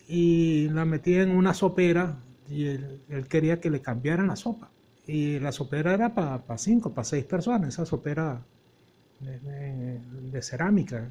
y 0.09 0.71
la 0.71 0.87
metía 0.87 1.23
en 1.23 1.37
una 1.37 1.53
sopera 1.53 2.17
y 2.49 2.65
él 2.65 3.27
quería 3.29 3.61
que 3.61 3.69
le 3.69 3.83
cambiaran 3.83 4.29
la 4.29 4.37
sopa. 4.37 4.71
Y 5.09 5.41
la 5.41 5.53
sopera 5.53 5.95
era 5.95 6.15
para 6.15 6.59
cinco, 6.59 6.93
para 6.93 7.05
seis 7.05 7.25
personas, 7.25 7.71
esa 7.71 7.87
sopera 7.87 8.43
de, 9.21 10.43
cerámica. 10.43 11.09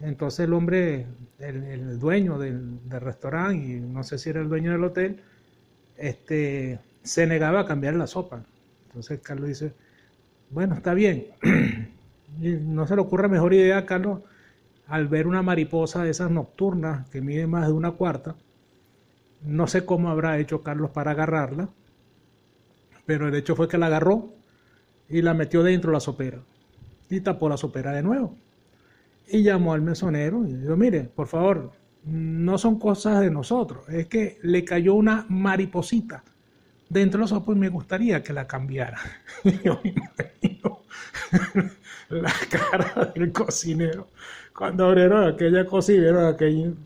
Entonces 0.00 0.40
el 0.40 0.52
hombre, 0.52 1.06
el, 1.38 1.98
dueño 1.98 2.38
del, 2.38 2.78
restaurante, 2.90 3.56
y 3.56 3.80
no 3.80 4.04
sé 4.04 4.18
si 4.18 4.28
era 4.28 4.42
el 4.42 4.50
dueño 4.50 4.72
del 4.72 4.84
hotel, 4.84 5.22
este, 5.96 6.78
se 7.02 7.26
negaba 7.26 7.60
a 7.60 7.64
cambiar 7.64 7.94
la 7.94 8.06
sopa. 8.06 8.44
Entonces 8.88 9.18
Carlos 9.22 9.48
dice, 9.48 9.72
bueno, 10.50 10.74
está 10.74 10.92
bien. 10.92 11.28
no 12.38 12.86
se 12.86 12.96
le 12.96 13.00
ocurre 13.00 13.28
mejor 13.28 13.54
idea 13.54 13.78
a 13.78 13.86
Carlos 13.86 14.20
al 14.88 15.08
ver 15.08 15.26
una 15.26 15.40
mariposa 15.40 16.04
de 16.04 16.10
esas 16.10 16.30
nocturnas 16.30 17.08
que 17.08 17.22
mide 17.22 17.46
más 17.46 17.66
de 17.66 17.72
una 17.72 17.92
cuarta. 17.92 18.34
No 19.42 19.68
sé 19.68 19.86
cómo 19.86 20.10
habrá 20.10 20.38
hecho 20.38 20.62
Carlos 20.62 20.90
para 20.90 21.12
agarrarla 21.12 21.70
pero 23.06 23.28
el 23.28 23.34
hecho 23.34 23.56
fue 23.56 23.68
que 23.68 23.78
la 23.78 23.86
agarró 23.86 24.32
y 25.08 25.22
la 25.22 25.34
metió 25.34 25.62
dentro 25.62 25.90
de 25.90 25.94
la 25.94 26.00
sopera 26.00 26.40
y 27.08 27.20
tapó 27.20 27.48
la 27.48 27.56
sopera 27.56 27.92
de 27.92 28.02
nuevo. 28.02 28.36
Y 29.28 29.42
llamó 29.42 29.74
al 29.74 29.82
mesonero 29.82 30.44
y 30.46 30.54
dijo, 30.54 30.76
mire, 30.76 31.04
por 31.04 31.28
favor, 31.28 31.72
no 32.04 32.58
son 32.58 32.78
cosas 32.78 33.20
de 33.20 33.30
nosotros, 33.30 33.88
es 33.88 34.06
que 34.06 34.38
le 34.42 34.64
cayó 34.64 34.94
una 34.94 35.24
mariposita 35.28 36.22
dentro 36.88 37.18
de 37.18 37.22
la 37.24 37.28
sopa 37.28 37.52
y 37.52 37.56
me 37.56 37.70
gustaría 37.70 38.22
que 38.22 38.32
la 38.32 38.46
cambiara. 38.46 38.98
yo 39.64 39.80
me 39.82 39.90
imagino 39.90 40.82
la 42.10 42.32
cara 42.50 43.12
del 43.14 43.32
cocinero 43.32 44.08
cuando 44.54 44.86
abrieron 44.86 45.26
aquella 45.26 45.66
cocina, 45.66 46.28
aquel, 46.28 46.76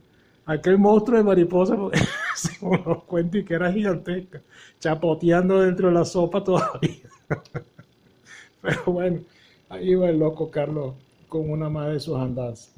aquel 0.49 0.78
monstruo 0.78 1.18
de 1.18 1.24
mariposa, 1.24 1.76
según 2.34 2.82
los 2.84 3.05
cuentos, 3.05 3.40
y 3.40 3.44
que 3.44 3.55
era 3.55 3.70
gigantesca, 3.70 4.40
chapoteando 4.80 5.61
dentro 5.61 5.88
de 5.88 5.94
la 5.94 6.05
sopa 6.05 6.42
todavía. 6.42 6.96
Pero 8.62 8.84
bueno, 8.86 9.20
ahí 9.68 9.94
va 9.94 10.09
el 10.09 10.18
loco 10.18 10.51
Carlos 10.51 10.94
con 11.28 11.51
una 11.51 11.68
más 11.68 11.92
de 11.92 12.01
sus 12.01 12.16
andanzas. 12.16 12.74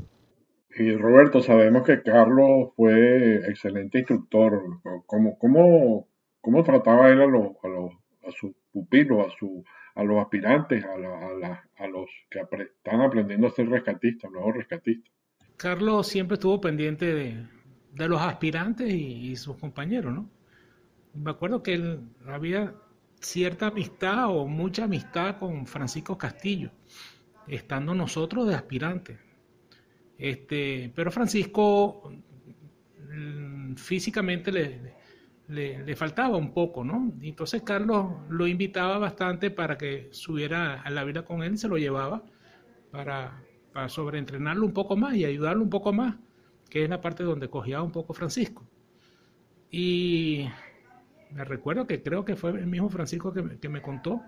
Y 0.76 0.92
Roberto, 0.96 1.40
sabemos 1.40 1.84
que 1.84 2.02
Carlos 2.02 2.70
fue 2.76 3.36
excelente 3.48 3.98
instructor. 3.98 4.62
¿Cómo, 5.06 5.38
cómo, 5.38 6.08
cómo 6.40 6.64
trataba 6.64 7.08
él 7.08 7.20
a, 7.20 7.26
los, 7.26 7.52
a, 7.62 7.68
los, 7.68 7.92
a 8.26 8.30
sus 8.32 8.52
pupilos, 8.72 9.26
a, 9.26 9.30
su, 9.38 9.64
a 9.94 10.02
los 10.02 10.18
aspirantes, 10.20 10.84
a, 10.84 10.96
la, 10.96 11.64
a, 11.76 11.86
los 11.86 12.06
que 12.30 12.40
están 12.40 13.00
aprendiendo 13.00 13.46
a 13.46 13.50
ser 13.50 13.68
rescatistas, 13.68 14.30
nuevos 14.30 14.56
rescatistas? 14.56 15.12
Carlos 15.56 16.06
siempre 16.06 16.34
estuvo 16.34 16.60
pendiente 16.60 17.14
de, 17.14 17.46
de 17.92 18.08
los 18.08 18.20
aspirantes 18.20 18.92
y, 18.92 19.36
sus 19.36 19.56
compañeros, 19.56 20.14
¿no? 20.14 20.30
Me 21.14 21.30
acuerdo 21.30 21.62
que 21.62 21.74
él, 21.74 22.00
había 22.26 22.74
cierta 23.20 23.66
amistad 23.66 24.28
o 24.28 24.46
mucha 24.46 24.84
amistad 24.84 25.38
con 25.38 25.66
Francisco 25.66 26.16
Castillo, 26.16 26.70
estando 27.48 27.94
nosotros 27.94 28.48
de 28.48 28.54
aspirantes. 28.54 29.18
Este, 30.16 30.92
pero 30.94 31.10
Francisco 31.10 32.12
mm, 33.12 33.74
físicamente 33.74 34.52
le, 34.52 34.94
le, 35.50 35.96
faltaba 35.96 36.36
un 36.36 36.52
poco, 36.52 36.84
¿no? 36.84 37.12
Entonces 37.22 37.62
Carlos 37.62 38.12
lo 38.28 38.46
invitaba 38.46 38.98
bastante 38.98 39.50
para 39.50 39.76
que 39.76 40.08
subiera 40.12 40.80
a 40.82 40.90
la 40.90 41.04
vida 41.04 41.24
con 41.24 41.42
él 41.42 41.54
y 41.54 41.58
se 41.58 41.68
lo 41.68 41.76
llevaba 41.76 42.22
para, 42.90 43.42
para 43.72 43.88
sobreentrenarlo 43.88 44.64
un 44.66 44.72
poco 44.72 44.96
más 44.96 45.14
y 45.16 45.24
ayudarlo 45.24 45.62
un 45.62 45.70
poco 45.70 45.92
más, 45.92 46.16
que 46.70 46.84
es 46.84 46.90
la 46.90 47.00
parte 47.00 47.24
donde 47.24 47.50
cogía 47.50 47.82
un 47.82 47.92
poco 47.92 48.14
Francisco. 48.14 48.64
Y 49.70 50.48
me 51.32 51.44
recuerdo 51.44 51.86
que 51.86 52.02
creo 52.02 52.24
que 52.24 52.36
fue 52.36 52.50
el 52.50 52.66
mismo 52.66 52.88
Francisco 52.88 53.32
que 53.32 53.58
que 53.58 53.68
me 53.68 53.82
contó 53.82 54.22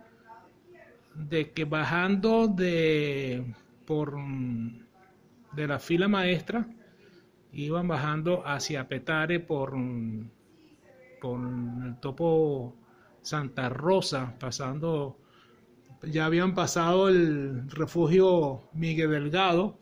de 1.14 1.52
que 1.52 1.64
bajando 1.64 2.48
de 2.48 3.54
por 3.86 4.16
de 5.52 5.66
la 5.66 5.78
fila 5.78 6.08
maestra 6.08 6.66
iban 7.52 7.86
bajando 7.86 8.46
hacia 8.46 8.88
Petare 8.88 9.40
por, 9.40 9.74
por 11.20 11.40
el 11.84 11.96
topo 12.00 12.74
Santa 13.20 13.68
Rosa, 13.68 14.34
pasando, 14.38 15.18
ya 16.02 16.26
habían 16.26 16.54
pasado 16.54 17.08
el 17.08 17.70
refugio 17.70 18.68
Miguel 18.72 19.10
Delgado, 19.10 19.78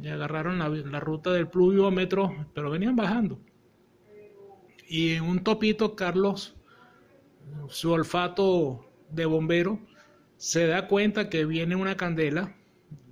y 0.00 0.08
agarraron 0.08 0.58
la, 0.58 0.68
la 0.68 1.00
ruta 1.00 1.32
del 1.32 1.48
pluviómetro, 1.48 2.46
pero 2.54 2.70
venían 2.70 2.96
bajando. 2.96 3.40
Y 4.88 5.14
en 5.14 5.24
un 5.24 5.44
topito, 5.44 5.94
Carlos, 5.96 6.56
su 7.68 7.90
olfato 7.90 8.86
de 9.10 9.26
bombero, 9.26 9.80
se 10.36 10.66
da 10.66 10.86
cuenta 10.86 11.28
que 11.28 11.44
viene 11.44 11.76
una 11.76 11.96
candela 11.96 12.54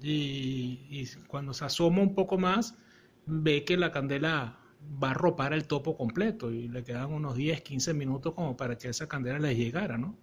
y, 0.01 1.07
cuando 1.27 1.53
se 1.53 1.65
asoma 1.65 2.01
un 2.01 2.15
poco 2.15 2.39
más, 2.39 2.79
ve 3.27 3.65
que 3.65 3.77
la 3.77 3.91
candela 3.91 4.59
va 5.03 5.11
a 5.11 5.15
ropar 5.15 5.53
el 5.53 5.67
topo 5.67 5.97
completo 5.97 6.53
y 6.53 6.69
le 6.69 6.85
quedan 6.85 7.13
unos 7.13 7.35
10, 7.35 7.63
15 7.63 7.95
minutos 7.95 8.35
como 8.35 8.57
para 8.57 8.79
que 8.79 8.89
esa 8.89 9.09
candela 9.09 9.39
les 9.41 9.59
llegara, 9.59 9.99
¿no? 9.99 10.17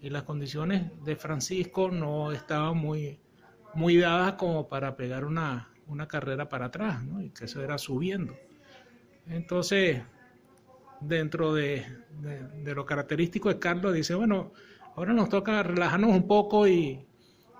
Y 0.00 0.10
las 0.10 0.22
condiciones 0.22 0.92
de 1.04 1.16
Francisco 1.16 1.90
no 1.90 2.30
estaban 2.30 2.76
muy, 2.76 3.18
muy 3.74 3.96
dadas 3.96 4.34
como 4.34 4.68
para 4.68 4.96
pegar 4.96 5.24
una, 5.24 5.68
una 5.88 6.06
carrera 6.06 6.48
para 6.48 6.66
atrás, 6.66 7.02
¿no? 7.02 7.20
Y 7.20 7.30
que 7.30 7.46
eso 7.46 7.62
era 7.62 7.78
subiendo. 7.78 8.36
Entonces, 9.26 10.02
dentro 11.00 11.54
de, 11.54 11.84
de, 12.20 12.74
lo 12.74 12.86
característico 12.86 13.48
de 13.48 13.58
Carlos, 13.58 13.94
dice, 13.94 14.14
bueno, 14.14 14.52
ahora 14.96 15.12
nos 15.12 15.28
toca 15.28 15.62
relajarnos 15.62 16.10
un 16.10 16.26
poco 16.26 16.66
y, 16.66 17.06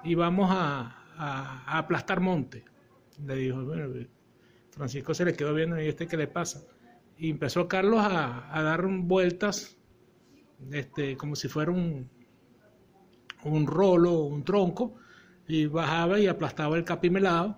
y 0.04 0.14
vamos 0.14 0.48
a, 0.50 1.04
a, 1.16 1.78
aplastar 1.78 2.20
monte. 2.20 2.64
Le 3.26 3.34
dijo, 3.36 3.64
bueno, 3.64 3.92
Francisco 4.70 5.14
se 5.14 5.24
le 5.24 5.34
quedó 5.34 5.54
viendo 5.54 5.80
y 5.80 5.88
este 5.88 6.06
qué 6.06 6.16
le 6.16 6.28
pasa. 6.28 6.62
Y 7.16 7.30
empezó 7.30 7.66
Carlos 7.66 8.00
a, 8.00 8.56
a 8.56 8.62
dar 8.62 8.86
vueltas, 8.86 9.76
este, 10.70 11.16
como 11.16 11.34
si 11.34 11.48
fuera 11.48 11.72
un, 11.72 12.08
un 13.44 13.66
rolo, 13.66 14.20
un 14.20 14.44
tronco, 14.44 14.94
y 15.46 15.66
bajaba 15.66 16.20
y 16.20 16.26
aplastaba 16.26 16.76
el 16.76 16.84
capimelado, 16.84 17.56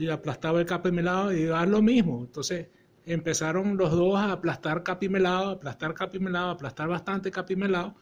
y 0.00 0.08
aplastaba 0.08 0.60
el 0.60 0.66
capimelado 0.66 1.32
y 1.32 1.42
iba 1.42 1.64
lo 1.66 1.82
mismo. 1.82 2.20
Entonces 2.20 2.68
empezaron 3.04 3.76
los 3.76 3.90
dos 3.90 4.18
a 4.18 4.32
aplastar 4.32 4.82
capimelado, 4.82 5.50
aplastar 5.50 5.92
capimelado, 5.92 6.50
aplastar 6.50 6.88
bastante 6.88 7.30
capimelado, 7.30 7.94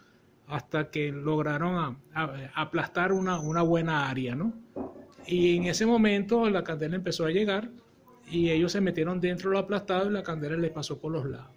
hasta 0.47 0.91
que 0.91 1.11
lograron 1.11 1.99
aplastar 2.55 3.13
una, 3.13 3.41
una, 3.41 3.63
buena 3.63 4.09
área, 4.09 4.35
¿no? 4.35 4.55
Y 5.27 5.57
en 5.57 5.65
ese 5.65 5.85
momento 5.85 6.49
la 6.49 6.63
candela 6.63 6.97
empezó 6.97 7.27
a 7.27 7.31
llegar 7.31 7.69
y 8.31 8.51
ellos 8.51 8.73
se 8.73 8.81
metieron 8.81 9.21
dentro 9.21 9.51
de 9.51 9.55
lo 9.55 9.59
aplastado 9.59 10.09
y 10.09 10.13
la 10.13 10.23
candela 10.23 10.57
les 10.57 10.71
pasó 10.71 10.99
por 10.99 11.13
los 11.13 11.27
lados. 11.27 11.51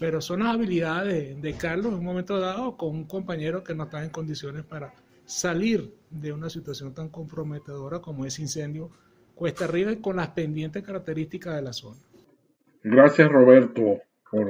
Pero 0.00 0.20
son 0.20 0.40
las 0.42 0.54
habilidades 0.54 1.40
de, 1.40 1.54
Carlos 1.54 1.92
en 1.92 1.98
un 2.00 2.04
momento 2.04 2.38
dado 2.38 2.76
con 2.76 2.90
un 2.90 3.04
compañero 3.04 3.62
que 3.62 3.74
no 3.74 3.84
está 3.84 4.04
en 4.04 4.10
condiciones 4.10 4.64
para 4.64 4.92
salir 5.24 5.94
de 6.10 6.32
una 6.32 6.50
situación 6.50 6.92
tan 6.92 7.08
comprometedora 7.08 8.00
como 8.00 8.26
ese 8.26 8.42
incendio 8.42 8.90
cuesta 9.38 9.66
arriba 9.66 9.92
y 9.92 10.00
con 10.00 10.16
las 10.16 10.30
pendientes 10.30 10.82
características 10.82 11.54
de 11.54 11.62
la 11.62 11.72
zona. 11.72 12.00
Gracias 12.82 13.30
Roberto 13.30 14.00
por 14.28 14.46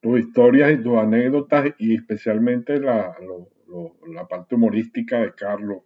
tus 0.00 0.20
historias 0.20 0.72
y 0.72 0.82
tus 0.82 0.96
anécdotas 0.96 1.74
y 1.78 1.94
especialmente 1.94 2.80
la, 2.80 3.14
parte 4.28 4.54
humorística 4.54 5.20
de 5.20 5.34
Carlos 5.34 5.82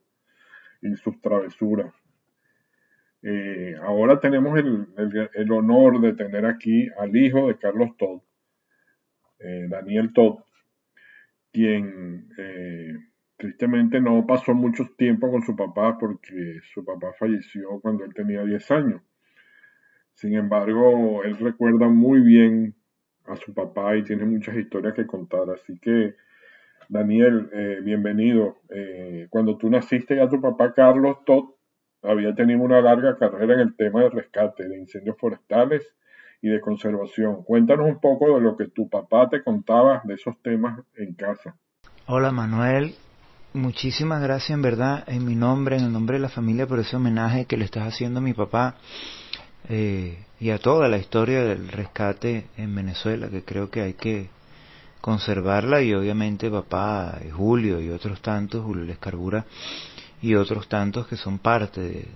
y 0.80 0.94
sus 0.94 1.20
travesuras. 1.20 1.92
Eh, 3.22 3.74
ahora 3.82 4.20
tenemos 4.20 4.56
el, 4.56 4.86
el, 5.34 5.52
honor 5.52 6.00
de 6.00 6.12
tener 6.12 6.46
aquí 6.46 6.88
al 6.96 7.16
hijo 7.16 7.48
de 7.48 7.58
Carlos 7.58 7.96
Todd, 7.96 8.20
eh, 9.40 9.66
Daniel 9.68 10.12
Todd, 10.12 10.38
quien 11.52 12.28
eh, 12.38 12.94
tristemente 13.38 14.00
no 14.00 14.26
pasó 14.26 14.52
mucho 14.52 14.84
tiempo 14.98 15.30
con 15.30 15.42
su 15.42 15.56
papá 15.56 15.96
porque 15.98 16.58
su 16.74 16.84
papá 16.84 17.12
falleció 17.18 17.80
cuando 17.80 18.04
él 18.04 18.12
tenía 18.12 18.42
10 18.44 18.70
años. 18.72 19.02
Sin 20.14 20.34
embargo, 20.34 21.22
él 21.22 21.38
recuerda 21.38 21.88
muy 21.88 22.20
bien 22.20 22.74
a 23.26 23.36
su 23.36 23.54
papá 23.54 23.96
y 23.96 24.02
tiene 24.02 24.24
muchas 24.24 24.56
historias 24.56 24.94
que 24.94 25.06
contar. 25.06 25.48
Así 25.50 25.78
que, 25.78 26.16
Daniel, 26.88 27.48
eh, 27.52 27.78
bienvenido. 27.82 28.56
Eh, 28.70 29.28
cuando 29.30 29.56
tú 29.56 29.70
naciste 29.70 30.16
ya 30.16 30.28
tu 30.28 30.40
papá 30.40 30.74
Carlos 30.74 31.18
Todd 31.24 31.50
había 32.02 32.34
tenido 32.34 32.60
una 32.60 32.80
larga 32.80 33.16
carrera 33.16 33.54
en 33.54 33.60
el 33.60 33.76
tema 33.76 34.02
de 34.02 34.10
rescate 34.10 34.68
de 34.68 34.78
incendios 34.78 35.16
forestales 35.16 35.94
y 36.42 36.48
de 36.48 36.60
conservación. 36.60 37.44
Cuéntanos 37.44 37.86
un 37.86 38.00
poco 38.00 38.34
de 38.34 38.40
lo 38.40 38.56
que 38.56 38.66
tu 38.66 38.88
papá 38.88 39.28
te 39.28 39.44
contaba 39.44 40.02
de 40.04 40.14
esos 40.14 40.40
temas 40.42 40.80
en 40.96 41.14
casa. 41.14 41.56
Hola 42.06 42.32
Manuel, 42.32 42.94
muchísimas 43.52 44.22
gracias 44.22 44.50
en 44.50 44.62
verdad 44.62 45.04
en 45.06 45.24
mi 45.24 45.34
nombre, 45.34 45.76
en 45.76 45.84
el 45.84 45.92
nombre 45.92 46.16
de 46.16 46.22
la 46.22 46.28
familia 46.28 46.66
por 46.66 46.78
ese 46.78 46.96
homenaje 46.96 47.46
que 47.46 47.56
le 47.56 47.64
estás 47.64 47.86
haciendo 47.86 48.20
a 48.20 48.22
mi 48.22 48.34
papá. 48.34 48.76
Eh, 49.68 50.24
y 50.40 50.50
a 50.50 50.58
toda 50.58 50.88
la 50.88 50.98
historia 50.98 51.42
del 51.42 51.68
rescate 51.68 52.46
en 52.56 52.74
Venezuela, 52.74 53.28
que 53.28 53.42
creo 53.42 53.70
que 53.70 53.82
hay 53.82 53.94
que 53.94 54.30
conservarla 55.00 55.82
y 55.82 55.94
obviamente 55.94 56.50
papá 56.50 57.18
Julio 57.32 57.80
y 57.80 57.90
otros 57.90 58.20
tantos, 58.20 58.64
Julio 58.64 58.84
Lescarbura 58.84 59.44
y 60.22 60.34
otros 60.34 60.68
tantos 60.68 61.06
que 61.06 61.16
son 61.16 61.38
parte 61.38 62.08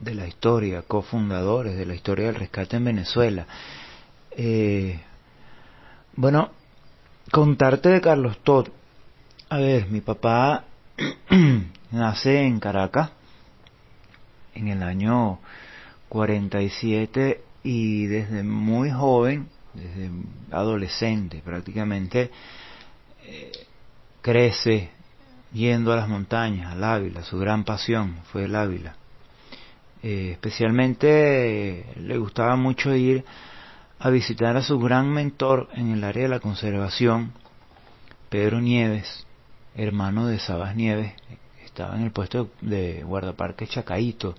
de, 0.00 0.14
la 0.14 0.26
historia, 0.26 0.82
cofundadores 0.82 1.76
de 1.76 1.86
la 1.86 1.94
historia 1.94 2.26
del 2.26 2.34
rescate 2.36 2.76
en 2.76 2.84
Venezuela. 2.84 3.46
Eh, 4.32 5.00
bueno, 6.16 6.50
contarte 7.30 7.88
de 7.90 8.00
Carlos 8.00 8.38
Todd. 8.42 8.68
A 9.54 9.58
ver, 9.58 9.88
mi 9.88 10.00
papá 10.00 10.64
nace 11.92 12.42
en 12.42 12.58
Caracas 12.58 13.12
en 14.52 14.66
el 14.66 14.82
año 14.82 15.38
47 16.08 17.40
y 17.62 18.06
desde 18.06 18.42
muy 18.42 18.90
joven, 18.90 19.48
desde 19.72 20.10
adolescente 20.50 21.40
prácticamente, 21.44 22.32
eh, 23.26 23.52
crece 24.22 24.90
yendo 25.52 25.92
a 25.92 25.96
las 25.98 26.08
montañas, 26.08 26.72
al 26.72 26.82
Ávila, 26.82 27.22
su 27.22 27.38
gran 27.38 27.62
pasión 27.62 28.16
fue 28.32 28.46
el 28.46 28.56
Ávila. 28.56 28.96
Eh, 30.02 30.30
especialmente 30.32 31.78
eh, 31.78 31.86
le 32.00 32.18
gustaba 32.18 32.56
mucho 32.56 32.92
ir 32.92 33.24
a 34.00 34.10
visitar 34.10 34.56
a 34.56 34.62
su 34.62 34.80
gran 34.80 35.12
mentor 35.12 35.68
en 35.74 35.92
el 35.92 36.02
área 36.02 36.24
de 36.24 36.28
la 36.28 36.40
conservación, 36.40 37.30
Pedro 38.30 38.60
Nieves, 38.60 39.24
hermano 39.76 40.26
de 40.26 40.38
Sabas 40.38 40.76
Nieves, 40.76 41.12
estaba 41.64 41.96
en 41.96 42.02
el 42.02 42.12
puesto 42.12 42.50
de 42.60 43.02
guardaparque 43.02 43.66
Chacaito. 43.66 44.34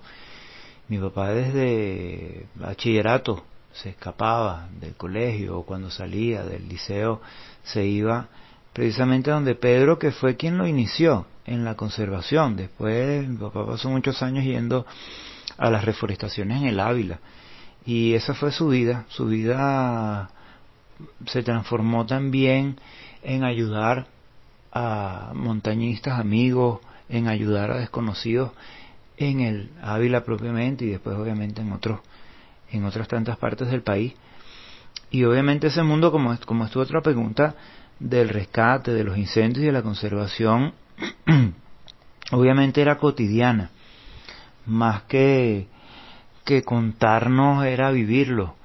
Mi 0.88 0.98
papá 0.98 1.30
desde 1.30 2.46
bachillerato 2.54 3.44
se 3.72 3.90
escapaba 3.90 4.68
del 4.80 4.94
colegio 4.94 5.58
o 5.58 5.66
cuando 5.66 5.90
salía 5.90 6.44
del 6.44 6.68
liceo 6.68 7.20
se 7.64 7.84
iba 7.84 8.28
precisamente 8.72 9.30
donde 9.30 9.54
Pedro, 9.54 9.98
que 9.98 10.12
fue 10.12 10.36
quien 10.36 10.58
lo 10.58 10.66
inició 10.66 11.26
en 11.44 11.64
la 11.64 11.74
conservación. 11.74 12.56
Después 12.56 13.28
mi 13.28 13.36
papá 13.36 13.66
pasó 13.66 13.90
muchos 13.90 14.22
años 14.22 14.44
yendo 14.44 14.86
a 15.58 15.70
las 15.70 15.84
reforestaciones 15.84 16.62
en 16.62 16.68
el 16.68 16.80
Ávila. 16.80 17.18
Y 17.84 18.14
esa 18.14 18.34
fue 18.34 18.52
su 18.52 18.68
vida. 18.68 19.04
Su 19.08 19.26
vida 19.26 20.30
se 21.26 21.42
transformó 21.42 22.06
también 22.06 22.78
en 23.22 23.44
ayudar 23.44 24.06
a 24.76 25.32
montañistas, 25.34 26.20
amigos, 26.20 26.80
en 27.08 27.28
ayudar 27.28 27.70
a 27.70 27.78
desconocidos 27.78 28.52
en 29.16 29.40
el 29.40 29.70
Ávila 29.82 30.24
propiamente 30.24 30.84
y 30.84 30.90
después 30.90 31.16
obviamente 31.16 31.62
en 31.62 31.72
otros 31.72 32.00
en 32.70 32.84
otras 32.84 33.08
tantas 33.08 33.38
partes 33.38 33.70
del 33.70 33.82
país. 33.82 34.14
Y 35.10 35.24
obviamente 35.24 35.68
ese 35.68 35.82
mundo, 35.82 36.10
como, 36.10 36.36
como 36.44 36.64
es 36.64 36.70
tu 36.70 36.80
otra 36.80 37.00
pregunta, 37.00 37.54
del 37.98 38.28
rescate, 38.28 38.92
de 38.92 39.04
los 39.04 39.16
incendios 39.16 39.62
y 39.62 39.66
de 39.66 39.72
la 39.72 39.82
conservación, 39.82 40.74
obviamente 42.32 42.82
era 42.82 42.98
cotidiana, 42.98 43.70
más 44.66 45.04
que, 45.04 45.68
que 46.44 46.62
contarnos 46.62 47.64
era 47.64 47.90
vivirlo. 47.90 48.56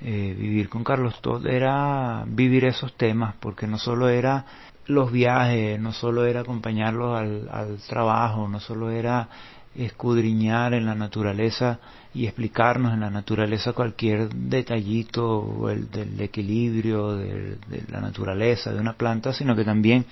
Eh, 0.00 0.36
vivir 0.38 0.68
con 0.68 0.84
Carlos 0.84 1.20
Todd 1.20 1.44
era 1.48 2.22
vivir 2.28 2.64
esos 2.64 2.96
temas, 2.96 3.34
porque 3.40 3.66
no 3.66 3.78
solo 3.78 4.08
era 4.08 4.46
los 4.88 5.12
viajes, 5.12 5.78
no 5.80 5.92
solo 5.92 6.24
era 6.24 6.40
acompañarlos 6.40 7.16
al, 7.16 7.48
al 7.52 7.78
trabajo, 7.88 8.48
no 8.48 8.58
solo 8.58 8.90
era 8.90 9.28
escudriñar 9.76 10.74
en 10.74 10.86
la 10.86 10.94
naturaleza 10.94 11.78
y 12.14 12.26
explicarnos 12.26 12.94
en 12.94 13.00
la 13.00 13.10
naturaleza 13.10 13.72
cualquier 13.72 14.28
detallito 14.28 15.70
el, 15.70 15.90
del 15.90 16.20
equilibrio 16.20 17.14
de, 17.16 17.58
la 17.88 18.00
naturaleza 18.00 18.72
de 18.72 18.80
una 18.80 18.94
planta, 18.94 19.32
sino 19.32 19.54
que 19.54 19.64
también 19.64 20.06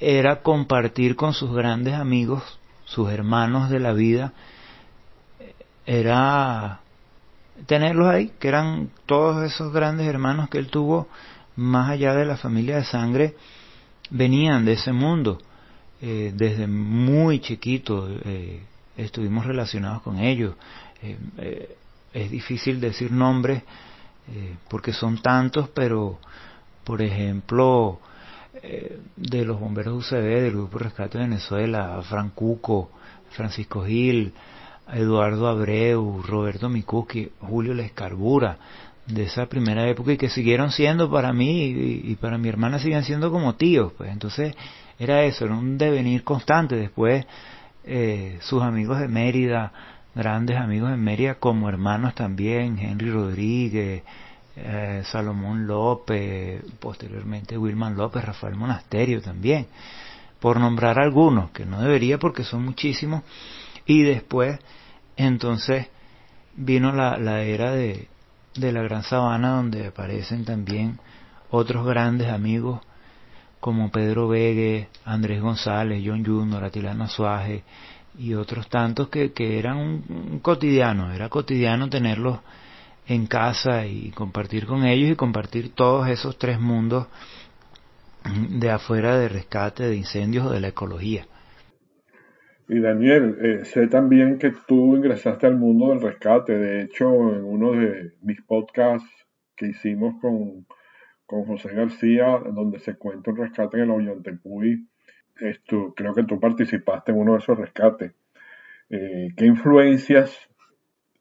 era 0.00 0.42
compartir 0.42 1.16
con 1.16 1.34
sus 1.34 1.54
grandes 1.54 1.94
amigos, 1.94 2.42
sus 2.84 3.10
hermanos 3.10 3.70
de 3.70 3.80
la 3.80 3.92
vida, 3.92 4.32
era 5.86 6.80
tenerlos 7.66 8.08
ahí, 8.08 8.32
que 8.38 8.48
eran 8.48 8.88
todos 9.06 9.44
esos 9.44 9.72
grandes 9.72 10.06
hermanos 10.06 10.48
que 10.48 10.58
él 10.58 10.68
tuvo, 10.68 11.08
más 11.56 11.90
allá 11.90 12.14
de 12.14 12.24
la 12.24 12.36
familia 12.36 12.76
de 12.76 12.84
sangre, 12.84 13.34
venían 14.10 14.64
de 14.64 14.72
ese 14.72 14.92
mundo 14.92 15.38
eh, 16.06 16.32
desde 16.34 16.66
muy 16.66 17.40
chiquito 17.40 18.06
eh, 18.24 18.60
estuvimos 18.96 19.46
relacionados 19.46 20.02
con 20.02 20.18
ellos. 20.18 20.54
Eh, 21.02 21.76
es 22.12 22.30
difícil 22.30 22.80
decir 22.80 23.10
nombres 23.10 23.62
porque 24.68 24.92
son 24.92 25.20
tantos, 25.20 25.68
pero 25.70 26.18
por 26.84 27.02
ejemplo, 27.02 28.00
de 29.16 29.44
los 29.44 29.60
bomberos 29.60 30.06
UCB, 30.06 30.42
del 30.42 30.52
Grupo 30.52 30.78
Rescate 30.78 31.18
de 31.18 31.24
Venezuela, 31.24 32.00
Francuco, 32.08 32.90
Francisco 33.30 33.84
Gil, 33.84 34.32
Eduardo 34.92 35.48
Abreu, 35.48 36.22
Roberto 36.22 36.68
Micuski, 36.68 37.30
Julio 37.40 37.74
Lescarbura, 37.74 38.56
de 39.06 39.24
esa 39.24 39.46
primera 39.46 39.86
época 39.88 40.12
y 40.12 40.16
que 40.16 40.30
siguieron 40.30 40.70
siendo 40.70 41.10
para 41.10 41.32
mí 41.32 41.64
y, 42.04 42.14
para 42.16 42.38
mi 42.38 42.48
hermana 42.48 42.78
siguen 42.78 43.04
siendo 43.04 43.30
como 43.30 43.54
tíos, 43.54 43.92
pues 43.96 44.10
entonces 44.10 44.54
era 44.98 45.24
eso, 45.24 45.44
era 45.44 45.54
un 45.54 45.76
devenir 45.76 46.24
constante. 46.24 46.76
Después 46.76 47.26
eh, 47.84 48.38
sus 48.40 48.62
amigos 48.62 49.00
de 49.00 49.08
Mérida, 49.08 49.72
grandes 50.14 50.56
amigos 50.56 50.90
de 50.90 50.96
Mérida 50.96 51.34
como 51.34 51.68
hermanos 51.68 52.14
también, 52.14 52.78
Henry 52.78 53.10
Rodríguez, 53.10 54.02
eh, 54.56 55.02
Salomón 55.04 55.66
López, 55.66 56.64
posteriormente 56.80 57.58
Wilman 57.58 57.96
López, 57.96 58.24
Rafael 58.24 58.54
Monasterio 58.54 59.20
también, 59.20 59.66
por 60.40 60.58
nombrar 60.58 60.98
algunos, 60.98 61.50
que 61.50 61.66
no 61.66 61.80
debería 61.80 62.18
porque 62.18 62.44
son 62.44 62.64
muchísimos, 62.64 63.22
y 63.84 64.02
después 64.02 64.58
entonces 65.16 65.88
vino 66.56 66.92
la, 66.92 67.18
la 67.18 67.42
era 67.42 67.72
de, 67.72 68.08
de 68.56 68.72
la 68.72 68.82
Gran 68.82 69.02
Sabana 69.02 69.56
donde 69.56 69.86
aparecen 69.86 70.44
también 70.44 70.98
otros 71.50 71.86
grandes 71.86 72.28
amigos 72.28 72.80
como 73.60 73.90
Pedro 73.90 74.28
Vegue, 74.28 74.88
Andrés 75.04 75.40
González, 75.40 76.02
John 76.04 76.24
Junior, 76.24 76.62
Atilano 76.62 77.08
Suaje 77.08 77.64
y 78.18 78.34
otros 78.34 78.68
tantos 78.68 79.08
que, 79.08 79.32
que 79.32 79.58
eran 79.58 79.78
un, 79.78 80.40
cotidiano, 80.40 81.12
era 81.12 81.28
cotidiano 81.28 81.88
tenerlos 81.88 82.40
en 83.06 83.26
casa 83.26 83.86
y 83.86 84.10
compartir 84.10 84.66
con 84.66 84.84
ellos 84.84 85.10
y 85.10 85.16
compartir 85.16 85.74
todos 85.74 86.08
esos 86.08 86.38
tres 86.38 86.60
mundos 86.60 87.06
de 88.50 88.70
afuera 88.70 89.16
de 89.18 89.28
rescate, 89.28 89.84
de 89.84 89.96
incendios 89.96 90.46
o 90.46 90.50
de 90.50 90.60
la 90.60 90.68
ecología. 90.68 91.26
Y 92.68 92.80
Daniel, 92.80 93.36
eh, 93.40 93.64
sé 93.64 93.88
también 93.88 94.38
que 94.38 94.52
tú 94.66 94.96
ingresaste 94.96 95.46
al 95.46 95.56
mundo 95.56 95.90
del 95.90 96.00
rescate. 96.00 96.56
De 96.56 96.82
hecho, 96.82 97.06
en 97.34 97.44
uno 97.44 97.72
de 97.72 98.12
mis 98.22 98.40
podcasts 98.42 99.08
que 99.54 99.68
hicimos 99.68 100.14
con 100.20 100.66
con 101.26 101.44
José 101.44 101.74
García, 101.74 102.38
donde 102.52 102.78
se 102.78 102.94
cuenta 102.94 103.30
un 103.30 103.38
rescate 103.38 103.78
en 103.78 103.84
el 103.84 103.90
Ollantaypuy. 103.90 104.86
Esto, 105.40 105.92
creo 105.96 106.14
que 106.14 106.24
tú 106.24 106.38
participaste 106.38 107.12
en 107.12 107.18
uno 107.18 107.32
de 107.32 107.38
esos 107.38 107.58
rescates. 107.58 108.12
Eh, 108.90 109.28
¿Qué 109.36 109.46
influencias 109.46 110.30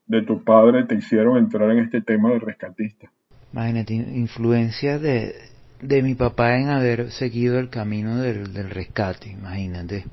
de 0.06 0.22
tu 0.22 0.44
padre 0.44 0.84
te 0.86 0.96
hicieron 0.96 1.38
entrar 1.38 1.72
en 1.72 1.80
este 1.80 2.02
tema 2.02 2.30
de 2.32 2.40
rescatista? 2.40 3.10
Imagínate, 3.54 3.94
influencias 3.94 5.02
de, 5.02 5.34
de 5.82 6.04
mi 6.04 6.16
papá 6.16 6.58
en 6.58 6.70
haber 6.70 7.12
seguido 7.12 7.60
el 7.60 7.70
camino 7.70 8.18
del, 8.18 8.54
del 8.54 8.70
rescate, 8.70 9.30
imagínate. 9.30 10.04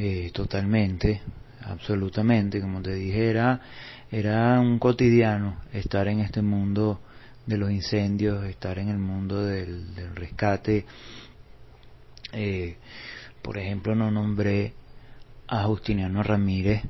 Eh, 0.00 0.30
totalmente, 0.32 1.20
absolutamente, 1.64 2.60
como 2.60 2.80
te 2.80 2.94
dije, 2.94 3.30
era, 3.30 3.60
era 4.12 4.60
un 4.60 4.78
cotidiano 4.78 5.56
estar 5.72 6.06
en 6.06 6.20
este 6.20 6.40
mundo 6.40 7.00
de 7.46 7.58
los 7.58 7.72
incendios, 7.72 8.44
estar 8.44 8.78
en 8.78 8.90
el 8.90 8.98
mundo 8.98 9.42
del, 9.42 10.14
rescate. 10.14 10.86
Eh, 12.32 12.76
por 13.42 13.58
ejemplo, 13.58 13.96
no 13.96 14.08
nombré 14.12 14.72
a 15.48 15.64
Justiniano 15.64 16.22
Ramírez, 16.22 16.82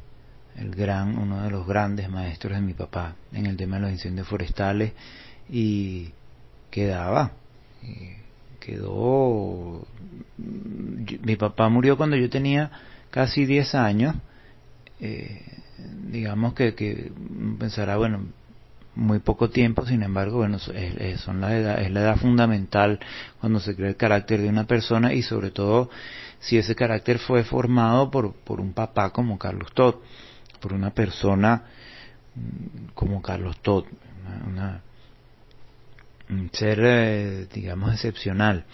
el 0.57 0.75
gran, 0.75 1.17
uno 1.17 1.43
de 1.45 1.51
los 1.51 1.67
grandes 1.67 2.11
maestros 2.11 2.53
de 2.53 2.61
mi 2.61 2.75
papá 2.75 3.17
en 3.33 3.47
el 3.47 3.57
tema 3.57 3.77
de 3.77 3.83
los 3.83 3.93
incendios 3.93 4.29
forestales 4.29 4.93
y 5.49 6.11
quedaba, 6.71 7.33
quedó, 8.61 9.87
mi 10.37 11.37
papá 11.37 11.71
murió 11.71 11.97
cuando 11.97 12.17
yo 12.17 12.29
tenía 12.29 12.71
casi 13.19 13.47
10 13.47 13.75
años, 13.75 14.15
eh, 15.01 15.43
digamos 16.09 16.55
que, 16.55 16.77
que 16.77 17.11
pensará, 17.59 17.97
bueno, 17.97 18.29
muy 18.95 19.19
poco 19.19 19.51
tiempo, 19.51 19.85
sin 19.85 20.05
embargo, 20.05 20.37
bueno, 20.37 20.59
es, 20.59 21.27
la 21.27 21.57
edad, 21.57 21.83
es 21.83 21.91
la 21.91 22.01
edad 22.03 22.17
fundamental 22.17 23.01
cuando 23.41 23.59
se 23.59 23.75
crea 23.75 23.89
el 23.89 23.97
carácter 23.97 24.41
de 24.41 24.49
una 24.49 24.69
persona 24.69 25.15
y 25.15 25.23
sobre 25.23 25.51
todo 25.51 25.91
si 26.39 26.59
ese 26.59 26.77
carácter 26.77 27.19
fue 27.19 27.43
formado 27.43 28.09
por, 28.09 28.35
por 28.35 28.61
un 28.61 28.73
papá 28.73 29.11
como 29.11 29.37
Carlos 29.37 29.73
Todd, 29.75 29.97
por 30.61 30.73
una 30.73 30.91
persona 30.91 31.65
mm, 32.37 32.93
como 32.95 33.21
Carlos 33.21 33.57
Todd, 33.63 33.85
una, 34.47 34.81
un 36.31 36.51
ser, 36.53 36.79
eh, 36.85 37.49
digamos, 37.53 37.95
excepcional. 37.95 38.65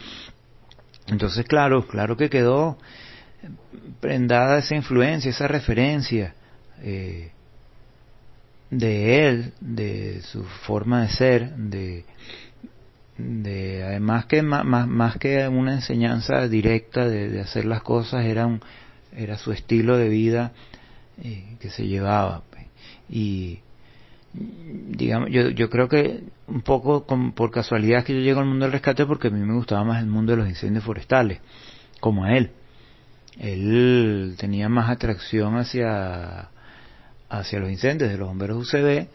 Entonces, 1.07 1.47
claro, 1.47 1.87
claro 1.87 2.19
que 2.19 2.29
quedó 2.29 2.77
prendada 4.01 4.59
esa 4.59 4.75
influencia, 4.75 5.31
esa 5.31 5.49
referencia. 5.49 6.35
Eh, 6.83 7.31
de 8.79 9.29
él, 9.29 9.53
de 9.61 10.23
su 10.23 10.43
forma 10.43 11.03
de 11.03 11.09
ser, 11.09 11.55
de, 11.57 12.05
de 13.19 13.85
además 13.85 14.27
que 14.27 14.43
más, 14.43 14.65
más, 14.65 15.17
que 15.19 15.47
una 15.49 15.75
enseñanza 15.75 16.49
directa 16.49 17.09
de, 17.09 17.41
hacer 17.41 17.65
las 17.65 17.83
cosas, 17.83 18.25
era, 18.25 18.47
un, 18.47 18.61
era 19.17 19.39
su 19.39 19.53
estilo 19.53 19.97
de 19.97 20.09
vida 20.09 20.53
eh, 21.23 21.57
que 21.61 21.71
se 21.71 21.87
llevaba. 21.87 22.43
Pues. 22.51 22.67
Y 23.09 23.61
digamos, 24.33 25.31
yo, 25.31 25.51
yo 25.51 25.71
creo 25.71 25.89
que 25.89 26.25
un 26.49 26.63
poco 26.63 27.07
por 27.35 27.51
casualidad 27.51 28.05
que 28.05 28.15
yo 28.15 28.21
llego 28.21 28.41
al 28.41 28.47
mundo 28.47 28.65
del 28.65 28.73
rescate 28.73 29.07
porque 29.07 29.29
a 29.29 29.31
mí 29.31 29.41
me 29.41 29.55
gustaba 29.55 29.85
más 29.85 30.03
el 30.03 30.09
mundo 30.09 30.33
de 30.33 30.39
los 30.39 30.49
incendios 30.49 30.85
forestales, 30.85 31.41
como 32.01 32.25
a 32.25 32.37
él. 32.37 32.51
Él 33.39 34.37
tenía 34.39 34.69
más 34.69 34.91
atracción 34.91 35.57
hacia 35.57 36.51
hacia 37.29 37.59
los 37.59 37.71
incendios 37.71 38.11
de 38.11 38.19
los 38.19 38.29
bomberos 38.29 38.69
UCB, 38.69 39.09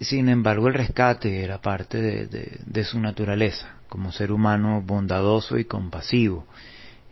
sin 0.00 0.28
embargo 0.28 0.68
el 0.68 0.74
rescate 0.74 1.42
era 1.42 1.60
parte 1.60 2.26
de, 2.26 2.84
su 2.84 3.00
naturaleza, 3.00 3.76
como 3.88 4.12
ser 4.12 4.32
humano 4.32 4.82
bondadoso 4.84 5.58
y 5.58 5.64
compasivo. 5.64 6.46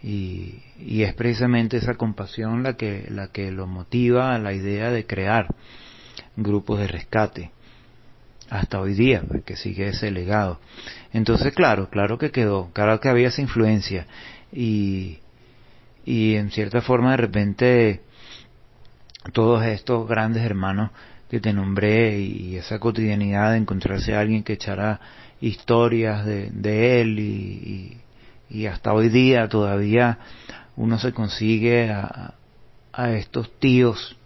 y, 0.02 0.62
y, 0.78 1.02
es 1.02 1.14
precisamente 1.14 1.76
esa 1.76 1.94
compasión 1.94 2.62
la 2.62 2.76
que, 2.76 3.06
la 3.08 3.28
que 3.28 3.52
lo 3.52 3.66
motiva 3.66 4.34
a 4.34 4.38
la 4.38 4.52
idea 4.52 4.90
de 4.90 5.06
crear 5.06 5.46
grupos 6.36 6.80
de 6.80 6.88
rescate 6.88 7.50
hasta 8.50 8.80
hoy 8.80 8.94
día, 8.94 9.22
pues, 9.26 9.44
que 9.44 9.56
sigue 9.56 9.88
ese 9.88 10.10
legado. 10.10 10.60
Entonces, 11.12 11.54
claro, 11.54 11.88
claro 11.88 12.18
que 12.18 12.30
quedó, 12.30 12.70
claro 12.72 13.00
que 13.00 13.08
había 13.08 13.28
esa 13.28 13.40
influencia 13.42 14.06
y, 14.52 15.18
y 16.04 16.34
en 16.34 16.50
cierta 16.50 16.80
forma 16.80 17.12
de 17.12 17.16
repente 17.16 18.00
todos 19.32 19.64
estos 19.64 20.08
grandes 20.08 20.42
hermanos 20.42 20.90
que 21.30 21.40
te 21.40 21.52
nombré 21.52 22.20
y 22.20 22.56
esa 22.56 22.78
cotidianidad 22.78 23.52
de 23.52 23.58
encontrarse 23.58 24.14
a 24.14 24.20
alguien 24.20 24.42
que 24.42 24.54
echara 24.54 25.00
historias 25.40 26.26
de, 26.26 27.00
él 27.00 27.18
y, 27.18 27.98
y, 28.50 28.66
hasta 28.66 28.92
hoy 28.92 29.08
día 29.08 29.48
todavía 29.48 30.18
uno 30.76 30.98
se 30.98 31.12
consigue 31.12 31.90
a, 31.90 32.34
a 32.92 33.10
estos 33.12 33.50
tíos, 33.58 34.16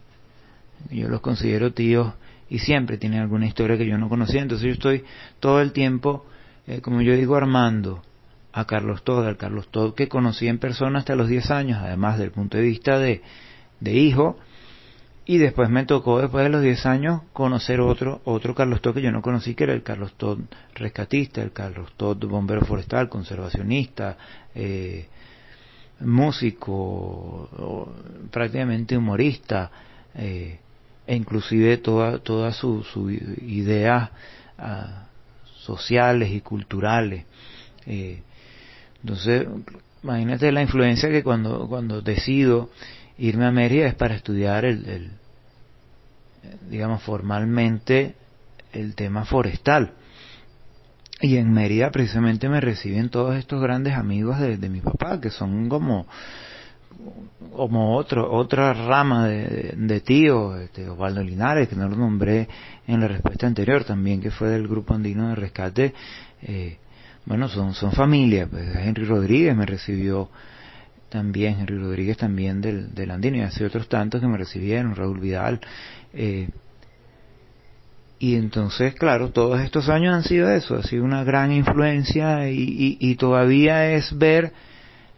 yo 0.90 1.08
los 1.08 1.20
considero 1.20 1.72
tíos 1.72 2.12
y 2.50 2.58
siempre 2.58 2.98
tienen 2.98 3.20
alguna 3.20 3.46
historia 3.46 3.78
que 3.78 3.86
yo 3.86 3.98
no 3.98 4.08
conocía, 4.08 4.42
entonces 4.42 4.66
yo 4.66 4.72
estoy 4.72 5.04
todo 5.40 5.60
el 5.60 5.72
tiempo, 5.72 6.26
eh, 6.66 6.80
como 6.80 7.02
yo 7.02 7.14
digo, 7.14 7.36
armando 7.36 8.02
a 8.56 8.64
Carlos 8.64 9.04
Todd, 9.04 9.26
al 9.26 9.36
Carlos 9.36 9.68
Todd 9.70 9.92
que 9.92 10.08
conocí 10.08 10.48
en 10.48 10.58
persona 10.58 11.00
hasta 11.00 11.14
los 11.14 11.28
10 11.28 11.50
años, 11.50 11.78
además 11.78 12.18
del 12.18 12.30
punto 12.30 12.56
de 12.56 12.62
vista 12.62 12.98
de, 12.98 13.20
hijo, 13.82 14.38
y 15.26 15.36
después 15.36 15.68
me 15.68 15.84
tocó, 15.84 16.22
después 16.22 16.42
de 16.42 16.48
los 16.48 16.62
10 16.62 16.86
años, 16.86 17.20
conocer 17.34 17.82
otro, 17.82 18.22
otro 18.24 18.54
Carlos 18.54 18.80
Todd 18.80 18.94
que 18.94 19.02
yo 19.02 19.12
no 19.12 19.20
conocí, 19.20 19.54
que 19.54 19.64
era 19.64 19.74
el 19.74 19.82
Carlos 19.82 20.14
Todd 20.16 20.38
rescatista, 20.74 21.42
el 21.42 21.52
Carlos 21.52 21.92
Todd 21.98 22.16
bombero 22.24 22.62
forestal, 22.64 23.10
conservacionista, 23.10 24.16
eh, 24.54 25.06
músico, 26.00 27.92
prácticamente 28.30 28.96
humorista, 28.96 29.70
eh, 30.14 30.60
e 31.06 31.14
inclusive 31.14 31.76
toda, 31.76 32.20
toda 32.20 32.52
su, 32.52 32.82
su 32.84 33.10
ideas 33.10 34.08
ah, 34.56 35.08
sociales 35.44 36.30
y 36.30 36.40
culturales. 36.40 37.26
Eh, 37.84 38.22
entonces, 39.02 39.46
imagínate 40.02 40.52
la 40.52 40.62
influencia 40.62 41.08
que 41.10 41.22
cuando, 41.22 41.68
cuando 41.68 42.02
decido 42.02 42.70
irme 43.18 43.46
a 43.46 43.50
Mérida 43.50 43.86
es 43.86 43.94
para 43.94 44.14
estudiar 44.14 44.64
el, 44.64 44.86
el 44.88 45.10
digamos, 46.70 47.02
formalmente 47.02 48.14
el 48.72 48.94
tema 48.94 49.24
forestal. 49.24 49.92
Y 51.20 51.38
en 51.38 51.50
Mérida 51.50 51.90
precisamente 51.90 52.48
me 52.48 52.60
reciben 52.60 53.08
todos 53.08 53.36
estos 53.36 53.62
grandes 53.62 53.94
amigos 53.94 54.38
de, 54.38 54.58
de 54.58 54.68
mi 54.68 54.80
papá, 54.80 55.20
que 55.20 55.30
son 55.30 55.68
como 55.68 56.06
como 57.52 57.96
otro, 57.96 58.32
otra 58.32 58.72
rama 58.72 59.26
de, 59.26 59.74
de, 59.76 60.00
tío, 60.00 60.56
este, 60.56 60.88
Osvaldo 60.88 61.22
Linares, 61.22 61.68
que 61.68 61.76
no 61.76 61.88
lo 61.88 61.96
nombré 61.96 62.48
en 62.86 63.00
la 63.00 63.08
respuesta 63.08 63.46
anterior 63.46 63.84
también, 63.84 64.20
que 64.20 64.30
fue 64.30 64.48
del 64.48 64.68
Grupo 64.68 64.94
Andino 64.94 65.28
de 65.28 65.34
Rescate, 65.34 65.94
eh, 66.42 66.78
bueno, 67.26 67.48
son, 67.48 67.74
son 67.74 67.92
familia, 67.92 68.46
pues 68.46 68.64
Henry 68.76 69.04
Rodríguez 69.04 69.54
me 69.54 69.66
recibió 69.66 70.30
también, 71.08 71.60
Henry 71.60 71.78
Rodríguez 71.78 72.16
también 72.16 72.60
del, 72.60 72.94
del 72.94 73.10
Andino, 73.10 73.36
y 73.36 73.40
así 73.40 73.62
otros 73.62 73.88
tantos 73.88 74.20
que 74.20 74.26
me 74.26 74.38
recibieron, 74.38 74.96
Raúl 74.96 75.20
Vidal, 75.20 75.60
eh, 76.14 76.48
y 78.18 78.36
entonces, 78.36 78.94
claro, 78.94 79.30
todos 79.30 79.60
estos 79.60 79.88
años 79.90 80.14
han 80.14 80.22
sido 80.22 80.50
eso, 80.50 80.76
ha 80.76 80.82
sido 80.82 81.04
una 81.04 81.22
gran 81.22 81.52
influencia 81.52 82.48
y, 82.48 83.14
todavía 83.16 83.92
es 83.92 84.16
ver, 84.16 84.52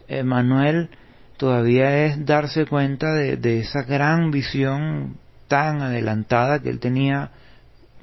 eh, 0.09 0.25
Manuel, 0.25 0.91
todavía 1.37 2.07
es 2.07 2.27
darse 2.27 2.67
cuenta 2.67 3.13
de, 3.13 3.61
esa 3.61 3.83
gran 3.83 4.33
visión 4.33 5.17
tan 5.47 5.81
adelantada 5.81 6.59
que 6.59 6.71
él 6.71 6.81
tenía 6.81 7.31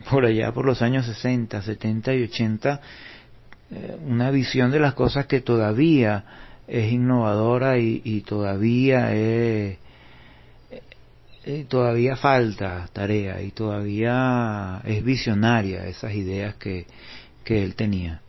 por 0.09 0.25
allá 0.25 0.53
por 0.53 0.65
los 0.65 0.81
años 0.81 1.05
60, 1.05 1.61
70 1.61 2.13
y 2.13 2.23
80, 2.23 2.73
eh, 2.73 2.79
una 4.05 4.31
visión 4.31 4.71
de 4.71 4.79
las 4.79 4.93
cosas 4.93 5.25
que 5.25 5.41
todavía 5.41 6.23
es 6.67 6.91
innovadora 6.91 7.77
y, 7.77 8.21
todavía 8.21 9.13
es, 9.13 9.77
eh, 11.43 11.65
todavía 11.67 12.15
falta 12.15 12.87
tarea 12.91 13.41
y 13.41 13.51
todavía 13.51 14.81
es 14.83 15.03
visionaria 15.03 15.85
esas 15.87 16.13
ideas 16.13 16.55
que, 16.55 16.85
que 17.43 17.63
él 17.63 17.75
tenía. 17.75 18.21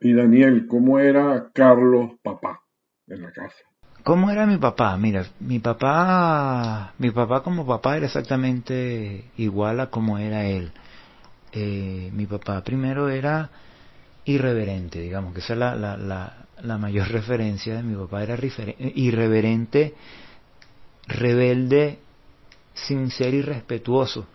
Y 0.00 0.14
Daniel, 0.14 0.66
¿cómo 0.66 0.98
era 0.98 1.50
Carlos 1.52 2.12
papá 2.22 2.60
en 3.06 3.22
la 3.22 3.32
casa? 3.32 3.56
¿Cómo 4.02 4.30
era 4.30 4.46
mi 4.46 4.56
papá? 4.56 4.96
Mira, 4.96 5.26
mi 5.40 5.58
papá, 5.58 6.94
mi 6.98 7.10
papá 7.10 7.42
como 7.42 7.66
papá 7.66 7.98
era 7.98 8.06
exactamente 8.06 9.24
igual 9.36 9.80
a 9.80 9.90
como 9.90 10.16
era 10.16 10.46
él. 10.46 10.72
Eh, 11.52 12.10
mi 12.14 12.24
papá 12.24 12.62
primero 12.62 13.10
era 13.10 13.50
irreverente, 14.24 15.00
digamos, 15.00 15.34
que 15.34 15.40
esa 15.40 15.54
es 15.54 15.58
la, 15.58 15.74
la, 15.74 15.96
la, 15.96 16.46
la 16.62 16.78
mayor 16.78 17.08
referencia 17.12 17.74
de 17.76 17.82
mi 17.82 17.96
papá, 17.96 18.22
era 18.22 18.38
irreverente, 18.94 19.94
rebelde, 21.06 21.98
sin 22.74 23.10
ser 23.10 23.34
irrespetuoso 23.34 24.26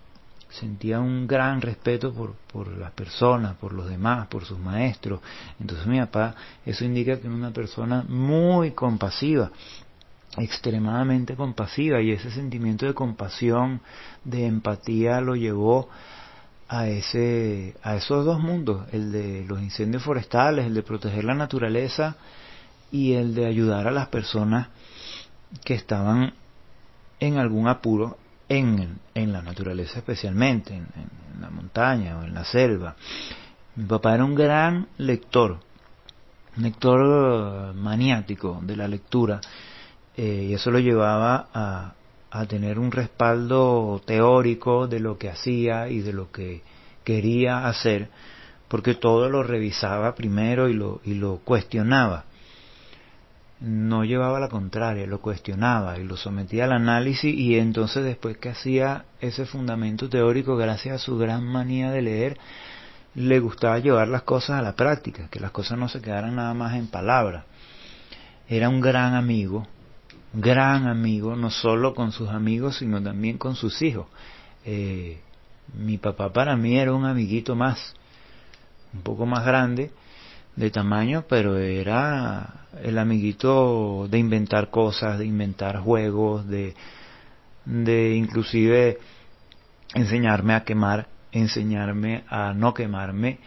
sentía 0.50 1.00
un 1.00 1.28
gran 1.28 1.62
respeto 1.62 2.14
por, 2.14 2.34
por 2.52 2.68
las 2.68 2.92
personas, 2.92 3.56
por 3.56 3.74
los 3.74 3.90
demás, 3.90 4.28
por 4.28 4.46
sus 4.46 4.58
maestros. 4.58 5.20
Entonces 5.60 5.86
mi 5.86 6.00
papá, 6.00 6.36
eso 6.66 6.86
indica 6.86 7.20
que 7.20 7.28
era 7.28 7.36
una 7.36 7.52
persona 7.52 8.06
muy 8.08 8.72
compasiva, 8.72 9.52
extremadamente 10.38 11.36
compasiva, 11.36 12.02
y 12.02 12.12
ese 12.12 12.32
sentimiento 12.32 12.86
de 12.86 12.94
compasión, 12.94 13.82
de 14.24 14.46
empatía, 14.46 15.22
lo 15.22 15.36
llevó 15.36 15.90
a 16.68 16.88
ese 16.88 17.76
a 17.84 17.96
esos 17.96 18.26
dos 18.26 18.40
mundos, 18.40 18.88
el 18.92 19.12
de 19.12 19.46
los 19.48 19.62
incendios 19.62 20.04
forestales, 20.04 20.66
el 20.66 20.74
de 20.74 20.84
proteger 20.84 21.24
la 21.24 21.36
naturaleza 21.36 22.16
y 22.92 23.14
el 23.14 23.36
de 23.36 23.46
ayudar 23.46 23.88
a 23.88 23.92
las 23.92 24.08
personas 24.08 24.70
que 25.64 25.74
estaban 25.74 26.34
en 27.20 27.38
algún 27.38 27.68
apuro 27.68 28.18
en, 28.50 29.00
en 29.14 29.34
la 29.34 29.42
naturaleza 29.42 30.00
especialmente, 30.00 30.74
en, 30.74 30.88
la 31.40 31.50
montaña 31.50 32.18
o 32.18 32.24
en 32.24 32.34
la 32.34 32.46
selva. 32.46 32.96
Mi 33.76 33.86
papá 33.86 34.16
era 34.16 34.24
un 34.24 34.36
gran 34.36 34.88
lector, 34.98 35.60
un 36.56 36.64
lector 36.64 37.02
eh, 37.02 37.74
maniático 37.78 38.60
de 38.62 38.76
la 38.78 38.88
lectura, 38.88 39.42
eh, 40.16 40.48
y 40.50 40.54
eso 40.54 40.72
lo 40.72 40.80
llevaba 40.80 41.50
a, 41.54 41.94
a 42.40 42.46
tener 42.46 42.80
un 42.80 42.92
respaldo 42.92 44.02
teórico 44.06 44.88
de 44.88 45.00
lo 45.00 45.18
que 45.18 45.30
hacía 45.30 45.90
y 45.90 46.00
de 46.00 46.14
lo 46.14 46.32
que 46.32 46.62
quería 47.04 47.68
hacer, 47.68 48.10
porque 48.68 48.96
todo 48.96 49.30
lo 49.30 49.44
revisaba 49.44 50.16
primero 50.16 50.70
y 50.70 50.74
lo, 50.74 51.02
y 51.04 51.14
lo 51.16 51.38
cuestionaba 51.38 52.26
no 53.60 54.04
llevaba 54.04 54.40
la 54.40 54.50
contraria, 54.50 55.08
lo 55.08 55.22
cuestionaba 55.22 55.98
y 55.98 56.04
lo 56.04 56.18
sometía 56.18 56.66
al 56.66 56.74
análisis 56.74 57.34
y 57.34 57.58
entonces 57.58 58.04
después 58.04 58.38
que 58.38 58.50
hacía 58.50 59.06
ese 59.22 59.46
fundamento 59.46 60.10
teórico, 60.10 60.58
gracias 60.58 60.96
a 60.96 61.04
su 61.04 61.18
gran 61.18 61.44
manía 61.46 61.92
de 61.92 62.02
leer, 62.02 62.38
le 63.16 63.40
gustaba 63.40 63.80
llevar 63.80 64.10
las 64.10 64.24
cosas 64.24 64.60
a 64.60 64.62
la 64.62 64.76
práctica, 64.76 65.30
que 65.30 65.40
las 65.40 65.52
cosas 65.52 65.78
no 65.78 65.88
se 65.88 66.02
quedaran 66.02 66.36
nada 66.36 66.54
más 66.54 66.76
en 66.76 66.88
palabras. 66.88 67.46
Era 68.50 68.68
un 68.68 68.82
gran 68.82 69.16
amigo, 69.16 69.66
gran 70.36 70.88
amigo, 70.88 71.36
no 71.36 71.50
solo 71.50 71.94
con 71.94 72.12
sus 72.12 72.30
amigos, 72.30 72.78
sino 72.78 73.02
también 73.02 73.38
con 73.38 73.56
sus 73.56 73.82
hijos. 73.82 74.08
Eh, 74.66 75.20
mi 75.74 75.98
papá 75.98 76.32
para 76.32 76.56
mí 76.56 76.78
era 76.78 76.94
un 76.94 77.06
amiguito 77.06 77.56
más, 77.56 77.94
un 78.94 79.02
poco 79.02 79.26
más 79.26 79.46
grande, 79.46 79.92
de 80.56 80.72
tamaño, 80.72 81.26
pero 81.28 81.58
era 81.58 82.68
el 82.82 82.98
amiguito 82.98 84.08
de 84.10 84.20
inventar 84.20 84.70
cosas, 84.70 85.20
de 85.20 85.26
inventar 85.26 85.80
juegos, 85.80 86.48
de, 86.48 86.76
de 87.66 88.16
inclusive 88.16 89.00
enseñarme 89.94 90.54
a 90.54 90.64
quemar, 90.64 91.08
enseñarme 91.32 92.24
a 92.30 92.54
no 92.54 92.74
quemarme, 92.74 93.40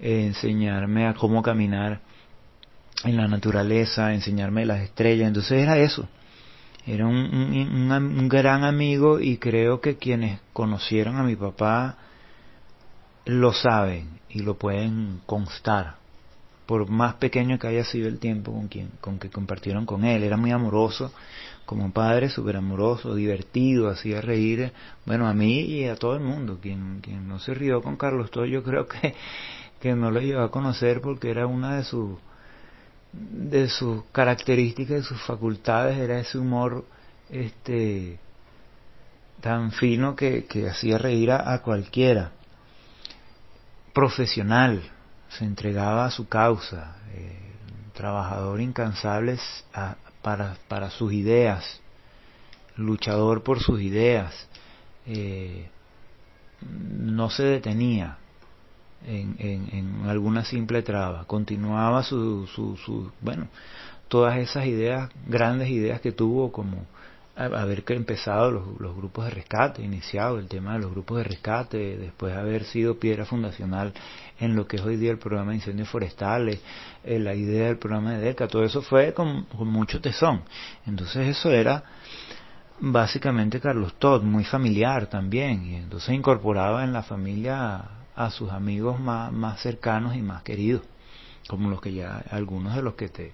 enseñarme 0.00 1.06
a 1.06 1.14
cómo 1.14 1.42
caminar 1.42 2.00
en 3.04 3.16
la 3.16 3.28
naturaleza, 3.28 4.12
enseñarme 4.12 4.66
las 4.66 4.80
estrellas. 4.80 5.28
Entonces 5.28 5.62
era 5.62 5.78
eso. 5.78 6.08
Era 6.88 7.06
un, 7.06 7.16
un, 7.16 7.92
un 7.92 8.28
gran 8.30 8.64
amigo 8.64 9.20
y 9.20 9.36
creo 9.36 9.82
que 9.82 9.98
quienes 9.98 10.40
conocieron 10.54 11.16
a 11.16 11.22
mi 11.22 11.36
papá 11.36 11.98
lo 13.26 13.52
saben 13.52 14.20
y 14.30 14.40
lo 14.40 14.54
pueden 14.54 15.20
constar. 15.26 15.96
Por 16.64 16.88
más 16.88 17.16
pequeño 17.16 17.58
que 17.58 17.66
haya 17.66 17.84
sido 17.84 18.08
el 18.08 18.18
tiempo 18.18 18.52
con 18.52 18.68
quien 18.68 18.90
con 19.02 19.18
que 19.18 19.28
compartieron 19.28 19.84
con 19.84 20.06
él 20.06 20.22
era 20.22 20.38
muy 20.38 20.50
amoroso 20.50 21.12
como 21.66 21.92
padre 21.92 22.30
súper 22.30 22.56
amoroso 22.56 23.14
divertido 23.14 23.90
hacía 23.90 24.22
reír 24.22 24.72
bueno 25.04 25.26
a 25.28 25.34
mí 25.34 25.60
y 25.60 25.84
a 25.84 25.96
todo 25.96 26.14
el 26.14 26.20
mundo. 26.20 26.58
Quien 26.62 27.00
quien 27.02 27.28
no 27.28 27.38
se 27.38 27.52
rió 27.52 27.82
con 27.82 27.96
Carlos 27.96 28.30
Toy 28.30 28.50
yo 28.50 28.62
creo 28.68 28.88
que 28.88 29.14
que 29.78 29.94
no 29.94 30.10
lo 30.10 30.20
llevó 30.20 30.40
a 30.40 30.50
conocer 30.50 31.02
porque 31.02 31.28
era 31.30 31.46
una 31.46 31.76
de 31.76 31.84
sus 31.84 32.18
de 33.12 33.68
sus 33.68 34.04
características, 34.12 34.96
de 34.96 35.02
sus 35.02 35.20
facultades, 35.22 35.98
era 35.98 36.18
ese 36.18 36.38
humor 36.38 36.84
este 37.30 38.18
tan 39.40 39.70
fino 39.72 40.16
que, 40.16 40.46
hacía 40.68 40.98
reír 40.98 41.30
a, 41.30 41.58
cualquiera. 41.62 42.32
Profesional, 43.92 44.82
se 45.28 45.44
entregaba 45.44 46.06
a 46.06 46.10
su 46.10 46.28
causa, 46.28 46.96
eh, 47.12 47.38
trabajador 47.94 48.60
incansable 48.60 49.38
para, 50.22 50.56
para, 50.66 50.90
sus 50.90 51.12
ideas, 51.12 51.80
luchador 52.76 53.42
por 53.42 53.60
sus 53.60 53.80
ideas, 53.80 54.48
eh, 55.06 55.68
no 56.60 57.30
se 57.30 57.44
detenía 57.44 58.18
en, 59.06 59.36
en, 59.38 60.08
alguna 60.08 60.44
simple 60.44 60.82
traba, 60.82 61.24
continuaba 61.24 62.02
su, 62.02 62.46
su, 62.46 62.76
su, 62.76 63.10
bueno, 63.20 63.48
todas 64.08 64.38
esas 64.38 64.66
ideas, 64.66 65.10
grandes 65.26 65.68
ideas 65.68 66.00
que 66.00 66.12
tuvo 66.12 66.50
como 66.52 66.86
haber 67.36 67.84
empezado 67.88 68.50
los, 68.50 68.80
los, 68.80 68.96
grupos 68.96 69.26
de 69.26 69.30
rescate, 69.30 69.82
iniciado 69.82 70.40
el 70.40 70.48
tema 70.48 70.72
de 70.72 70.80
los 70.80 70.90
grupos 70.90 71.18
de 71.18 71.24
rescate, 71.24 71.96
después 71.96 72.34
haber 72.34 72.64
sido 72.64 72.98
piedra 72.98 73.24
fundacional 73.24 73.92
en 74.40 74.56
lo 74.56 74.66
que 74.66 74.76
es 74.76 74.82
hoy 74.82 74.96
día 74.96 75.12
el 75.12 75.18
programa 75.18 75.52
de 75.52 75.58
incendios 75.58 75.88
forestales, 75.88 76.60
eh, 77.04 77.20
la 77.20 77.36
idea 77.36 77.66
del 77.66 77.78
programa 77.78 78.14
de 78.14 78.24
DECA, 78.24 78.48
todo 78.48 78.64
eso 78.64 78.82
fue 78.82 79.14
con, 79.14 79.44
con 79.44 79.68
mucho 79.68 80.00
tesón. 80.00 80.42
Entonces 80.84 81.28
eso 81.28 81.52
era 81.52 81.84
básicamente 82.80 83.60
Carlos 83.60 83.94
Todd, 84.00 84.22
muy 84.22 84.44
familiar 84.44 85.06
también, 85.06 85.64
y 85.64 85.74
entonces 85.76 86.12
incorporaba 86.14 86.82
en 86.82 86.92
la 86.92 87.04
familia 87.04 87.97
a 88.18 88.32
sus 88.32 88.50
amigos 88.50 88.98
más, 88.98 89.32
más 89.32 89.60
cercanos 89.62 90.16
y 90.16 90.22
más 90.22 90.42
queridos, 90.42 90.82
como 91.46 91.70
los 91.70 91.80
que 91.80 91.92
ya, 91.92 92.24
algunos 92.30 92.74
de 92.74 92.82
los 92.82 92.94
que 92.94 93.08
te, 93.08 93.32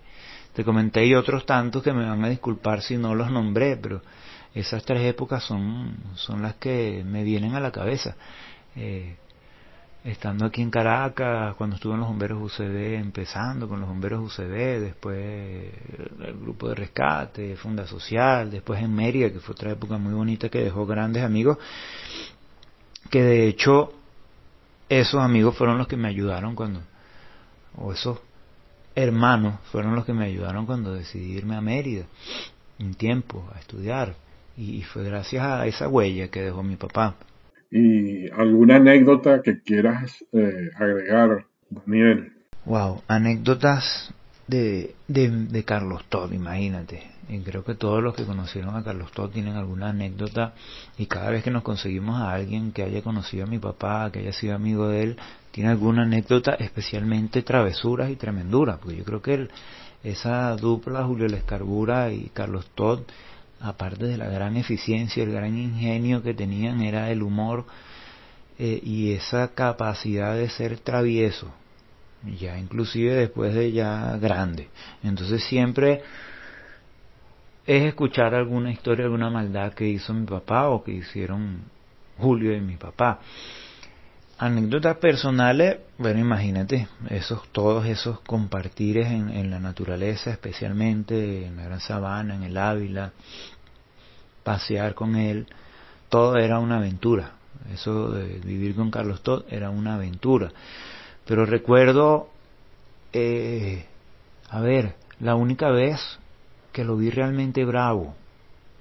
te 0.52 0.62
comenté 0.62 1.06
y 1.06 1.14
otros 1.14 1.46
tantos 1.46 1.82
que 1.82 1.94
me 1.94 2.04
van 2.04 2.22
a 2.22 2.28
disculpar 2.28 2.82
si 2.82 2.98
no 2.98 3.14
los 3.14 3.30
nombré, 3.30 3.78
pero 3.78 4.02
esas 4.54 4.84
tres 4.84 5.00
épocas 5.02 5.42
son, 5.42 5.96
son 6.16 6.42
las 6.42 6.56
que 6.56 7.02
me 7.02 7.24
vienen 7.24 7.54
a 7.54 7.60
la 7.60 7.72
cabeza. 7.72 8.14
Eh, 8.76 9.16
estando 10.04 10.44
aquí 10.44 10.60
en 10.60 10.70
Caracas, 10.70 11.54
cuando 11.56 11.76
estuve 11.76 11.94
en 11.94 12.00
los 12.00 12.08
bomberos 12.10 12.42
UCB, 12.42 12.96
empezando 12.96 13.66
con 13.66 13.80
los 13.80 13.88
bomberos 13.88 14.20
UCB, 14.38 14.80
después 14.80 15.72
el 16.26 16.34
grupo 16.42 16.68
de 16.68 16.74
rescate, 16.74 17.56
Funda 17.56 17.86
Social, 17.86 18.50
después 18.50 18.82
en 18.82 18.94
Mérida, 18.94 19.32
que 19.32 19.40
fue 19.40 19.54
otra 19.54 19.72
época 19.72 19.96
muy 19.96 20.12
bonita 20.12 20.50
que 20.50 20.62
dejó 20.62 20.84
grandes 20.84 21.22
amigos, 21.22 21.56
que 23.10 23.22
de 23.22 23.48
hecho 23.48 23.94
esos 25.00 25.20
amigos 25.20 25.56
fueron 25.56 25.78
los 25.78 25.88
que 25.88 25.96
me 25.96 26.08
ayudaron 26.08 26.54
cuando, 26.54 26.80
o 27.76 27.92
esos 27.92 28.20
hermanos 28.94 29.60
fueron 29.70 29.94
los 29.94 30.04
que 30.04 30.12
me 30.12 30.24
ayudaron 30.24 30.66
cuando 30.66 30.94
decidí 30.94 31.32
irme 31.32 31.56
a 31.56 31.60
Mérida, 31.60 32.04
un 32.78 32.94
tiempo, 32.94 33.48
a 33.54 33.58
estudiar. 33.58 34.14
Y 34.56 34.82
fue 34.82 35.02
gracias 35.04 35.42
a 35.44 35.66
esa 35.66 35.88
huella 35.88 36.28
que 36.28 36.42
dejó 36.42 36.62
mi 36.62 36.76
papá. 36.76 37.16
¿Y 37.70 38.30
alguna 38.30 38.76
anécdota 38.76 39.42
que 39.42 39.60
quieras 39.62 40.24
eh, 40.32 40.70
agregar, 40.76 41.46
Daniel? 41.70 42.32
Wow, 42.64 43.02
anécdotas 43.08 44.14
de, 44.46 44.94
de, 45.08 45.28
de 45.28 45.64
Carlos 45.64 46.04
Todd, 46.08 46.32
imagínate. 46.32 47.13
Y 47.28 47.38
creo 47.40 47.64
que 47.64 47.74
todos 47.74 48.02
los 48.02 48.14
que 48.14 48.24
conocieron 48.24 48.76
a 48.76 48.84
Carlos 48.84 49.10
Todd 49.12 49.30
tienen 49.30 49.56
alguna 49.56 49.90
anécdota 49.90 50.54
y 50.98 51.06
cada 51.06 51.30
vez 51.30 51.42
que 51.42 51.50
nos 51.50 51.62
conseguimos 51.62 52.20
a 52.20 52.32
alguien 52.32 52.72
que 52.72 52.82
haya 52.82 53.02
conocido 53.02 53.44
a 53.44 53.48
mi 53.48 53.58
papá, 53.58 54.10
que 54.12 54.18
haya 54.18 54.32
sido 54.32 54.54
amigo 54.54 54.88
de 54.88 55.02
él, 55.02 55.16
tiene 55.50 55.70
alguna 55.70 56.02
anécdota, 56.02 56.54
especialmente 56.54 57.42
travesuras 57.42 58.10
y 58.10 58.16
tremenduras, 58.16 58.78
porque 58.78 58.96
yo 58.96 59.04
creo 59.04 59.22
que 59.22 59.48
esa 60.02 60.54
dupla, 60.56 61.04
Julio 61.04 61.26
Lescarbura 61.26 62.12
y 62.12 62.30
Carlos 62.34 62.66
Todd, 62.74 63.00
aparte 63.60 64.04
de 64.04 64.18
la 64.18 64.28
gran 64.28 64.56
eficiencia, 64.56 65.22
el 65.22 65.32
gran 65.32 65.56
ingenio 65.56 66.22
que 66.22 66.34
tenían, 66.34 66.82
era 66.82 67.10
el 67.10 67.22
humor 67.22 67.64
eh, 68.58 68.80
y 68.82 69.12
esa 69.12 69.54
capacidad 69.54 70.34
de 70.34 70.50
ser 70.50 70.78
travieso, 70.78 71.50
ya 72.38 72.58
inclusive 72.58 73.14
después 73.14 73.54
de 73.54 73.72
ya 73.72 74.18
grande. 74.18 74.68
Entonces 75.02 75.42
siempre 75.44 76.02
es 77.66 77.82
escuchar 77.84 78.34
alguna 78.34 78.70
historia, 78.70 79.06
alguna 79.06 79.30
maldad 79.30 79.72
que 79.72 79.88
hizo 79.88 80.12
mi 80.12 80.26
papá 80.26 80.68
o 80.68 80.84
que 80.84 80.92
hicieron 80.92 81.62
Julio 82.18 82.54
y 82.54 82.60
mi 82.60 82.76
papá. 82.76 83.20
Anécdotas 84.36 84.96
personales, 84.96 85.78
bueno, 85.96 86.20
imagínate, 86.20 86.88
esos, 87.08 87.48
todos 87.52 87.86
esos 87.86 88.20
compartires 88.20 89.06
en, 89.06 89.30
en 89.30 89.50
la 89.50 89.60
naturaleza, 89.60 90.30
especialmente 90.30 91.46
en 91.46 91.56
la 91.56 91.64
Gran 91.64 91.80
Sabana, 91.80 92.34
en 92.34 92.42
el 92.42 92.56
Ávila, 92.56 93.12
pasear 94.42 94.94
con 94.94 95.16
él, 95.16 95.46
todo 96.08 96.36
era 96.36 96.58
una 96.58 96.78
aventura. 96.78 97.32
Eso 97.72 98.10
de 98.10 98.40
vivir 98.40 98.74
con 98.74 98.90
Carlos 98.90 99.22
Todd 99.22 99.44
era 99.48 99.70
una 99.70 99.94
aventura. 99.94 100.52
Pero 101.24 101.46
recuerdo, 101.46 102.28
eh, 103.12 103.86
a 104.50 104.60
ver, 104.60 104.96
la 105.20 105.36
única 105.36 105.70
vez 105.70 106.00
que 106.74 106.84
lo 106.84 106.96
vi 106.96 107.08
realmente 107.08 107.64
bravo, 107.64 108.16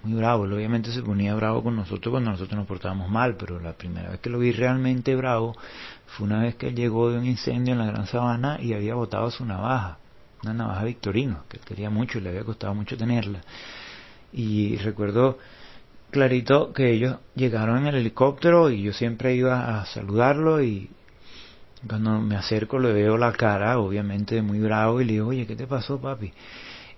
muy 0.01 0.15
bravo, 0.15 0.45
él 0.45 0.53
obviamente 0.53 0.91
se 0.91 1.03
ponía 1.03 1.35
bravo 1.35 1.63
con 1.63 1.75
nosotros 1.75 2.11
cuando 2.11 2.31
nosotros 2.31 2.57
nos 2.57 2.67
portábamos 2.67 3.07
mal, 3.07 3.37
pero 3.37 3.59
la 3.59 3.73
primera 3.73 4.09
vez 4.09 4.19
que 4.19 4.31
lo 4.31 4.39
vi 4.39 4.51
realmente 4.51 5.15
bravo 5.15 5.55
fue 6.07 6.25
una 6.25 6.41
vez 6.41 6.55
que 6.55 6.69
él 6.69 6.75
llegó 6.75 7.11
de 7.11 7.19
un 7.19 7.25
incendio 7.25 7.73
en 7.73 7.79
la 7.79 7.85
Gran 7.85 8.07
Sabana 8.07 8.59
y 8.59 8.73
había 8.73 8.95
botado 8.95 9.29
su 9.29 9.45
navaja, 9.45 9.99
una 10.41 10.55
navaja 10.55 10.83
victorino, 10.85 11.43
que 11.47 11.57
él 11.57 11.63
quería 11.63 11.91
mucho 11.91 12.17
y 12.17 12.21
le 12.21 12.29
había 12.29 12.43
costado 12.43 12.73
mucho 12.73 12.97
tenerla. 12.97 13.41
Y 14.33 14.75
recuerdo 14.77 15.37
clarito 16.09 16.73
que 16.73 16.91
ellos 16.91 17.17
llegaron 17.35 17.77
en 17.77 17.87
el 17.87 17.95
helicóptero 17.95 18.71
y 18.71 18.81
yo 18.81 18.91
siempre 18.91 19.35
iba 19.35 19.79
a 19.79 19.85
saludarlo 19.85 20.63
y 20.63 20.89
cuando 21.87 22.19
me 22.19 22.35
acerco 22.35 22.79
le 22.79 22.91
veo 22.91 23.17
la 23.17 23.31
cara, 23.33 23.77
obviamente 23.77 24.41
muy 24.41 24.59
bravo, 24.59 24.99
y 24.99 25.05
le 25.05 25.13
digo, 25.13 25.27
oye, 25.27 25.45
¿qué 25.45 25.55
te 25.55 25.67
pasó, 25.67 26.01
papi? 26.01 26.33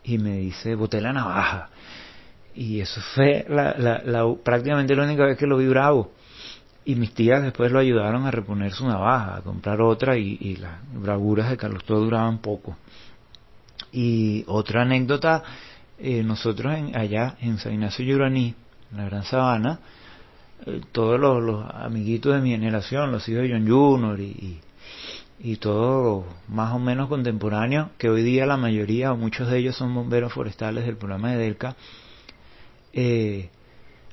Y 0.05 0.17
me 0.17 0.37
dice, 0.37 0.75
boté 0.75 1.01
la 1.01 1.11
navaja. 1.11 1.69
Y 2.53 2.79
eso 2.79 3.01
fue 3.13 3.45
la, 3.49 3.75
la, 3.77 4.35
prácticamente 4.43 4.95
la 4.95 5.03
única 5.03 5.25
vez 5.25 5.37
que 5.37 5.47
lo 5.47 5.57
vi 5.57 5.67
bravo. 5.67 6.11
Y 6.85 6.95
mis 6.95 7.13
tías 7.13 7.41
después 7.41 7.71
lo 7.71 7.79
ayudaron 7.79 8.25
a 8.25 8.31
reponer 8.31 8.71
su 8.71 8.87
navaja, 8.87 9.37
a 9.37 9.41
comprar 9.41 9.81
otra, 9.81 10.17
y, 10.17 10.55
las 10.57 10.73
bravuras 10.93 11.49
de 11.49 11.57
Carlos 11.57 11.83
todo 11.83 12.01
duraban 12.01 12.37
poco. 12.37 12.77
Y 13.91 14.43
otra 14.47 14.83
anécdota, 14.83 15.43
eh, 15.97 16.21
nosotros 16.23 16.75
en, 16.75 16.95
allá 16.95 17.35
en 17.41 17.57
San 17.57 17.73
Ignacio 17.73 18.05
Yuraní, 18.05 18.53
en 18.91 18.97
la 18.97 19.05
Gran 19.05 19.23
Sabana, 19.23 19.79
eh, 20.65 20.81
todos 20.91 21.19
los, 21.19 21.65
amiguitos 21.73 22.35
de 22.35 22.41
mi 22.41 22.51
generación, 22.51 23.11
los 23.11 23.27
hijos 23.27 23.41
de 23.41 23.49
John 23.49 23.67
Junior 23.67 24.19
y, 24.19 24.23
y 24.23 24.59
todo 25.59 26.25
más 26.47 26.73
o 26.73 26.79
menos 26.79 27.09
contemporáneo, 27.09 27.91
que 27.97 28.09
hoy 28.09 28.23
día 28.23 28.45
la 28.45 28.57
mayoría 28.57 29.11
o 29.11 29.17
muchos 29.17 29.49
de 29.49 29.59
ellos 29.59 29.75
son 29.75 29.93
bomberos 29.93 30.33
forestales 30.33 30.85
del 30.85 30.97
programa 30.97 31.31
de 31.31 31.37
Delca, 31.37 31.75
eh, 32.93 33.49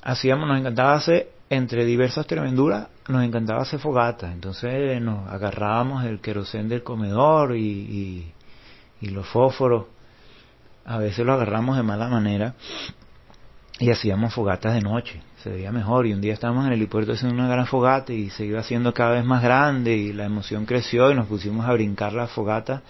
hacíamos, 0.01 0.47
nos 0.47 0.59
encantaba 0.59 0.93
hacer, 0.93 1.31
entre 1.49 1.85
diversas 1.85 2.27
tremenduras, 2.27 2.87
nos 3.07 3.23
encantaba 3.23 3.61
hacer 3.61 3.79
fogatas, 3.79 4.33
entonces 4.33 5.01
nos 5.01 5.29
agarrábamos 5.29 6.03
el 6.05 6.19
querosén 6.19 6.67
del 6.67 6.83
comedor 6.83 7.55
y, 7.55 8.33
y, 9.01 9.09
los 9.09 9.27
fósforos, 9.27 9.87
a 10.85 10.97
veces 10.97 11.25
lo 11.25 11.33
agarramos 11.33 11.75
de 11.75 11.83
mala 11.83 12.07
manera 12.07 12.55
y 13.79 13.91
hacíamos 13.91 14.33
fogatas 14.33 14.73
de 14.73 14.81
noche 14.81 15.21
se 15.43 15.49
veía 15.49 15.73
mejor 15.73 16.07
y 16.07 16.13
un 16.13 16.21
día 16.21 16.33
estábamos 16.33 16.65
en 16.65 16.71
el 16.71 16.79
helipuerto 16.79 17.11
haciendo 17.11 17.35
una 17.35 17.49
gran 17.49 17.67
fogata 17.67 18.13
y 18.13 18.29
se 18.29 18.45
iba 18.45 18.61
haciendo 18.61 18.93
cada 18.93 19.11
vez 19.11 19.25
más 19.25 19.43
grande 19.43 19.93
y 19.97 20.13
la 20.13 20.23
emoción 20.23 20.65
creció 20.65 21.11
y 21.11 21.15
nos 21.15 21.27
pusimos 21.27 21.65
a 21.65 21.73
brincar 21.73 22.13
la 22.13 22.27
fogata 22.27 22.81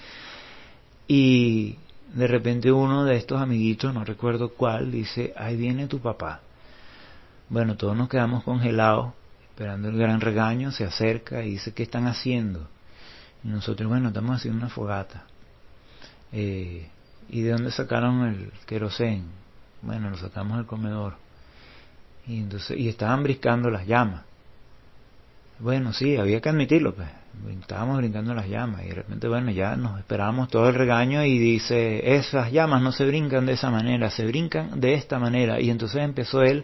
y 1.07 1.79
de 2.13 2.27
repente 2.27 2.71
uno 2.71 3.05
de 3.05 3.15
estos 3.15 3.41
amiguitos, 3.41 3.91
no 3.91 4.05
recuerdo 4.05 4.49
cuál, 4.49 4.91
dice, 4.91 5.33
ahí 5.35 5.57
viene 5.57 5.87
tu 5.87 5.99
papá. 5.99 6.41
Bueno, 7.49 7.75
todos 7.75 7.97
nos 7.97 8.07
quedamos 8.07 8.43
congelados 8.43 9.13
esperando 9.49 9.89
el 9.89 9.97
gran 9.97 10.21
regaño, 10.21 10.71
se 10.71 10.83
acerca 10.83 11.43
y 11.43 11.51
dice, 11.51 11.73
¿qué 11.73 11.83
están 11.83 12.05
haciendo? 12.05 12.67
Y 13.43 13.47
nosotros, 13.47 13.89
bueno, 13.89 14.09
estamos 14.09 14.35
haciendo 14.35 14.59
una 14.59 14.69
fogata. 14.69 15.23
Eh, 16.31 16.87
¿Y 17.29 17.41
de 17.41 17.51
dónde 17.51 17.71
sacaron 17.71 18.27
el 18.27 18.51
querosén? 18.67 19.25
Bueno, 19.81 20.11
lo 20.11 20.17
sacamos 20.17 20.57
del 20.57 20.67
comedor. 20.67 21.22
Y, 22.27 22.39
entonces, 22.39 22.77
y 22.77 22.89
estaban 22.89 23.23
brincando 23.23 23.69
las 23.69 23.85
llamas. 23.85 24.23
Bueno, 25.59 25.93
sí, 25.93 26.17
había 26.17 26.41
que 26.41 26.49
admitirlo, 26.49 26.93
pues. 26.93 27.07
Estábamos 27.59 27.97
brincando 27.97 28.33
las 28.33 28.47
llamas 28.47 28.83
y 28.85 28.89
de 28.89 28.95
repente, 28.95 29.27
bueno, 29.27 29.49
ya 29.51 29.75
nos 29.75 29.97
esperábamos 29.97 30.49
todo 30.49 30.69
el 30.69 30.75
regaño 30.75 31.23
y 31.25 31.39
dice, 31.39 32.15
esas 32.15 32.51
llamas 32.51 32.81
no 32.81 32.91
se 32.91 33.05
brincan 33.05 33.45
de 33.45 33.53
esa 33.53 33.71
manera, 33.71 34.11
se 34.11 34.25
brincan 34.25 34.79
de 34.79 34.93
esta 34.93 35.17
manera. 35.17 35.59
Y 35.59 35.69
entonces 35.69 36.01
empezó 36.01 36.43
él 36.43 36.63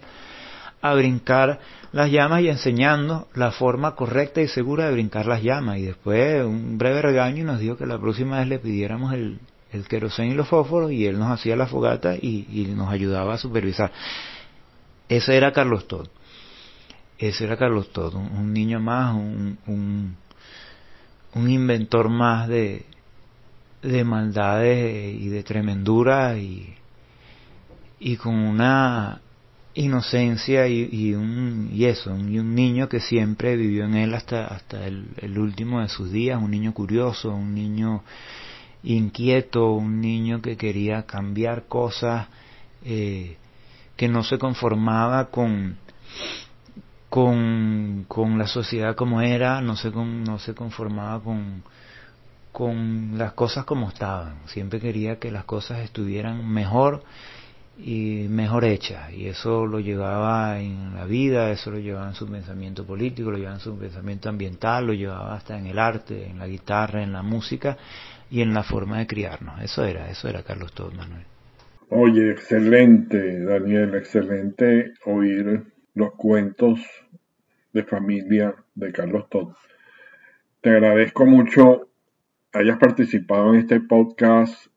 a 0.81 0.93
brincar 0.93 1.59
las 1.91 2.11
llamas 2.11 2.41
y 2.41 2.49
enseñando 2.49 3.27
la 3.33 3.51
forma 3.51 3.95
correcta 3.95 4.41
y 4.41 4.47
segura 4.47 4.85
de 4.85 4.93
brincar 4.93 5.25
las 5.25 5.41
llamas. 5.41 5.79
Y 5.79 5.83
después 5.83 6.45
un 6.45 6.77
breve 6.77 7.01
regaño 7.01 7.37
y 7.37 7.45
nos 7.45 7.59
dijo 7.59 7.77
que 7.77 7.87
la 7.87 7.99
próxima 7.99 8.39
vez 8.39 8.47
le 8.47 8.59
pidiéramos 8.59 9.13
el 9.13 9.39
el 9.71 9.87
queroseno 9.87 10.31
y 10.31 10.35
los 10.35 10.47
fósforos 10.47 10.91
y 10.91 11.05
él 11.05 11.19
nos 11.19 11.31
hacía 11.31 11.55
la 11.55 11.67
fogata 11.67 12.15
y, 12.15 12.73
nos 12.75 12.89
ayudaba 12.89 13.35
a 13.35 13.37
supervisar. 13.37 13.91
Ese 15.09 15.35
era 15.35 15.51
Carlos 15.51 15.87
Todd. 15.87 16.07
Ese 17.17 17.43
era 17.43 17.57
Carlos 17.57 17.91
Todd, 17.91 18.15
un, 18.15 18.53
niño 18.53 18.79
más, 18.79 19.13
un, 19.13 20.15
un, 21.33 21.49
inventor 21.49 22.07
más 22.07 22.47
de, 22.47 22.85
de 23.81 24.03
maldades 24.05 25.15
y 25.19 25.27
de 25.27 25.43
tremendura 25.43 26.37
y, 26.37 26.75
y 27.99 28.15
con 28.15 28.35
una 28.35 29.19
inocencia 29.73 30.67
y, 30.67 31.13
un, 31.13 31.69
y 31.73 31.85
eso, 31.85 32.15
y 32.17 32.39
un 32.39 32.55
niño 32.55 32.89
que 32.89 32.99
siempre 32.99 33.55
vivió 33.55 33.85
en 33.85 33.95
él 33.95 34.13
hasta, 34.13 34.47
hasta 34.47 34.85
el, 34.87 35.37
último 35.37 35.81
de 35.81 35.89
sus 35.89 36.11
días, 36.11 36.41
un 36.41 36.51
niño 36.51 36.73
curioso, 36.73 37.33
un 37.33 37.53
niño 37.53 38.03
inquieto, 38.83 39.71
un 39.73 40.01
niño 40.01 40.41
que 40.41 40.57
quería 40.57 41.05
cambiar 41.05 41.67
cosas, 41.67 42.27
eh, 42.83 43.37
que 43.99 44.07
no 44.07 44.23
se 44.23 44.37
conformaba 44.37 45.25
con, 45.25 45.75
con, 47.09 48.05
con 48.07 48.37
la 48.37 48.47
sociedad 48.47 48.95
como 48.95 49.19
era, 49.19 49.59
no 49.59 49.75
se, 49.75 49.91
no 49.91 50.39
se 50.39 50.55
conformaba 50.55 51.21
con, 51.21 51.63
con 52.53 53.17
las 53.17 53.33
cosas 53.33 53.65
como 53.65 53.89
estaban, 53.89 54.37
siempre 54.45 54.79
quería 54.79 55.19
que 55.19 55.31
las 55.31 55.43
cosas 55.43 55.79
estuvieran 55.79 56.47
mejor 56.47 57.03
y 57.77 58.27
mejor 58.29 58.63
hecha 58.63 59.11
y 59.11 59.25
eso 59.25 59.65
lo 59.65 59.81
llevaba 59.81 60.61
en 60.61 60.95
la 60.95 61.03
vida, 61.03 61.51
eso 61.51 61.69
lo 61.69 61.79
llevaba 61.79 62.07
en 62.07 62.15
su 62.15 62.25
pensamiento 62.25 62.85
político, 62.85 63.31
lo 63.31 63.37
llevaba 63.37 63.57
en 63.57 63.61
su 63.61 63.77
pensamiento 63.77 64.29
ambiental, 64.29 64.87
lo 64.87 64.93
llevaba 64.93 65.35
hasta 65.35 65.57
en 65.57 65.65
el 65.65 65.77
arte, 65.77 66.25
en 66.25 66.39
la 66.39 66.47
guitarra, 66.47 67.03
en 67.03 67.11
la 67.11 67.21
música 67.21 67.75
y 68.31 68.39
en 68.39 68.53
la 68.53 68.63
forma 68.63 68.99
de 68.99 69.07
criarnos. 69.07 69.61
Eso 69.61 69.83
era, 69.83 70.09
eso 70.09 70.29
era 70.29 70.43
Carlos 70.43 70.71
Todd 70.71 70.93
Manuel. 70.93 71.25
Oye, 71.91 72.29
excelente, 72.29 73.43
Daniel, 73.43 73.95
excelente 73.95 74.93
oír 75.05 75.63
los 75.95 76.13
cuentos 76.13 76.79
de 77.73 77.83
familia 77.83 78.53
de 78.75 78.91
Carlos 78.91 79.27
Todd. 79.27 79.53
Te 80.61 80.69
agradezco 80.69 81.25
mucho 81.25 81.89
hayas 82.53 82.77
participado 82.77 83.55
en 83.55 83.61
este 83.61 83.79
podcast 83.79 84.67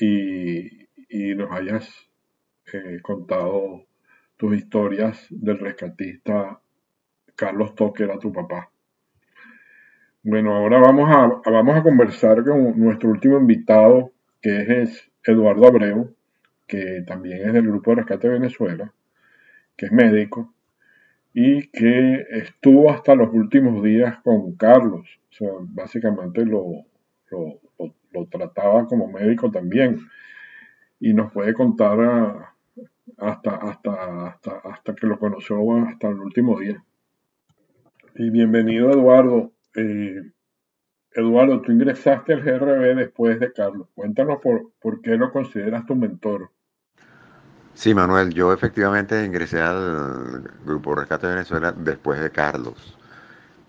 y, 0.00 0.88
y 1.10 1.34
nos 1.34 1.52
hayas 1.52 2.10
eh, 2.72 3.00
contado 3.02 3.84
tus 4.38 4.56
historias 4.56 5.26
del 5.28 5.58
rescatista 5.58 6.58
Carlos 7.36 7.74
Toque, 7.74 8.04
era 8.04 8.18
tu 8.18 8.32
papá. 8.32 8.70
Bueno, 10.22 10.54
ahora 10.54 10.78
vamos 10.78 11.10
a, 11.14 11.50
vamos 11.50 11.76
a 11.76 11.82
conversar 11.82 12.42
con 12.42 12.80
nuestro 12.80 13.10
último 13.10 13.36
invitado, 13.36 14.12
que 14.40 14.82
es 14.82 15.10
Eduardo 15.22 15.66
Abreu, 15.66 16.14
que 16.72 17.02
también 17.06 17.46
es 17.46 17.52
del 17.52 17.66
Grupo 17.68 17.90
de 17.90 17.96
Rescate 17.96 18.30
Venezuela, 18.30 18.94
que 19.76 19.84
es 19.84 19.92
médico 19.92 20.54
y 21.34 21.68
que 21.68 22.24
estuvo 22.30 22.90
hasta 22.90 23.14
los 23.14 23.30
últimos 23.34 23.82
días 23.82 24.22
con 24.22 24.56
Carlos. 24.56 25.06
O 25.30 25.34
sea, 25.34 25.50
básicamente 25.60 26.46
lo, 26.46 26.86
lo, 27.30 28.26
trataba 28.30 28.86
como 28.86 29.06
médico 29.06 29.50
también. 29.50 30.00
Y 30.98 31.12
nos 31.12 31.30
puede 31.30 31.52
contar 31.52 32.00
a, 32.00 32.54
hasta, 33.18 33.50
hasta, 33.50 34.28
hasta, 34.28 34.52
hasta 34.64 34.94
que 34.94 35.06
lo 35.06 35.18
conoció 35.18 35.58
hasta 35.86 36.08
el 36.08 36.20
último 36.20 36.58
día. 36.58 36.82
Y 38.14 38.30
bienvenido 38.30 38.90
Eduardo. 38.90 39.52
Eh, 39.76 40.22
Eduardo, 41.14 41.60
tú 41.60 41.70
ingresaste 41.70 42.32
al 42.32 42.40
GRB 42.40 42.96
después 42.96 43.38
de 43.38 43.52
Carlos. 43.52 43.88
Cuéntanos 43.94 44.40
por, 44.40 44.72
por 44.80 45.02
qué 45.02 45.18
lo 45.18 45.30
consideras 45.32 45.84
tu 45.84 45.94
mentor. 45.94 46.50
Sí, 47.74 47.94
Manuel, 47.94 48.32
yo 48.34 48.52
efectivamente 48.52 49.24
ingresé 49.24 49.60
al 49.60 50.50
Grupo 50.64 50.94
Rescate 50.94 51.26
de 51.26 51.34
Venezuela 51.34 51.72
después 51.72 52.20
de 52.20 52.30
Carlos. 52.30 52.96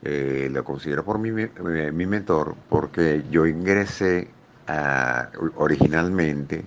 Eh, 0.01 0.49
lo 0.51 0.63
considero 0.63 1.03
por 1.05 1.17
mi, 1.17 1.31
mi, 1.31 2.05
mentor 2.05 2.55
porque 2.69 3.23
yo 3.31 3.45
ingresé 3.45 4.29
originalmente 5.55 6.65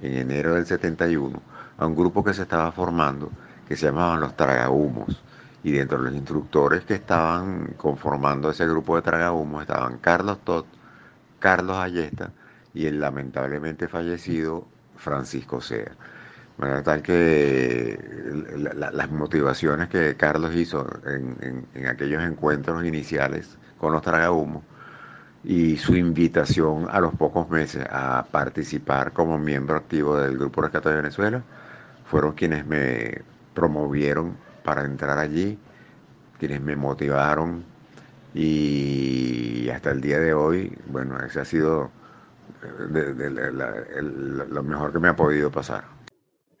en 0.00 0.14
enero 0.14 0.54
del 0.54 0.66
71 0.66 1.40
a 1.78 1.86
un 1.86 1.94
grupo 1.94 2.24
que 2.24 2.34
se 2.34 2.42
estaba 2.42 2.72
formando 2.72 3.30
que 3.68 3.76
se 3.76 3.86
llamaban 3.86 4.20
los 4.20 4.36
tragahumos. 4.36 5.22
Y 5.64 5.72
dentro 5.72 5.98
de 5.98 6.04
los 6.04 6.14
instructores 6.14 6.84
que 6.84 6.94
estaban 6.94 7.74
conformando 7.76 8.50
ese 8.50 8.66
grupo 8.66 8.96
de 8.96 9.02
tragahumos 9.02 9.62
estaban 9.62 9.98
Carlos 9.98 10.40
Todd, 10.44 10.64
Carlos 11.38 11.76
Ayesta 11.78 12.32
y 12.74 12.86
el 12.86 13.00
lamentablemente 13.00 13.88
fallecido 13.88 14.66
Francisco 14.96 15.60
Sea. 15.60 15.92
Tal 16.84 17.02
que 17.02 17.98
las 18.54 19.10
motivaciones 19.10 19.88
que 19.88 20.16
Carlos 20.16 20.54
hizo 20.54 20.86
en, 21.06 21.66
en 21.74 21.86
aquellos 21.88 22.22
encuentros 22.22 22.84
iniciales 22.84 23.58
con 23.78 23.92
los 23.92 24.02
tragahumos 24.02 24.62
y 25.44 25.76
su 25.76 25.96
invitación 25.96 26.86
a 26.90 27.00
los 27.00 27.14
pocos 27.14 27.50
meses 27.50 27.84
a 27.90 28.24
participar 28.30 29.12
como 29.12 29.38
miembro 29.38 29.76
activo 29.76 30.16
del 30.16 30.38
Grupo 30.38 30.62
Rescate 30.62 30.90
de 30.90 30.96
Venezuela 30.96 31.42
fueron 32.04 32.32
quienes 32.32 32.64
me 32.64 33.22
promovieron 33.54 34.36
para 34.62 34.84
entrar 34.84 35.18
allí, 35.18 35.58
quienes 36.38 36.60
me 36.60 36.76
motivaron 36.76 37.64
y 38.34 39.68
hasta 39.70 39.90
el 39.90 40.00
día 40.00 40.20
de 40.20 40.32
hoy, 40.32 40.78
bueno, 40.86 41.18
ese 41.20 41.40
ha 41.40 41.44
sido 41.44 41.90
eh, 42.62 44.46
lo 44.48 44.62
mejor 44.62 44.92
que 44.92 45.00
me 45.00 45.08
ha 45.08 45.16
podido 45.16 45.50
pasar. 45.50 46.01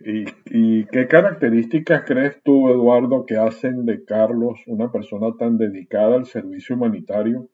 ¿Y, 0.04 0.24
¿Y, 0.46 0.84
qué 0.86 1.06
características 1.06 2.02
crees 2.06 2.42
tú, 2.42 2.68
Eduardo, 2.70 3.24
que 3.26 3.36
hacen 3.36 3.86
de 3.86 4.04
Carlos 4.04 4.60
una 4.66 4.90
persona 4.90 5.28
tan 5.38 5.58
dedicada 5.58 6.16
al 6.16 6.26
servicio 6.26 6.76
humanitario 6.76 7.48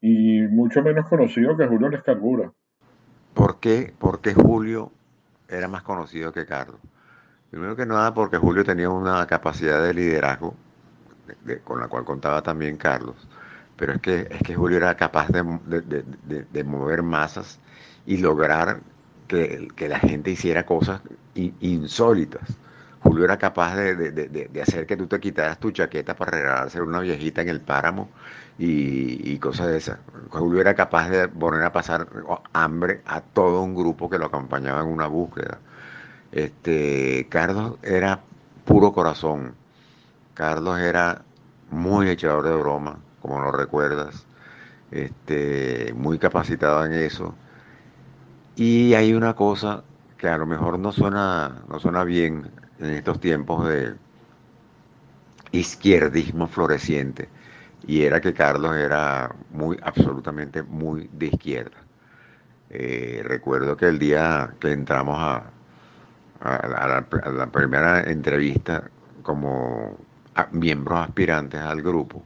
y 0.00 0.42
mucho 0.42 0.82
menos 0.82 1.08
conocido 1.08 1.56
que 1.56 1.66
Julio 1.66 1.88
Lescarbura? 1.88 2.52
¿Por 3.32 3.58
qué? 3.60 3.92
Porque 3.98 4.34
Julio 4.34 4.92
era 5.48 5.68
más 5.68 5.82
conocido 5.82 6.32
que 6.32 6.46
Carlos. 6.46 6.80
Primero 7.50 7.76
que 7.76 7.86
nada 7.86 8.12
porque 8.12 8.36
Julio 8.36 8.64
tenía 8.64 8.90
una 8.90 9.26
capacidad 9.26 9.82
de 9.82 9.94
liderazgo 9.94 10.54
con 11.64 11.80
la 11.80 11.88
cual 11.88 12.04
contaba 12.04 12.42
también 12.42 12.76
Carlos, 12.76 13.16
pero 13.76 13.94
es 13.94 14.00
que, 14.00 14.28
es 14.30 14.42
que 14.42 14.54
Julio 14.54 14.76
era 14.76 14.94
capaz 14.96 15.28
de, 15.28 16.64
mover 16.64 17.02
masas 17.02 17.58
y 18.06 18.18
lograr 18.18 18.80
que, 19.74 19.88
la 19.88 19.98
gente 19.98 20.30
hiciera 20.30 20.64
cosas 20.64 21.00
insólitas. 21.34 22.56
Julio 23.00 23.24
era 23.24 23.36
capaz 23.36 23.76
de, 23.76 24.50
hacer 24.62 24.86
que 24.86 24.96
tú 24.96 25.06
te 25.06 25.20
quitaras 25.20 25.58
tu 25.58 25.70
chaqueta 25.70 26.16
para 26.16 26.30
regalarse 26.30 26.78
a 26.78 26.82
una 26.82 27.00
viejita 27.00 27.42
en 27.42 27.50
el 27.50 27.60
páramo 27.60 28.08
y, 28.58 29.32
y 29.32 29.38
cosas 29.38 29.66
de 29.68 29.76
esas. 29.76 29.98
Julio 30.30 30.60
era 30.60 30.74
capaz 30.74 31.10
de 31.10 31.28
poner 31.28 31.62
a 31.62 31.72
pasar 31.72 32.08
hambre 32.54 33.02
a 33.04 33.20
todo 33.20 33.62
un 33.62 33.74
grupo 33.74 34.08
que 34.08 34.18
lo 34.18 34.26
acompañaba 34.26 34.80
en 34.80 34.88
una 34.88 35.06
búsqueda. 35.06 35.58
Este, 36.32 37.28
Carlos 37.30 37.76
era 37.82 38.20
puro 38.64 38.92
corazón. 38.92 39.54
Carlos 40.34 40.80
era 40.80 41.22
muy 41.70 42.08
echador 42.08 42.44
de 42.44 42.56
broma, 42.56 42.98
como 43.20 43.40
lo 43.40 43.52
recuerdas. 43.52 44.26
Este, 44.90 45.92
muy 45.96 46.18
capacitado 46.18 46.84
en 46.84 46.92
eso. 46.92 47.34
Y 48.56 48.94
hay 48.94 49.14
una 49.14 49.34
cosa 49.34 49.82
que 50.16 50.28
a 50.28 50.38
lo 50.38 50.46
mejor 50.46 50.78
no 50.78 50.92
suena, 50.92 51.64
no 51.68 51.80
suena 51.80 52.04
bien 52.04 52.50
en 52.78 52.90
estos 52.90 53.20
tiempos 53.20 53.66
de 53.68 53.94
izquierdismo 55.52 56.46
floreciente. 56.46 57.28
Y 57.86 58.02
era 58.02 58.20
que 58.20 58.32
Carlos 58.32 58.76
era 58.76 59.34
muy, 59.52 59.78
absolutamente 59.82 60.62
muy 60.62 61.08
de 61.12 61.26
izquierda. 61.26 61.76
Eh, 62.70 63.22
recuerdo 63.24 63.76
que 63.76 63.86
el 63.86 63.98
día 63.98 64.54
que 64.58 64.72
entramos 64.72 65.16
a, 65.18 65.44
a, 66.40 67.02
la, 67.30 67.46
primera 67.52 68.02
entrevista 68.02 68.90
como 69.22 69.96
miembros 70.52 71.00
aspirantes 71.00 71.60
al 71.60 71.82
grupo, 71.82 72.22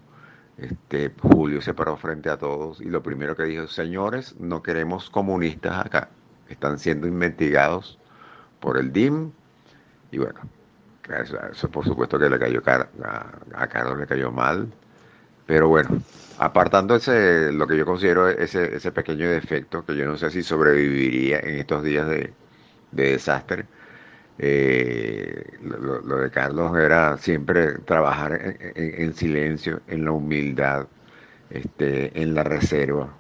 este, 0.57 1.13
Julio 1.21 1.61
se 1.61 1.75
paró 1.75 1.97
frente 1.97 2.31
a 2.31 2.37
todos 2.37 2.81
y 2.81 2.87
lo 2.87 3.03
primero 3.03 3.37
que 3.37 3.45
dijo, 3.45 3.67
señores, 3.69 4.37
no 4.41 4.63
queremos 4.63 5.11
comunistas 5.11 5.87
acá, 5.87 6.09
están 6.49 6.79
siendo 6.79 7.07
investigados 7.07 7.99
por 8.61 8.79
el 8.79 8.93
DIM 8.93 9.31
y 10.11 10.19
bueno, 10.19 10.41
eso, 11.53 11.71
por 11.71 11.85
supuesto 11.85 12.19
que 12.19 12.29
le 12.29 12.39
cayó 12.39 12.63
a, 12.67 13.27
a, 13.55 13.67
Carlos 13.67 13.99
le 13.99 14.07
cayó 14.07 14.31
mal, 14.31 14.73
pero 15.47 15.69
bueno, 15.69 16.03
apartando 16.39 16.97
ese, 16.97 17.53
lo 17.53 17.67
que 17.67 17.77
yo 17.77 17.87
considero 17.87 18.29
ese, 18.29 18.77
ese 18.77 18.93
pequeño 18.93 19.29
defecto, 19.29 19.85
que 19.85 19.97
yo 19.97 20.07
no 20.07 20.17
sé 20.17 20.31
si 20.31 20.43
sobreviviría 20.43 21.41
en 21.41 21.57
estos 21.57 21.83
días 21.83 22.09
de, 22.09 22.33
de 22.93 23.13
desastre, 23.13 23.67
eh, 24.39 25.59
lo, 25.63 26.19
de 26.19 26.31
Carlos 26.31 26.77
era 26.79 27.17
siempre 27.19 27.79
trabajar 27.81 28.57
en, 28.77 29.13
silencio, 29.15 29.81
en 29.89 30.05
la 30.05 30.13
humildad, 30.13 30.87
este, 31.51 32.21
en 32.21 32.35
la 32.35 32.45
reserva. 32.45 33.13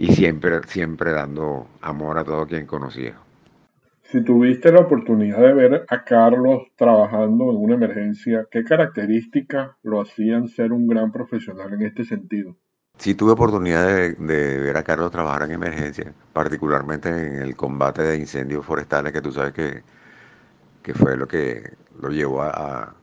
Y 0.00 0.14
siempre, 0.14 0.62
siempre 0.66 1.12
dando 1.12 1.68
amor 1.82 2.16
a 2.16 2.24
todo 2.24 2.46
quien 2.46 2.64
conocía. 2.64 3.18
Si 4.04 4.24
tuviste 4.24 4.72
la 4.72 4.80
oportunidad 4.80 5.40
de 5.40 5.52
ver 5.52 5.84
a 5.86 6.04
Carlos 6.04 6.62
trabajando 6.74 7.50
en 7.50 7.56
una 7.58 7.74
emergencia, 7.74 8.46
¿qué 8.50 8.64
características 8.64 9.72
lo 9.82 10.00
hacían 10.00 10.48
ser 10.48 10.72
un 10.72 10.86
gran 10.88 11.12
profesional 11.12 11.74
en 11.74 11.82
este 11.82 12.04
sentido? 12.04 12.56
Sí 12.96 13.14
tuve 13.14 13.32
oportunidad 13.32 13.86
de, 13.86 14.14
ver 14.16 14.74
a 14.78 14.82
Carlos 14.82 15.10
trabajar 15.10 15.42
en 15.42 15.50
emergencia, 15.50 16.14
particularmente 16.32 17.10
en 17.10 17.34
el 17.42 17.54
combate 17.54 18.00
de 18.00 18.16
incendios 18.16 18.64
forestales, 18.64 19.12
que 19.12 19.20
tú 19.20 19.32
sabes 19.32 19.52
que, 19.52 19.82
que 20.82 20.94
fue 20.94 21.14
lo 21.18 21.28
que 21.28 21.74
lo 22.00 22.08
llevó 22.08 22.40
a, 22.40 22.48
a, 22.48 22.94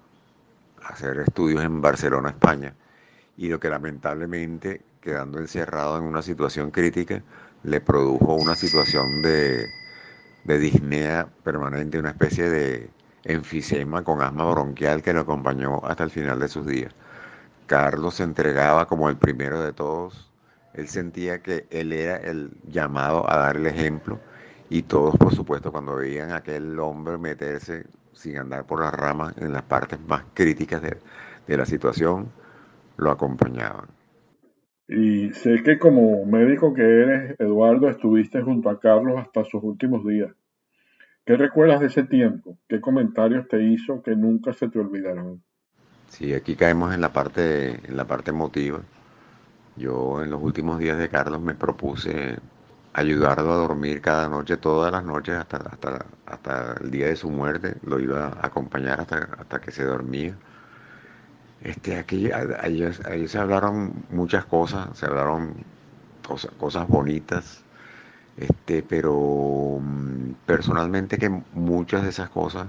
hacer 0.84 1.20
estudios 1.20 1.64
en 1.64 1.80
Barcelona, 1.80 2.30
España, 2.30 2.74
y 3.38 3.50
lo 3.50 3.60
que 3.60 3.70
lamentablemente, 3.70 4.82
quedando 5.08 5.40
encerrado 5.40 5.98
en 5.98 6.04
una 6.04 6.22
situación 6.22 6.70
crítica, 6.70 7.24
le 7.64 7.80
produjo 7.80 8.34
una 8.36 8.56
situación 8.56 9.22
de, 9.22 9.66
de 10.44 10.60
disnea 10.60 11.30
permanente, 11.46 11.98
una 11.98 12.10
especie 12.10 12.50
de 12.50 12.90
enfisema 13.24 14.04
con 14.04 14.22
asma 14.22 14.52
bronquial 14.52 15.02
que 15.02 15.14
lo 15.14 15.22
acompañó 15.22 15.80
hasta 15.86 16.04
el 16.04 16.10
final 16.12 16.42
de 16.42 16.50
sus 16.50 16.66
días. 16.66 16.94
Carlos 17.68 18.16
se 18.16 18.24
entregaba 18.24 18.86
como 18.86 19.08
el 19.08 19.16
primero 19.16 19.62
de 19.62 19.72
todos. 19.72 20.30
Él 20.74 20.90
sentía 20.90 21.42
que 21.42 21.68
él 21.70 21.94
era 21.94 22.18
el 22.18 22.52
llamado 22.68 23.30
a 23.32 23.38
dar 23.38 23.56
el 23.56 23.68
ejemplo 23.68 24.20
y 24.70 24.84
todos, 24.84 25.16
por 25.16 25.34
supuesto, 25.34 25.72
cuando 25.72 25.96
veían 25.96 26.32
a 26.32 26.38
aquel 26.38 26.78
hombre 26.80 27.18
meterse 27.18 27.86
sin 28.12 28.38
andar 28.38 28.66
por 28.66 28.82
las 28.82 28.94
ramas 28.94 29.34
en 29.38 29.54
las 29.54 29.64
partes 29.64 30.02
más 30.02 30.24
críticas 30.34 30.82
de, 30.82 30.98
de 31.48 31.58
la 31.58 31.66
situación, 31.66 32.30
lo 32.98 33.12
acompañaban. 33.12 33.97
Y 34.88 35.32
sé 35.34 35.64
que 35.64 35.78
como 35.78 36.26
médico 36.26 36.74
que 36.74 36.82
eres, 36.82 37.40
Eduardo, 37.40 37.90
estuviste 37.90 38.42
junto 38.42 38.70
a 38.70 38.80
Carlos 38.80 39.20
hasta 39.20 39.44
sus 39.44 39.62
últimos 39.62 40.06
días. 40.06 40.32
¿Qué 41.26 41.36
recuerdas 41.36 41.82
de 41.82 41.88
ese 41.88 42.04
tiempo? 42.04 42.58
¿Qué 42.70 42.80
comentarios 42.80 43.50
te 43.50 43.62
hizo 43.62 44.02
que 44.02 44.16
nunca 44.16 44.54
se 44.54 44.70
te 44.70 44.80
olvidarán? 44.80 45.42
Sí, 46.08 46.34
aquí 46.34 46.56
caemos 46.56 46.94
en 46.94 47.02
la 47.02 47.12
parte, 47.12 47.86
en 47.86 47.98
la 47.98 48.06
parte 48.06 48.32
emotiva. 48.32 48.80
Yo 49.76 50.24
en 50.24 50.30
los 50.32 50.42
últimos 50.42 50.80
días 50.80 50.98
de 50.98 51.10
Carlos 51.10 51.42
me 51.42 51.54
propuse 51.54 52.38
ayudarlo 52.94 53.52
a 53.52 53.58
dormir 53.58 54.02
cada 54.02 54.30
noche, 54.30 54.56
todas 54.56 54.92
las 54.92 55.04
noches, 55.04 55.36
hasta, 55.36 55.58
hasta, 55.58 56.06
hasta 56.26 56.76
el 56.82 56.90
día 56.92 57.08
de 57.08 57.18
su 57.18 57.30
muerte. 57.30 57.76
Lo 57.84 58.00
iba 58.00 58.28
a 58.28 58.48
acompañar 58.48 59.02
hasta, 59.02 59.18
hasta 59.38 59.60
que 59.60 59.72
se 59.72 59.84
dormía. 59.84 60.34
Este, 61.62 61.98
aquí, 61.98 62.30
se 63.28 63.38
hablaron 63.40 63.94
muchas 64.12 64.46
cosas, 64.46 64.98
se 64.98 65.06
hablaron 65.06 65.56
cosas, 66.26 66.52
cosas 66.52 66.88
bonitas, 66.88 67.64
este, 68.38 68.84
pero 68.84 69.80
mm, 69.82 70.34
personalmente 70.46 71.18
que 71.18 71.30
muchas 71.54 72.04
de 72.04 72.10
esas 72.10 72.30
cosas 72.30 72.68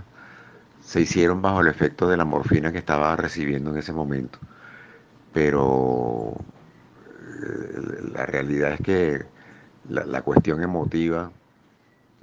se 0.80 1.02
hicieron 1.02 1.42
bajo 1.42 1.60
el 1.60 1.68
efecto 1.68 2.08
de 2.08 2.16
la 2.16 2.24
morfina 2.24 2.72
que 2.72 2.78
estaba 2.78 3.14
recibiendo 3.16 3.70
en 3.70 3.76
ese 3.78 3.92
momento. 3.92 4.38
Pero 5.34 6.34
eh, 7.42 8.10
la 8.14 8.26
realidad 8.26 8.72
es 8.72 8.80
que 8.80 9.26
la, 9.88 10.22
cuestión 10.22 10.62
emotiva, 10.62 11.30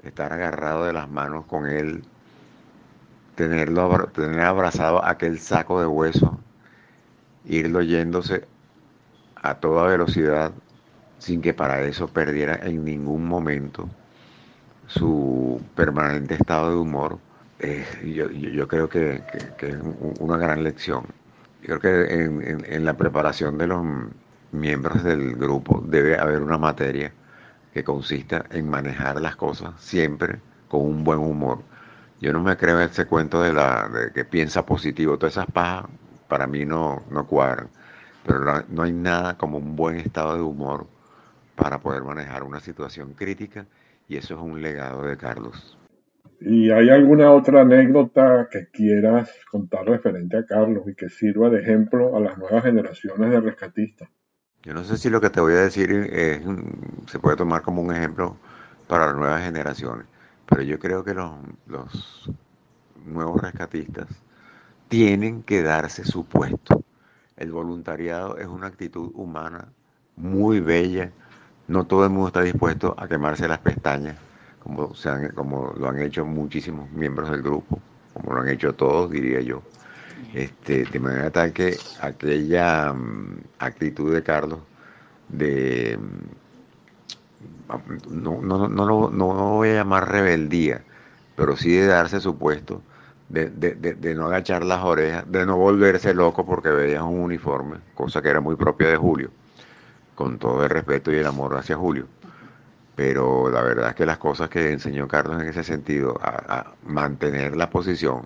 estar 0.03 0.33
agarrado 0.33 0.85
de 0.85 0.93
las 0.93 1.09
manos 1.09 1.45
con 1.45 1.67
él, 1.67 2.03
tenerlo, 3.35 4.07
tener 4.13 4.41
abrazado 4.41 5.03
aquel 5.05 5.39
saco 5.39 5.79
de 5.79 5.87
hueso, 5.87 6.39
irlo 7.47 7.81
yéndose 7.81 8.45
a 9.35 9.55
toda 9.55 9.88
velocidad 9.88 10.51
sin 11.19 11.41
que 11.41 11.53
para 11.53 11.81
eso 11.84 12.07
perdiera 12.07 12.59
en 12.63 12.84
ningún 12.84 13.26
momento 13.27 13.89
su 14.88 15.61
permanente 15.76 16.35
estado 16.35 16.72
de 16.72 16.76
humor, 16.77 17.19
eh, 17.59 17.85
yo, 18.15 18.67
creo 18.67 18.89
que, 18.89 19.23
es 19.59 19.76
una 20.19 20.38
gran 20.38 20.63
lección. 20.63 21.05
Yo 21.63 21.80
creo 21.80 22.05
que 22.05 22.23
en, 22.23 22.85
la 22.85 22.95
preparación 22.95 23.57
de 23.57 23.67
los 23.67 23.84
miembros 24.51 25.03
del 25.03 25.35
grupo 25.35 25.84
debe 25.88 26.17
haber 26.17 26.41
una 26.41 26.57
materia 26.57 27.11
que 27.73 27.84
consista 27.84 28.45
en 28.51 28.69
manejar 28.69 29.19
las 29.19 29.35
cosas 29.35 29.73
siempre 29.80 30.39
con 30.67 30.81
un 30.81 31.03
buen 31.03 31.19
humor. 31.19 31.63
Yo 32.22 32.31
no 32.34 32.41
me 32.41 32.55
creo 32.55 32.80
en 32.80 32.89
ese 32.89 33.05
cuento 33.05 33.41
de, 33.41 33.53
la, 33.53 33.89
que 34.13 34.26
piensa 34.26 34.65
positivo. 34.65 35.17
Todas 35.17 35.34
esas 35.34 35.47
pajas 35.47 35.85
para 36.35 36.47
mí 36.47 36.65
no, 36.65 37.01
no 37.11 37.25
cuadran. 37.25 37.69
Pero 38.25 38.65
no 38.67 38.83
hay 38.83 38.91
nada 38.91 39.37
como 39.37 39.57
un 39.57 39.77
buen 39.77 39.95
estado 39.95 40.35
de 40.35 40.41
humor 40.41 40.85
para 41.55 41.79
poder 41.79 42.03
manejar 42.03 42.43
una 42.43 42.59
situación 42.59 43.13
crítica 43.13 43.65
y 44.09 44.17
eso 44.17 44.33
es 44.33 44.41
un 44.41 44.61
legado 44.61 45.03
de 45.03 45.15
Carlos. 45.15 45.77
¿Y 46.41 46.71
hay 46.71 46.89
alguna 46.89 47.31
otra 47.31 47.61
anécdota 47.61 48.49
que 48.51 48.67
quieras 48.67 49.31
contar 49.49 49.85
referente 49.85 50.35
a 50.35 50.45
Carlos 50.45 50.83
y 50.87 50.93
que 50.93 51.07
sirva 51.07 51.49
de 51.49 51.61
ejemplo 51.61 52.17
a 52.17 52.19
las 52.19 52.37
nuevas 52.37 52.65
generaciones 52.65 53.31
de 53.31 53.39
rescatistas? 53.39 54.09
Yo 54.61 54.73
no 54.73 54.83
sé 54.83 54.97
si 54.97 55.09
lo 55.09 55.21
que 55.21 55.29
te 55.29 55.39
voy 55.39 55.53
a 55.53 55.61
decir 55.61 55.89
se 57.07 57.19
puede 57.19 57.37
tomar 57.37 57.61
como 57.61 57.81
un 57.81 57.95
ejemplo 57.95 58.35
para 58.89 59.05
las 59.05 59.15
nuevas 59.15 59.41
generaciones, 59.41 60.05
pero 60.49 60.63
yo 60.63 60.79
creo 60.79 61.01
que 61.01 61.13
los, 61.13 61.31
los 61.67 62.29
nuevos 63.05 63.41
rescatistas 63.41 64.24
tienen 64.87 65.43
que 65.43 65.61
darse 65.61 66.03
su 66.05 66.25
puesto. 66.25 66.83
El 67.37 67.51
voluntariado 67.51 68.37
es 68.37 68.47
una 68.47 68.67
actitud 68.67 69.11
humana 69.15 69.67
muy 70.15 70.59
bella. 70.59 71.11
No 71.67 71.85
todo 71.85 72.03
el 72.05 72.11
mundo 72.11 72.27
está 72.27 72.41
dispuesto 72.41 72.95
a 72.97 73.07
quemarse 73.07 73.47
las 73.47 73.59
pestañas 73.59 74.17
como, 74.65 74.93
como 75.35 75.73
lo 75.77 75.89
han 75.89 75.99
hecho 76.01 76.25
muchísimos 76.25 76.89
miembros 76.91 77.29
del 77.29 77.43
grupo, 77.43 77.79
como 78.13 78.33
lo 78.33 78.41
han 78.41 78.49
hecho 78.49 78.73
todos, 78.73 79.11
diría 79.11 79.41
yo. 79.41 79.61
Este, 80.33 80.85
de 80.85 80.99
manera 80.99 81.29
tal 81.29 81.53
que 81.53 81.77
aquella 82.01 82.91
mm, 82.93 83.41
actitud 83.59 84.13
de 84.13 84.23
Carlos 84.23 84.59
de 85.29 85.97
mm, 85.97 86.45
no, 88.09 88.41
no, 88.41 88.67
no, 88.67 88.67
no, 88.67 89.09
no 89.09 89.49
voy 89.53 89.69
a 89.69 89.75
llamar 89.75 90.09
rebeldía, 90.11 90.83
pero 91.35 91.55
sí 91.55 91.71
de 91.71 91.85
darse 91.87 92.19
su 92.19 92.37
puesto, 92.37 92.81
de, 93.30 93.49
de, 93.49 93.73
de, 93.76 94.15
no 94.15 94.27
agachar 94.27 94.64
las 94.64 94.84
orejas, 94.84 95.30
de 95.31 95.45
no 95.45 95.57
volverse 95.57 96.14
loco 96.14 96.45
porque 96.45 96.69
veía 96.69 97.03
un 97.03 97.19
uniforme, 97.19 97.77
cosa 97.93 98.22
que 98.22 98.30
era 98.30 98.39
muy 98.39 98.56
propia 98.56 98.89
de 98.89 98.97
Julio, 98.97 99.31
con 100.14 100.38
todo 100.38 100.64
el 100.64 100.69
respeto 100.69 101.11
y 101.11 101.18
el 101.18 101.26
amor 101.26 101.57
hacia 101.57 101.76
Julio 101.76 102.07
pero 102.95 103.49
la 103.49 103.61
verdad 103.61 103.89
es 103.89 103.95
que 103.95 104.06
las 104.06 104.18
cosas 104.18 104.49
que 104.49 104.72
enseñó 104.72 105.07
Carlos 105.07 105.41
en 105.41 105.49
ese 105.49 105.64
sentido, 105.64 106.18
a, 106.22 106.73
mantener 106.85 107.56
la 107.56 107.69
posición, 107.69 108.26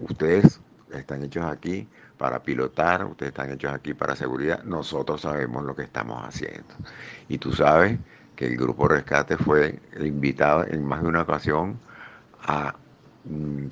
ustedes 0.00 0.60
están 0.92 1.22
hechos 1.22 1.44
aquí 1.44 1.86
para 2.18 2.42
pilotar, 2.42 3.04
ustedes 3.04 3.30
están 3.30 3.52
hechos 3.52 3.72
aquí 3.72 3.94
para 3.94 4.16
seguridad, 4.16 4.64
nosotros 4.64 5.20
sabemos 5.20 5.64
lo 5.64 5.74
que 5.76 5.82
estamos 5.82 6.22
haciendo. 6.24 6.74
Y 7.28 7.38
tú 7.38 7.52
sabes 7.52 7.98
que 8.34 8.46
el 8.46 8.56
Grupo 8.56 8.88
Rescate 8.88 9.36
fue 9.36 9.78
invitado 10.00 10.66
en 10.66 10.84
más 10.84 11.02
de 11.02 11.08
una 11.08 11.22
ocasión 11.22 11.78
a 12.42 12.74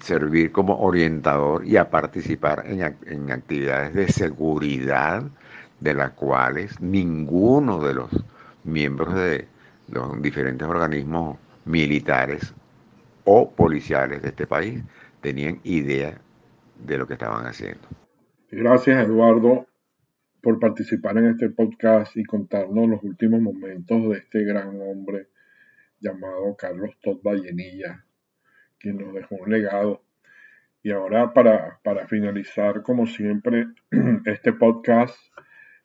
servir 0.03 0.53
como 0.53 0.79
orientador 0.79 1.67
y 1.67 1.77
a 1.77 1.91
participar 1.91 2.65
en, 2.67 2.97
en 3.07 3.31
actividades 3.33 3.95
de 3.95 4.09
seguridad 4.09 5.25
de 5.81 5.95
las 5.95 6.13
cuales 6.13 6.81
ninguno 6.81 7.83
de 7.83 7.95
los 7.95 8.11
miembros 8.65 9.15
de, 9.15 9.47
los 9.91 10.21
diferentes 10.21 10.67
organismos 10.67 11.39
militares 11.65 12.55
o 13.25 13.51
policiales 13.51 14.23
de 14.23 14.29
este 14.29 14.47
país 14.47 14.83
tenían 15.21 15.61
idea 15.65 16.21
de 16.79 16.99
lo 16.99 17.07
que 17.07 17.15
estaban 17.15 17.47
haciendo. 17.47 17.89
Gracias 18.51 19.07
Eduardo 19.07 19.67
por 20.43 20.61
participar 20.61 21.19
en 21.19 21.27
este 21.27 21.51
podcast 21.51 22.17
y 22.17 22.25
contarnos 22.25 22.89
los 22.89 23.03
últimos 23.03 23.41
momentos 23.41 24.09
de 24.09 24.19
este 24.19 24.45
gran 24.45 24.81
hombre 24.81 25.29
llamado 26.01 26.55
Carlos 26.57 26.91
Todd 27.03 27.21
Vallenilla, 27.23 28.05
quien 28.79 28.99
nos 28.99 29.15
dejó 29.15 29.37
un 29.37 29.51
legado. 29.51 30.03
Y 30.83 30.91
ahora 30.93 31.33
para, 31.33 31.81
para 31.83 32.07
finalizar, 32.07 32.83
como 32.83 33.07
siempre, 33.07 33.67
este 34.25 34.53
podcast 34.53 35.17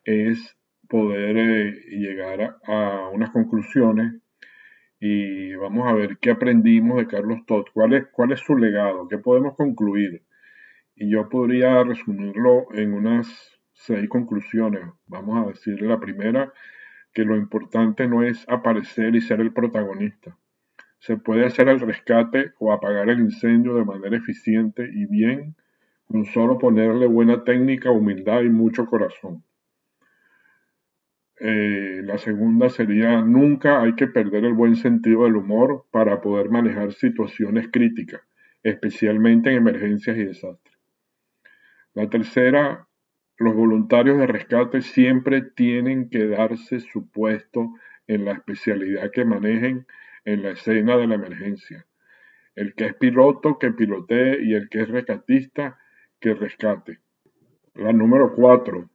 es 0.04 0.56
poder 0.88 1.38
eh, 1.38 1.72
llegar 1.90 2.58
a, 2.66 3.10
unas 3.12 3.32
conclusiones 3.32 4.14
y 5.00 5.56
vamos 5.56 5.88
a 5.88 5.94
ver 5.94 6.18
qué 6.20 6.32
aprendimos 6.32 6.98
de 6.98 7.08
Carlos 7.08 7.40
Todd, 7.46 7.66
cuál 7.74 7.94
es, 7.94 8.08
cuál 8.12 8.32
es 8.32 8.40
su 8.40 8.56
legado, 8.56 9.08
qué 9.08 9.18
podemos 9.18 9.56
concluir. 9.56 10.24
Y 10.96 11.10
yo 11.10 11.28
podría 11.30 11.84
resumirlo 11.84 12.68
en 12.74 12.94
unas 12.94 13.28
seis 13.74 14.08
conclusiones. 14.08 14.84
Vamos 15.08 15.44
a 15.44 15.50
decir 15.50 15.82
la 15.82 16.00
primera, 16.00 16.54
que 17.14 17.26
lo 17.26 17.36
importante 17.36 18.08
no 18.08 18.24
es 18.24 18.48
aparecer 18.48 19.16
y 19.16 19.22
ser 19.22 19.42
el 19.42 19.52
protagonista. 19.52 20.38
Se 21.04 21.18
puede 21.18 21.46
hacer 21.46 21.68
el 21.68 21.82
rescate 21.82 22.54
o 22.60 22.72
apagar 22.72 23.10
el 23.10 23.20
incendio 23.20 23.76
de 23.76 23.84
manera 23.84 24.16
eficiente 24.16 24.90
y 24.90 25.06
bien 25.06 25.54
con 26.08 26.24
solo 26.24 26.58
ponerle 26.58 27.08
buena 27.08 27.44
técnica, 27.44 27.92
humildad 27.92 28.44
y 28.44 28.50
mucho 28.50 28.86
corazón. 28.86 29.44
Eh, 31.42 32.04
la 32.06 32.18
segunda 32.18 32.70
sería, 32.70 33.22
nunca 33.22 33.82
hay 33.82 33.96
que 33.96 34.08
perder 34.08 34.46
el 34.46 34.54
buen 34.54 34.78
sentido 34.78 35.26
del 35.26 35.36
humor 35.36 35.88
para 35.92 36.22
poder 36.22 36.50
manejar 36.50 36.94
situaciones 36.94 37.68
críticas, 37.70 38.22
especialmente 38.64 39.50
en 39.50 39.58
emergencias 39.58 40.16
y 40.16 40.24
desastres. 40.24 40.78
La 41.96 42.10
tercera, 42.10 42.88
los 43.38 43.54
voluntarios 43.54 44.20
de 44.20 44.28
rescate 44.28 44.82
siempre 44.82 45.42
tienen 45.42 46.10
que 46.10 46.28
darse 46.28 46.80
su 46.80 47.12
puesto 47.12 47.74
en 48.08 48.24
la 48.24 48.32
especialidad 48.32 49.12
que 49.12 49.26
manejen 49.26 49.86
en 50.26 50.44
la 50.44 50.52
escena 50.52 50.98
de 50.98 51.08
la 51.08 51.16
emergencia. 51.16 51.86
El 52.56 52.76
que 52.76 52.86
es 52.86 52.94
piloto, 52.96 53.58
que 53.58 53.72
pilotee 53.72 54.44
y 54.44 54.54
el 54.54 54.70
que 54.70 54.82
es 54.82 54.90
rescatista, 54.90 55.80
que 56.20 56.34
rescate. 56.34 57.00
La 57.74 57.92
número 57.92 58.34
cuatro, 58.36 58.90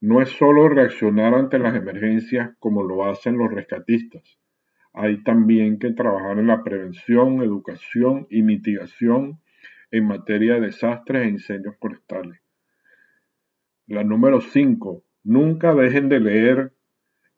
no 0.00 0.20
es 0.20 0.30
solo 0.30 0.68
reaccionar 0.68 1.34
ante 1.34 1.58
las 1.58 1.74
emergencias 1.74 2.56
como 2.58 2.82
lo 2.82 3.04
hacen 3.04 3.36
los 3.36 3.52
rescatistas. 3.52 4.38
Hay 4.92 5.22
también 5.22 5.78
que 5.78 5.92
trabajar 5.92 6.38
en 6.38 6.48
la 6.48 6.62
prevención, 6.62 7.42
educación 7.42 8.26
y 8.30 8.42
mitigación 8.42 9.40
en 9.90 10.06
materia 10.06 10.54
de 10.54 10.62
desastres 10.62 11.24
e 11.24 11.30
incendios 11.30 11.76
forestales. 11.78 12.40
La 13.86 14.04
número 14.04 14.40
5. 14.40 15.04
Nunca 15.24 15.74
dejen 15.74 16.08
de 16.08 16.20
leer, 16.20 16.72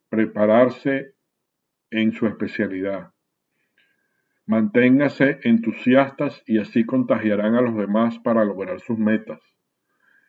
prepararse 0.08 1.14
en 1.90 2.12
su 2.12 2.26
especialidad. 2.26 3.13
Manténganse 4.46 5.38
entusiastas 5.42 6.42
y 6.46 6.58
así 6.58 6.84
contagiarán 6.84 7.54
a 7.54 7.62
los 7.62 7.76
demás 7.76 8.18
para 8.18 8.44
lograr 8.44 8.80
sus 8.80 8.98
metas. 8.98 9.40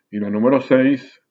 Y 0.10 0.20
la 0.20 0.30
número 0.30 0.62
6 0.62 1.22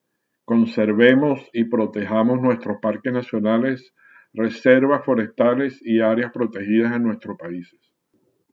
Conservemos 0.45 1.49
y 1.55 1.65
protejamos 1.65 2.41
nuestros 2.43 2.77
parques 2.83 3.13
nacionales, 3.13 3.95
reservas 4.35 5.03
forestales 5.05 5.81
y 5.83 6.01
áreas 6.01 6.33
protegidas 6.33 6.95
en 6.95 7.03
nuestros 7.05 7.39
países. 7.39 7.81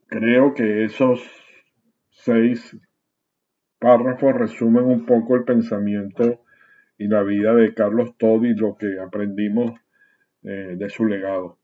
Creo 0.07 0.53
que 0.53 0.85
esos 0.85 1.21
seis 2.11 2.77
párrafos 3.77 4.33
resumen 4.35 4.85
un 4.85 5.05
poco 5.05 5.35
el 5.35 5.43
pensamiento 5.43 6.43
y 6.97 7.07
la 7.07 7.23
vida 7.23 7.53
de 7.55 7.73
Carlos 7.73 8.15
Todd 8.17 8.45
y 8.45 8.53
lo 8.53 8.77
que 8.77 8.97
aprendimos 8.99 9.77
eh, 10.43 10.75
de 10.77 10.89
su 10.89 11.05
legado. 11.05 11.57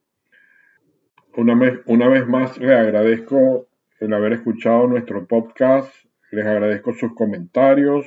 Una 1.38 1.56
vez, 1.56 1.80
una 1.86 2.10
vez 2.10 2.28
más 2.28 2.58
les 2.58 2.72
agradezco 2.72 3.68
el 4.00 4.12
haber 4.14 4.34
escuchado 4.34 4.88
nuestro 4.88 5.26
podcast, 5.28 5.94
les 6.32 6.46
agradezco 6.46 6.94
sus 6.94 7.14
comentarios, 7.14 8.06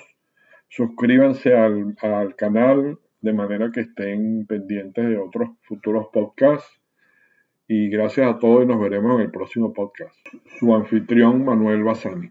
Suscríbanse 0.70 1.56
al, 1.56 1.96
al 2.00 2.36
canal 2.36 2.98
de 3.20 3.32
manera 3.32 3.72
que 3.72 3.80
estén 3.80 4.46
pendientes 4.46 5.08
de 5.08 5.18
otros 5.18 5.50
futuros 5.62 6.06
podcasts. 6.12 6.80
Y 7.66 7.88
gracias 7.88 8.32
a 8.32 8.38
todos 8.38 8.64
y 8.64 8.66
nos 8.66 8.80
veremos 8.80 9.16
en 9.16 9.22
el 9.22 9.30
próximo 9.32 9.72
podcast. 9.72 10.14
Su 10.58 10.72
anfitrión 10.74 11.44
Manuel 11.44 11.82
Bazani. 11.82 12.30